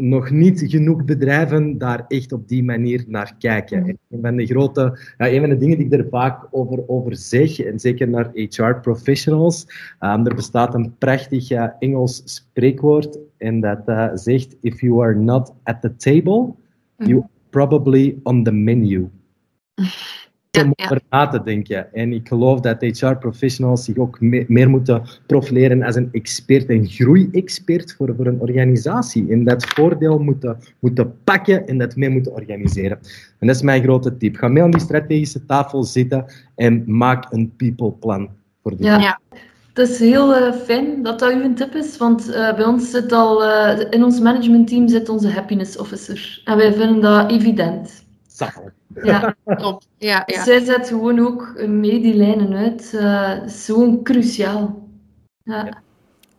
nog 0.00 0.30
niet 0.30 0.62
genoeg 0.66 1.04
bedrijven 1.04 1.78
daar 1.78 2.04
echt 2.08 2.32
op 2.32 2.48
die 2.48 2.64
manier 2.64 3.04
naar 3.08 3.34
kijken. 3.38 3.98
Een 4.08 4.20
van 4.22 4.36
de 4.36 4.46
grote, 4.46 4.98
ja, 5.18 5.28
een 5.28 5.40
van 5.40 5.48
de 5.48 5.56
dingen 5.56 5.76
die 5.76 5.86
ik 5.86 5.92
er 5.92 6.06
vaak 6.10 6.46
over, 6.50 6.88
over 6.88 7.16
zeg, 7.16 7.60
en 7.60 7.80
zeker 7.80 8.08
naar 8.08 8.30
HR-professionals, 8.32 9.66
um, 10.00 10.26
er 10.26 10.34
bestaat 10.34 10.74
een 10.74 10.94
prachtig 10.98 11.50
uh, 11.50 11.66
Engels 11.78 12.22
spreekwoord 12.24 13.18
en 13.36 13.60
dat 13.60 13.82
uh, 13.86 14.08
zegt: 14.14 14.56
If 14.60 14.80
you 14.80 15.02
are 15.02 15.14
not 15.14 15.54
at 15.62 15.80
the 15.80 15.96
table, 15.96 16.54
you 16.96 17.24
probably 17.50 18.18
on 18.22 18.42
the 18.44 18.52
menu. 18.52 19.08
om 20.58 20.72
over 20.76 21.00
na 21.10 21.26
te 21.26 21.42
denken. 21.42 21.92
En 21.92 22.12
ik 22.12 22.28
geloof 22.28 22.60
dat 22.60 22.80
HR-professionals 22.80 23.84
zich 23.84 23.96
ook 23.96 24.20
meer 24.20 24.70
moeten 24.70 25.02
profileren 25.26 25.82
als 25.82 25.96
een 25.96 26.08
expert, 26.12 26.70
een 26.70 26.86
groeiexpert 26.86 27.94
voor, 27.94 28.14
voor 28.16 28.26
een 28.26 28.40
organisatie. 28.40 29.30
En 29.30 29.44
dat 29.44 29.64
voordeel 29.64 30.18
moeten, 30.18 30.58
moeten 30.78 31.14
pakken 31.24 31.66
en 31.66 31.78
dat 31.78 31.96
mee 31.96 32.10
moeten 32.10 32.32
organiseren. 32.32 32.98
En 33.38 33.46
dat 33.46 33.56
is 33.56 33.62
mijn 33.62 33.82
grote 33.82 34.16
tip. 34.16 34.36
Ga 34.36 34.48
mee 34.48 34.62
aan 34.62 34.70
die 34.70 34.80
strategische 34.80 35.46
tafel 35.46 35.84
zitten 35.84 36.24
en 36.54 36.84
maak 36.86 37.32
een 37.32 37.52
people-plan 37.56 38.28
voor 38.62 38.76
de 38.76 38.84
ja. 38.84 38.98
ja. 38.98 39.20
Het 39.72 39.88
is 39.88 39.98
heel 39.98 40.36
uh, 40.36 40.52
fijn 40.52 41.02
dat 41.02 41.18
dat 41.18 41.32
uw 41.32 41.54
tip 41.54 41.74
is, 41.74 41.96
want 41.96 42.28
uh, 42.28 42.54
bij 42.54 42.64
ons 42.64 42.90
zit 42.90 43.12
al, 43.12 43.44
uh, 43.44 43.80
in 43.90 44.04
ons 44.04 44.20
managementteam 44.20 44.88
zit 44.88 45.08
onze 45.08 45.28
happiness 45.28 45.76
officer. 45.76 46.42
En 46.44 46.56
wij 46.56 46.72
vinden 46.72 47.00
dat 47.00 47.30
evident. 47.30 48.08
Ja, 49.02 49.34
klopt. 49.44 49.88
Ja, 49.98 50.22
ja. 50.26 50.44
Zij 50.44 50.64
zet 50.64 50.88
gewoon 50.88 51.18
ook 51.18 51.62
mee 51.66 52.00
die 52.00 52.14
lijnen 52.14 52.52
uit. 52.54 52.92
Uh, 52.94 53.38
gewoon 53.46 54.02
cruciaal. 54.02 54.88
Ja. 55.42 55.82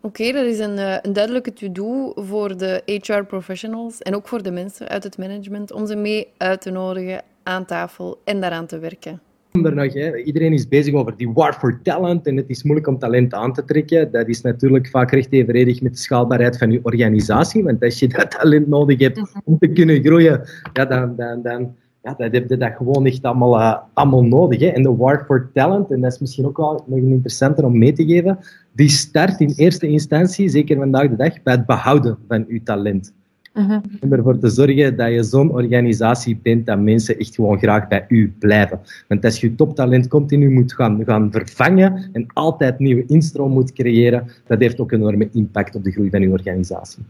Oké, 0.02 0.32
dat 0.32 0.46
is 0.46 0.60
een, 0.60 0.78
eh, 0.78 0.98
een 1.02 1.14
duidelijke 1.14 1.54
to-do 1.54 2.12
voor 2.16 2.58
de 2.58 2.82
HR-professionals 2.86 4.00
en 4.00 4.16
ook 4.16 4.28
voor 4.28 4.44
de 4.44 4.52
mensen 4.52 4.88
uit 4.88 5.04
het 5.04 5.18
management 5.18 5.72
om 5.72 5.88
ze 5.88 5.96
mee 5.96 6.28
uit 6.38 6.62
te 6.62 6.72
nodigen 6.72 7.22
aan 7.44 7.66
tafel 7.66 8.22
en 8.24 8.42
daaraan 8.42 8.66
te 8.66 8.80
werken. 8.80 9.22
Nog, 9.52 9.94
hè. 9.94 10.18
Iedereen 10.18 10.54
is 10.54 10.68
bezig 10.68 10.94
over 10.94 11.18
die 11.18 11.30
war 11.30 11.54
for 11.54 11.80
talent 11.84 12.28
en 12.28 12.38
het 12.38 12.50
is 12.50 12.64
moeilijk 12.64 12.88
om 12.88 13.00
talent 13.00 13.34
aan 13.34 13.54
te 13.54 13.64
trekken. 13.64 14.12
Dat 14.12 14.28
is 14.28 14.42
natuurlijk 14.42 14.88
vaak 14.88 15.12
recht 15.12 15.32
evenredig 15.32 15.82
met 15.82 15.92
de 15.92 16.00
schaalbaarheid 16.00 16.58
van 16.58 16.72
je 16.72 16.80
organisatie. 16.84 17.64
Want 17.64 17.84
als 17.84 18.00
je 18.00 18.08
dat 18.08 18.32
talent 18.32 18.68
nodig 18.68 19.00
hebt 19.00 19.22
om 19.44 19.58
te 19.58 19.68
kunnen 19.68 20.04
groeien, 20.04 20.42
ja, 20.74 20.86
dan, 20.86 21.16
dan, 21.16 21.42
dan, 21.42 21.76
ja, 22.04 22.14
dat 22.18 22.32
heb 22.32 22.50
je 22.50 22.58
dat 22.58 22.74
gewoon 22.76 23.06
echt 23.06 23.24
allemaal, 23.24 23.60
uh, 23.60 23.78
allemaal 23.94 24.24
nodig. 24.24 24.60
Hè. 24.60 24.68
En 24.68 24.84
de 24.84 24.96
war 24.96 25.24
for 25.26 25.50
talent, 25.54 25.92
en 25.92 26.02
dat 26.02 26.12
is 26.12 26.20
misschien 26.20 26.46
ook 26.46 26.58
wel 26.58 26.84
nog 26.88 26.98
een 26.98 27.12
interessanter 27.12 27.66
om 27.66 27.78
mee 27.78 27.94
te 27.94 28.06
geven, 28.06 28.40
die 28.72 28.90
start 28.90 29.40
in 29.40 29.54
eerste 29.56 29.88
instantie, 29.88 30.50
zeker 30.50 30.78
vandaag 30.78 31.10
de 31.10 31.16
dag, 31.16 31.44
bij 31.44 31.54
het 31.54 31.66
behouden 31.66 32.18
van 32.28 32.46
je 32.48 32.64
talent. 32.64 33.14
Uh 33.54 33.78
Om 34.02 34.14
ervoor 34.14 34.40
te 34.40 34.50
zorgen 34.50 34.98
dat 34.98 35.12
je 35.12 35.24
zo'n 35.24 35.52
organisatie 35.52 36.40
bent 36.44 36.66
dat 36.66 36.80
mensen 36.80 37.18
echt 37.18 37.36
gewoon 37.36 37.60
graag 37.60 37.88
bij 37.88 38.06
u 38.08 38.34
blijven. 38.40 38.80
Want 39.08 39.26
als 39.26 39.42
je 39.42 39.56
toptalent 39.56 40.08
continu 40.08 40.50
moet 40.50 40.74
gaan, 40.74 41.04
gaan 41.06 41.32
vervangen 41.32 42.10
en 42.14 42.26
altijd 42.34 42.80
nieuwe 42.80 43.06
instroom 43.06 43.52
moet 43.52 43.74
creëren, 43.74 44.28
dat 44.48 44.60
heeft 44.60 44.80
ook 44.80 44.92
een 44.92 45.00
enorme 45.00 45.30
impact 45.32 45.76
op 45.76 45.84
de 45.84 45.92
groei 45.92 46.10
van 46.10 46.22
uw 46.22 46.32
organisatie. 46.32 47.04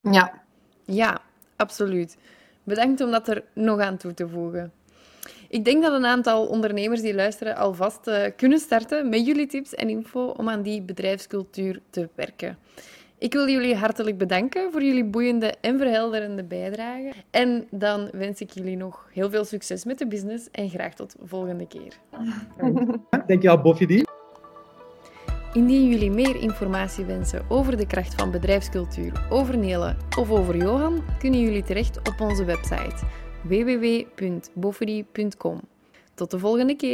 Ja, 0.00 0.32
ja, 0.84 1.20
absoluut. 1.56 2.16
Bedankt 2.64 3.00
om 3.00 3.10
dat 3.10 3.28
er 3.28 3.42
nog 3.52 3.80
aan 3.80 3.96
toe 3.96 4.14
te 4.14 4.28
voegen. 4.28 4.72
Ik 5.48 5.64
denk 5.64 5.82
dat 5.82 5.92
een 5.92 6.06
aantal 6.06 6.46
ondernemers 6.46 7.00
die 7.00 7.14
luisteren 7.14 7.56
alvast 7.56 8.08
uh, 8.08 8.24
kunnen 8.36 8.58
starten 8.58 9.08
met 9.08 9.26
jullie 9.26 9.46
tips 9.46 9.74
en 9.74 9.88
info 9.88 10.26
om 10.26 10.48
aan 10.48 10.62
die 10.62 10.82
bedrijfscultuur 10.82 11.80
te 11.90 12.08
werken. 12.14 12.58
Ik 13.18 13.32
wil 13.32 13.48
jullie 13.48 13.74
hartelijk 13.74 14.18
bedanken 14.18 14.72
voor 14.72 14.82
jullie 14.82 15.04
boeiende 15.04 15.54
en 15.60 15.78
verhelderende 15.78 16.44
bijdrage. 16.44 17.12
En 17.30 17.66
dan 17.70 18.08
wens 18.12 18.40
ik 18.40 18.50
jullie 18.50 18.76
nog 18.76 19.08
heel 19.12 19.30
veel 19.30 19.44
succes 19.44 19.84
met 19.84 19.98
de 19.98 20.06
business 20.06 20.48
en 20.50 20.68
graag 20.70 20.94
tot 20.94 21.14
de 21.20 21.26
volgende 21.26 21.66
keer. 21.66 21.98
Dankjewel, 23.26 23.60
Boffy. 23.60 24.04
Indien 25.54 25.88
jullie 25.88 26.10
meer 26.10 26.36
informatie 26.36 27.04
wensen 27.04 27.44
over 27.48 27.76
de 27.76 27.86
kracht 27.86 28.14
van 28.14 28.30
bedrijfscultuur, 28.30 29.26
over 29.30 29.58
Nele 29.58 29.96
of 30.18 30.30
over 30.30 30.56
Johan, 30.56 31.04
kunnen 31.18 31.40
jullie 31.40 31.62
terecht 31.62 31.98
op 31.98 32.20
onze 32.20 32.44
website 32.44 32.96
www.boffedy.com. 33.42 35.60
Tot 36.14 36.30
de 36.30 36.38
volgende 36.38 36.76
keer! 36.76 36.92